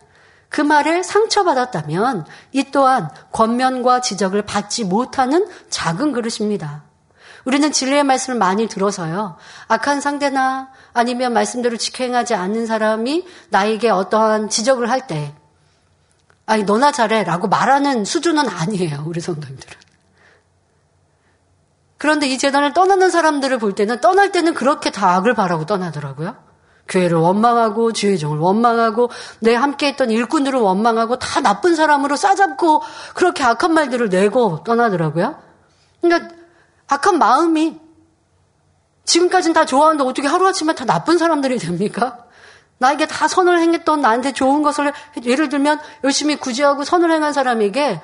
그 0.49 0.61
말에 0.61 1.01
상처받았다면 1.01 2.25
이 2.51 2.65
또한 2.71 3.09
권면과 3.31 4.01
지적을 4.01 4.41
받지 4.43 4.83
못하는 4.83 5.47
작은 5.69 6.11
그릇입니다. 6.11 6.83
우리는 7.45 7.71
진리의 7.71 8.03
말씀을 8.03 8.37
많이 8.37 8.67
들어서요. 8.67 9.37
악한 9.69 10.01
상대나 10.01 10.69
아니면 10.91 11.33
말씀대로 11.33 11.77
지켜 11.77 12.03
행하지 12.03 12.35
않는 12.35 12.65
사람이 12.65 13.25
나에게 13.49 13.89
어떠한 13.89 14.49
지적을 14.49 14.89
할 14.89 15.07
때, 15.07 15.33
아니, 16.49 16.63
너나 16.63 16.91
잘해 16.91 17.25
라고 17.25 17.47
말하는 17.47 18.05
수준은 18.05 18.49
아니에요. 18.49 19.03
우리 19.05 19.21
성도님들은. 19.21 19.77
그런데 21.99 22.27
이 22.27 22.39
재단을 22.39 22.73
떠나는 22.73 23.11
사람들을 23.11 23.59
볼 23.59 23.75
때는 23.75 24.01
떠날 24.01 24.31
때는 24.31 24.55
그렇게 24.55 24.89
다 24.89 25.13
악을 25.15 25.35
바라고 25.35 25.67
떠나더라고요. 25.67 26.35
교회를 26.87 27.19
원망하고 27.19 27.93
주의종을 27.93 28.39
원망하고 28.39 29.11
내 29.41 29.53
함께했던 29.53 30.09
일꾼들을 30.09 30.59
원망하고 30.59 31.19
다 31.19 31.39
나쁜 31.39 31.75
사람으로 31.75 32.15
싸잡고 32.15 32.81
그렇게 33.13 33.43
악한 33.43 33.71
말들을 33.75 34.09
내고 34.09 34.63
떠나더라고요. 34.63 35.35
그러니까 36.01 36.33
악한 36.87 37.19
마음이 37.19 37.79
지금까지는 39.05 39.53
다 39.53 39.65
좋아하는데 39.65 40.03
어떻게 40.03 40.27
하루아침에 40.27 40.73
다 40.73 40.85
나쁜 40.85 41.19
사람들이 41.19 41.59
됩니까? 41.59 42.25
나에게 42.79 43.07
다 43.07 43.27
선을 43.27 43.59
행했던 43.59 44.01
나한테 44.01 44.31
좋은 44.31 44.63
것을 44.63 44.91
예를 45.23 45.49
들면 45.49 45.79
열심히 46.03 46.35
구제하고 46.37 46.83
선을 46.83 47.11
행한 47.11 47.33
사람에게 47.33 48.01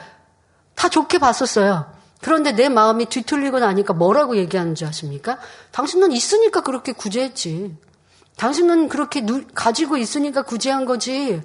다 0.75 0.89
좋게 0.89 1.17
봤었어요. 1.17 1.91
그런데 2.21 2.51
내 2.51 2.69
마음이 2.69 3.05
뒤틀리고 3.07 3.59
나니까 3.59 3.93
뭐라고 3.93 4.35
얘기하는지 4.37 4.85
아십니까? 4.85 5.37
당신은 5.71 6.11
있으니까 6.11 6.61
그렇게 6.61 6.91
구제했지. 6.91 7.77
당신은 8.37 8.89
그렇게 8.89 9.21
누, 9.21 9.45
가지고 9.53 9.97
있으니까 9.97 10.41
구제한 10.41 10.85
거지. 10.85 11.41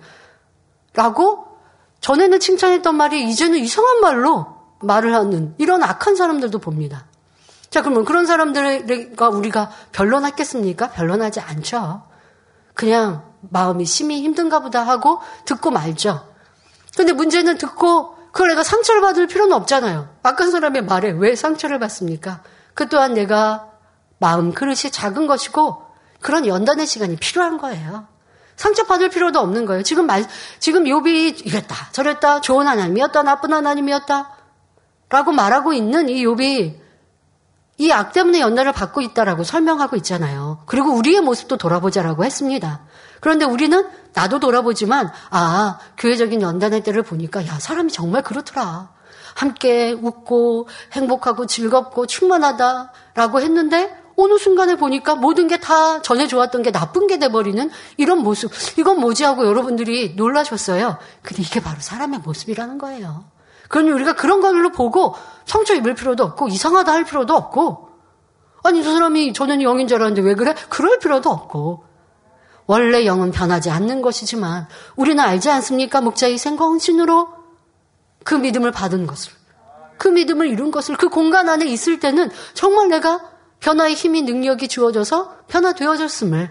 라고 0.94 1.46
전에는 2.00 2.40
칭찬했던 2.40 2.94
말이 2.96 3.28
이제는 3.30 3.58
이상한 3.58 4.00
말로 4.00 4.56
말을 4.80 5.14
하는 5.14 5.54
이런 5.58 5.82
악한 5.84 6.16
사람들도 6.16 6.58
봅니다. 6.58 7.04
자, 7.68 7.82
그러면 7.82 8.04
그런 8.04 8.26
사람들과 8.26 9.28
우리가 9.28 9.70
변론하겠습니까? 9.92 10.90
변론하지 10.90 11.40
않죠. 11.40 12.09
그냥 12.80 13.30
마음이 13.40 13.84
심히 13.84 14.22
힘든가 14.22 14.60
보다 14.60 14.82
하고 14.82 15.20
듣고 15.44 15.70
말죠. 15.70 16.26
근데 16.96 17.12
문제는 17.12 17.58
듣고 17.58 18.16
그걸 18.32 18.48
내가 18.48 18.62
상처를 18.62 19.02
받을 19.02 19.26
필요는 19.26 19.54
없잖아요. 19.54 20.08
악한 20.22 20.50
사람의 20.50 20.84
말에 20.86 21.10
왜 21.10 21.36
상처를 21.36 21.78
받습니까? 21.78 22.42
그 22.72 22.88
또한 22.88 23.12
내가 23.12 23.68
마음 24.18 24.54
그릇이 24.54 24.90
작은 24.90 25.26
것이고 25.26 25.82
그런 26.22 26.46
연단의 26.46 26.86
시간이 26.86 27.16
필요한 27.16 27.58
거예요. 27.58 28.06
상처받을 28.56 29.10
필요도 29.10 29.38
없는 29.40 29.66
거예요. 29.66 29.82
지금 29.82 30.06
말, 30.06 30.24
지금 30.58 30.84
욥이 30.84 31.46
이랬다, 31.46 31.90
저랬다, 31.92 32.40
좋은 32.40 32.66
하나님이었다, 32.66 33.22
나쁜 33.24 33.52
하나님이었다, 33.52 34.30
라고 35.10 35.32
말하고 35.32 35.74
있는 35.74 36.08
이 36.08 36.24
욥이 36.24 36.76
이 37.80 37.90
악 37.92 38.12
때문에 38.12 38.40
연단을 38.40 38.72
받고 38.72 39.00
있다라고 39.00 39.42
설명하고 39.42 39.96
있잖아요. 39.96 40.62
그리고 40.66 40.90
우리의 40.92 41.22
모습도 41.22 41.56
돌아보자라고 41.56 42.24
했습니다. 42.24 42.80
그런데 43.20 43.46
우리는 43.46 43.86
나도 44.12 44.38
돌아보지만 44.38 45.10
아 45.30 45.78
교회적인 45.96 46.42
연단의 46.42 46.82
때를 46.82 47.02
보니까 47.02 47.46
야 47.46 47.58
사람이 47.58 47.90
정말 47.90 48.22
그렇더라. 48.22 48.90
함께 49.34 49.92
웃고 49.92 50.68
행복하고 50.92 51.46
즐겁고 51.46 52.06
충만하다라고 52.06 53.40
했는데 53.40 53.96
어느 54.16 54.36
순간에 54.36 54.76
보니까 54.76 55.14
모든 55.14 55.48
게 55.48 55.56
다 55.56 56.02
전에 56.02 56.26
좋았던 56.26 56.62
게 56.62 56.72
나쁜 56.72 57.06
게 57.06 57.18
돼버리는 57.18 57.70
이런 57.96 58.18
모습. 58.18 58.50
이건 58.78 59.00
뭐지 59.00 59.24
하고 59.24 59.46
여러분들이 59.46 60.14
놀라셨어요. 60.16 60.98
근데 61.22 61.42
이게 61.42 61.60
바로 61.60 61.80
사람의 61.80 62.20
모습이라는 62.20 62.76
거예요. 62.78 63.24
그러니 63.70 63.92
우리가 63.92 64.14
그런 64.14 64.40
걸로 64.40 64.70
보고 64.70 65.14
상처 65.46 65.74
입을 65.74 65.94
필요도 65.94 66.24
없고 66.24 66.48
이상하다 66.48 66.92
할 66.92 67.04
필요도 67.04 67.34
없고. 67.34 67.88
아니 68.64 68.82
저 68.82 68.92
사람이 68.92 69.32
저는 69.32 69.62
영인 69.62 69.86
줄 69.86 69.98
알았는데 69.98 70.22
왜 70.22 70.34
그래? 70.34 70.54
그럴 70.68 70.98
필요도 70.98 71.30
없고. 71.30 71.84
원래 72.66 73.06
영은 73.06 73.30
변하지 73.30 73.70
않는 73.70 74.02
것이지만 74.02 74.66
우리는 74.96 75.22
알지 75.22 75.50
않습니까? 75.50 76.00
목자의 76.00 76.36
생광신으로? 76.36 77.28
그 78.24 78.34
믿음을 78.34 78.72
받은 78.72 79.06
것을. 79.06 79.32
그 79.98 80.08
믿음을 80.08 80.48
이룬 80.48 80.72
것을. 80.72 80.96
그 80.96 81.08
공간 81.08 81.48
안에 81.48 81.64
있을 81.66 82.00
때는 82.00 82.28
정말 82.54 82.88
내가 82.88 83.20
변화의 83.60 83.94
힘이 83.94 84.22
능력이 84.22 84.66
주어져서 84.66 85.36
변화되어졌음을. 85.46 86.50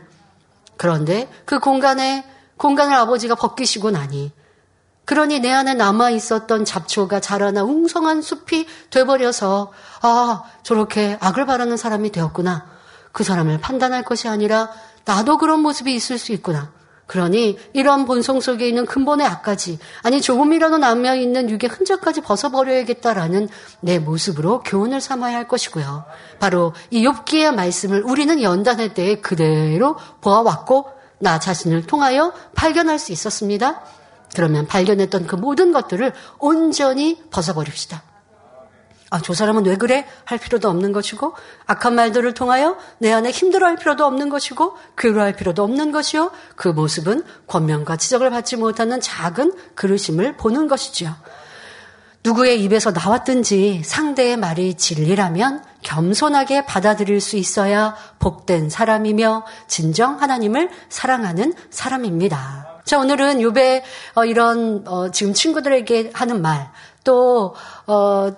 그런데 0.77 1.29
그 1.43 1.59
공간에 1.59 2.25
공간을 2.55 2.95
아버지가 2.95 3.35
벗기시고 3.35 3.91
나니 3.91 4.31
그러니 5.09 5.39
내 5.39 5.51
안에 5.51 5.73
남아 5.73 6.11
있었던 6.11 6.65
잡초가 6.65 7.19
자라나 7.19 7.63
웅성한 7.63 8.21
숲이 8.21 8.67
돼버려서 8.91 9.71
아 10.03 10.43
저렇게 10.61 11.17
악을 11.19 11.47
바라는 11.47 11.77
사람이 11.77 12.11
되었구나 12.11 12.67
그 13.11 13.23
사람을 13.23 13.59
판단할 13.59 14.03
것이 14.03 14.27
아니라 14.27 14.69
나도 15.05 15.39
그런 15.39 15.61
모습이 15.61 15.95
있을 15.95 16.19
수 16.19 16.31
있구나 16.31 16.69
그러니 17.07 17.57
이러한 17.73 18.05
본성 18.05 18.39
속에 18.39 18.67
있는 18.67 18.85
근본의 18.85 19.25
악까지 19.25 19.79
아니 20.03 20.21
조금이라도 20.21 20.77
남아 20.77 21.15
있는 21.15 21.49
육의 21.49 21.71
흔적까지 21.71 22.21
벗어버려야겠다라는 22.21 23.49
내 23.79 23.97
모습으로 23.97 24.61
교훈을 24.61 25.01
삼아야 25.01 25.35
할 25.35 25.47
것이고요. 25.47 26.05
바로 26.39 26.75
이 26.91 27.03
욥기의 27.03 27.55
말씀을 27.55 28.03
우리는 28.03 28.43
연단할 28.43 28.93
때에 28.93 29.21
그대로 29.21 29.97
보아왔고 30.21 30.85
나 31.17 31.39
자신을 31.39 31.87
통하여 31.87 32.31
발견할 32.53 32.99
수 32.99 33.11
있었습니다. 33.11 33.81
그러면 34.35 34.67
발견했던 34.67 35.27
그 35.27 35.35
모든 35.35 35.71
것들을 35.71 36.13
온전히 36.37 37.21
벗어버립시다. 37.31 38.03
아, 39.11 39.19
저 39.21 39.33
사람은 39.33 39.65
왜 39.65 39.75
그래? 39.75 40.05
할 40.23 40.37
필요도 40.37 40.69
없는 40.69 40.91
것이고, 40.91 41.33
악한 41.65 41.95
말들을 41.95 42.31
통하여 42.35 42.77
내 42.99 43.11
안에 43.11 43.31
힘들어 43.31 43.65
할 43.65 43.75
필요도 43.75 44.05
없는 44.05 44.29
것이고, 44.29 44.77
괴로워할 44.97 45.35
필요도 45.35 45.63
없는 45.63 45.91
것이요. 45.91 46.31
그 46.55 46.67
모습은 46.67 47.23
권면과 47.47 47.97
지적을 47.97 48.29
받지 48.29 48.55
못하는 48.55 49.01
작은 49.01 49.53
그릇임을 49.73 50.37
보는 50.37 50.67
것이지요. 50.67 51.15
누구의 52.23 52.61
입에서 52.63 52.91
나왔든지 52.91 53.81
상대의 53.83 54.37
말이 54.37 54.75
진리라면 54.75 55.63
겸손하게 55.81 56.65
받아들일 56.65 57.21
수 57.21 57.37
있어야 57.37 57.95
복된 58.19 58.69
사람이며 58.69 59.45
진정 59.67 60.21
하나님을 60.21 60.69
사랑하는 60.89 61.53
사람입니다. 61.69 62.68
자, 62.89 62.97
오늘은 62.97 63.39
요배 63.39 63.83
어, 64.15 64.25
이런 64.25 64.83
어, 64.87 65.11
지금 65.11 65.31
친구들에게 65.35 66.09
하는 66.11 66.41
말, 66.41 66.71
또 67.03 67.53
어, 67.85 68.31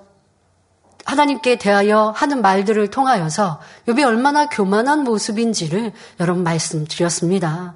하나님께 1.06 1.58
대하여 1.58 2.12
하는 2.14 2.42
말들을 2.42 2.90
통하여서 2.90 3.62
욥이 3.88 4.06
얼마나 4.06 4.50
교만한 4.50 5.06
모습인지를 5.06 5.94
여러분 6.20 6.44
말씀드렸습니다. 6.44 7.76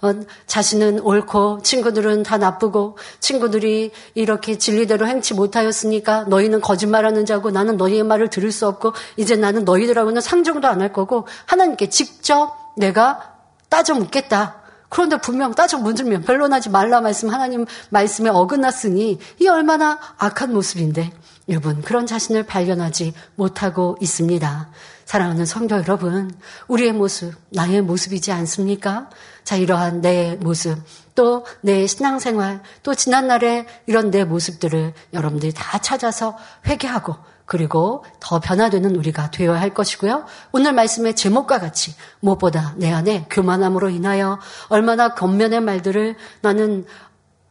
어, 0.00 0.12
자신은 0.46 1.00
옳고 1.00 1.62
친구들은 1.64 2.22
다 2.22 2.38
나쁘고 2.38 2.98
친구들이 3.18 3.90
이렇게 4.14 4.58
진리대로 4.58 5.08
행치 5.08 5.34
못하였으니까 5.34 6.26
너희는 6.28 6.60
거짓말하는 6.60 7.26
자고 7.26 7.50
나는 7.50 7.76
너희의 7.76 8.04
말을 8.04 8.30
들을 8.30 8.52
수 8.52 8.68
없고 8.68 8.92
이제 9.16 9.34
나는 9.34 9.64
너희들하고는 9.64 10.20
상종도 10.20 10.68
안 10.68 10.82
할 10.82 10.92
거고 10.92 11.26
하나님께 11.46 11.88
직접 11.88 12.56
내가 12.76 13.38
따져 13.68 13.94
묻겠다. 13.94 14.61
그런데 14.92 15.16
분명 15.16 15.54
따져 15.54 15.78
묻으면 15.78 16.20
변론하지 16.20 16.68
말라 16.68 17.00
말씀 17.00 17.30
하나님 17.30 17.64
말씀에 17.88 18.28
어긋났으니 18.28 19.18
이 19.40 19.48
얼마나 19.48 19.98
악한 20.18 20.52
모습인데 20.52 21.10
여러분, 21.48 21.80
그런 21.80 22.06
자신을 22.06 22.44
발견하지 22.44 23.14
못하고 23.34 23.96
있습니다. 24.00 24.70
사랑하는 25.06 25.44
성도 25.46 25.76
여러분, 25.76 26.30
우리의 26.68 26.92
모습, 26.92 27.34
나의 27.50 27.80
모습이지 27.80 28.32
않습니까? 28.32 29.08
자, 29.42 29.56
이러한 29.56 30.02
내 30.02 30.36
모습, 30.36 30.78
또 31.14 31.44
내 31.62 31.86
신앙생활, 31.86 32.62
또 32.82 32.94
지난날의 32.94 33.66
이런 33.86 34.10
내 34.10 34.24
모습들을 34.24 34.92
여러분들이 35.12 35.52
다 35.52 35.78
찾아서 35.78 36.36
회개하고 36.66 37.16
그리고 37.52 38.02
더 38.18 38.40
변화되는 38.40 38.96
우리가 38.96 39.30
되어야 39.30 39.60
할 39.60 39.74
것이고요. 39.74 40.24
오늘 40.52 40.72
말씀의 40.72 41.14
제목과 41.14 41.60
같이 41.60 41.94
무엇보다 42.20 42.72
내 42.78 42.90
안에 42.90 43.26
교만함으로 43.28 43.90
인하여 43.90 44.38
얼마나 44.68 45.12
겉면의 45.12 45.60
말들을 45.60 46.16
나는 46.40 46.86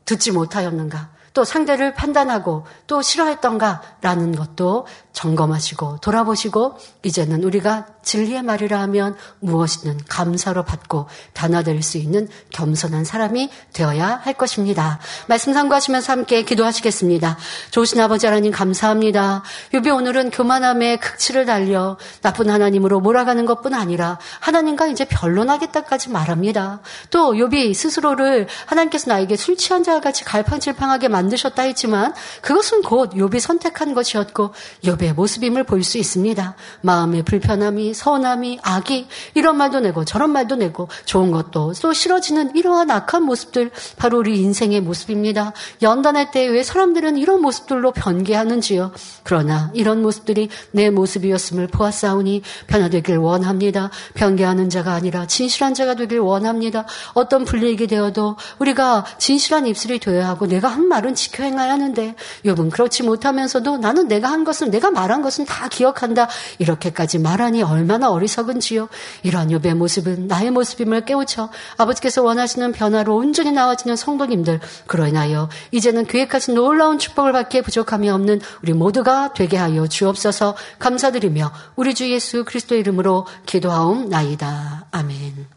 듣지 0.05 0.31
못하였는가. 0.31 1.11
또 1.35 1.43
상대를 1.43 1.93
판단하고 1.93 2.65
또 2.87 3.03
싫어했던가라는 3.03 4.35
것도 4.35 4.87
점검하시고 5.13 5.97
돌아보시고 6.01 6.77
이제는 7.03 7.43
우리가 7.43 7.85
진리의 8.01 8.43
말이라 8.43 8.79
하면 8.81 9.15
무엇이든 9.39 9.99
감사로 10.07 10.63
받고 10.63 11.07
변화될 11.33 11.81
수 11.83 11.97
있는 11.97 12.27
겸손한 12.51 13.03
사람이 13.03 13.49
되어야 13.73 14.21
할 14.23 14.33
것입니다. 14.33 14.99
말씀 15.27 15.53
상고하시면서 15.53 16.11
함께 16.11 16.43
기도하시겠습니다. 16.43 17.37
좋으신 17.71 17.99
아버지 17.99 18.25
하나님 18.25 18.51
감사합니다. 18.51 19.43
욥이 19.73 19.89
오늘은 19.89 20.31
교만함의 20.31 20.99
극치를 20.99 21.45
달려 21.45 21.97
나쁜 22.21 22.49
하나님으로 22.49 22.99
몰아가는 22.99 23.45
것뿐 23.45 23.73
아니라 23.73 24.17
하나님과 24.39 24.87
이제 24.87 25.05
변론하겠다까지 25.05 26.09
말합니다. 26.09 26.79
또 27.09 27.37
욥이 27.37 27.73
스스로를 27.73 28.47
하나님께서 28.65 29.11
나에게 29.11 29.35
술 29.35 29.57
취한 29.57 29.83
자와 29.83 29.99
같이 29.99 30.23
갈팡질팡하게 30.23 31.07
만드셨다 31.07 31.63
했지만 31.63 32.13
그것은 32.41 32.81
곧 32.81 33.15
욥이 33.15 33.39
선택한 33.39 33.93
것이었고 33.93 34.53
의 35.01 35.13
모습임을 35.13 35.63
볼 35.63 35.81
수 35.81 35.97
있습니다. 35.97 36.55
마음의 36.81 37.23
불편함이 37.23 37.95
서운함이, 37.95 38.59
악이 38.61 39.07
이런 39.33 39.57
말도 39.57 39.79
내고 39.79 40.05
저런 40.05 40.29
말도 40.31 40.57
내고 40.57 40.89
좋은 41.05 41.31
것도 41.31 41.73
또 41.81 41.93
싫어지는 41.93 42.55
이러한 42.55 42.91
악한 42.91 43.23
모습들 43.23 43.71
바로 43.97 44.19
우리 44.19 44.39
인생의 44.41 44.81
모습입니다. 44.81 45.53
연단할 45.81 46.29
때 46.29 46.51
왜 46.51 46.63
사람들은 46.63 47.17
이런 47.17 47.41
모습들로 47.41 47.91
변개하는지요. 47.91 48.91
그러나 49.23 49.71
이런 49.73 50.01
모습들이 50.01 50.49
내 50.71 50.89
모습이었음을 50.89 51.67
보았사오니 51.67 52.41
변화되길 52.67 53.17
원합니다. 53.17 53.89
변개하는 54.13 54.69
자가 54.69 54.93
아니라 54.93 55.25
진실한 55.27 55.73
자가 55.73 55.95
되길 55.95 56.19
원합니다. 56.19 56.85
어떤 57.13 57.45
불리익이 57.45 57.87
되어도 57.87 58.35
우리가 58.59 59.05
진실한 59.17 59.65
입술이 59.65 59.99
되어야 59.99 60.27
하고 60.27 60.45
내가 60.45 60.67
한 60.67 60.87
말은 60.87 61.15
지켜 61.15 61.43
행해야 61.43 61.71
하는데 61.71 62.15
여분 62.45 62.69
그렇지 62.69 63.03
못하면서도 63.03 63.77
나는 63.77 64.07
내가 64.07 64.29
한 64.29 64.43
것은 64.43 64.71
내가 64.71 64.90
말한 64.93 65.21
것은 65.21 65.45
다 65.45 65.67
기억한다. 65.67 66.27
이렇게까지 66.59 67.19
말하니 67.19 67.63
얼마나 67.63 68.11
어리석은지요. 68.11 68.89
이러한 69.23 69.49
욥의 69.49 69.75
모습은 69.75 70.27
나의 70.27 70.51
모습임을 70.51 71.05
깨우쳐 71.05 71.49
아버지께서 71.77 72.23
원하시는 72.23 72.71
변화로 72.71 73.15
온전히 73.15 73.51
나아지는 73.51 73.95
성도님들 73.95 74.59
인하여 75.07 75.49
이제는 75.71 76.05
계획하신 76.05 76.55
놀라운 76.55 76.97
축복을 76.97 77.31
받기에 77.31 77.61
부족함이 77.61 78.09
없는 78.09 78.41
우리 78.63 78.73
모두가 78.73 79.33
되게 79.33 79.57
하여 79.57 79.87
주옵소서 79.87 80.55
감사드리며 80.79 81.51
우리 81.75 81.93
주 81.93 82.09
예수 82.09 82.45
그리스도 82.45 82.75
이름으로 82.75 83.27
기도하옵나이다. 83.45 84.87
아멘. 84.91 85.47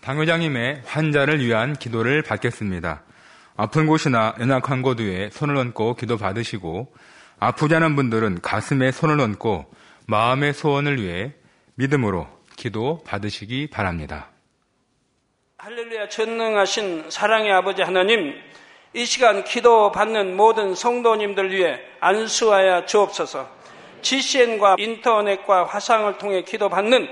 당 0.00 0.20
회장님의 0.20 0.82
환자를 0.86 1.44
위한 1.44 1.74
기도를 1.74 2.22
받겠습니다. 2.22 3.02
아픈 3.56 3.86
곳이나 3.86 4.34
연약한 4.38 4.82
곳 4.82 5.00
위에 5.00 5.30
손을 5.32 5.56
얹고 5.56 5.94
기도 5.94 6.16
받으시고 6.16 6.92
아프지 7.38 7.74
않은 7.74 7.96
분들은 7.96 8.40
가슴에 8.40 8.90
손을 8.92 9.20
얹고 9.20 9.66
마음의 10.06 10.54
소원을 10.54 11.02
위해 11.02 11.32
믿음으로 11.74 12.26
기도 12.56 13.02
받으시기 13.04 13.68
바랍니다. 13.68 14.30
할렐루야 15.58 16.08
전능하신 16.08 17.10
사랑의 17.10 17.52
아버지 17.52 17.82
하나님 17.82 18.34
이 18.94 19.04
시간 19.04 19.44
기도 19.44 19.92
받는 19.92 20.36
모든 20.36 20.74
성도님들 20.74 21.50
위해 21.50 21.80
안수하여 22.00 22.86
주옵소서 22.86 23.50
GCN과 24.00 24.76
인터넷과 24.78 25.64
화상을 25.64 26.16
통해 26.18 26.42
기도 26.42 26.68
받는 26.68 27.08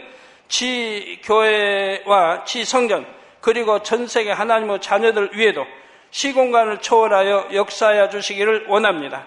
지 0.49 1.21
교회와 1.25 2.45
지 2.45 2.65
성전 2.65 3.07
그리고 3.41 3.83
전 3.83 4.07
세계 4.07 4.31
하나님의 4.31 4.81
자녀들 4.81 5.31
위에도 5.35 5.67
시공간을 6.13 6.79
초월하여 6.79 7.49
역사하여 7.53 8.09
주시기를 8.09 8.67
원합니다. 8.69 9.27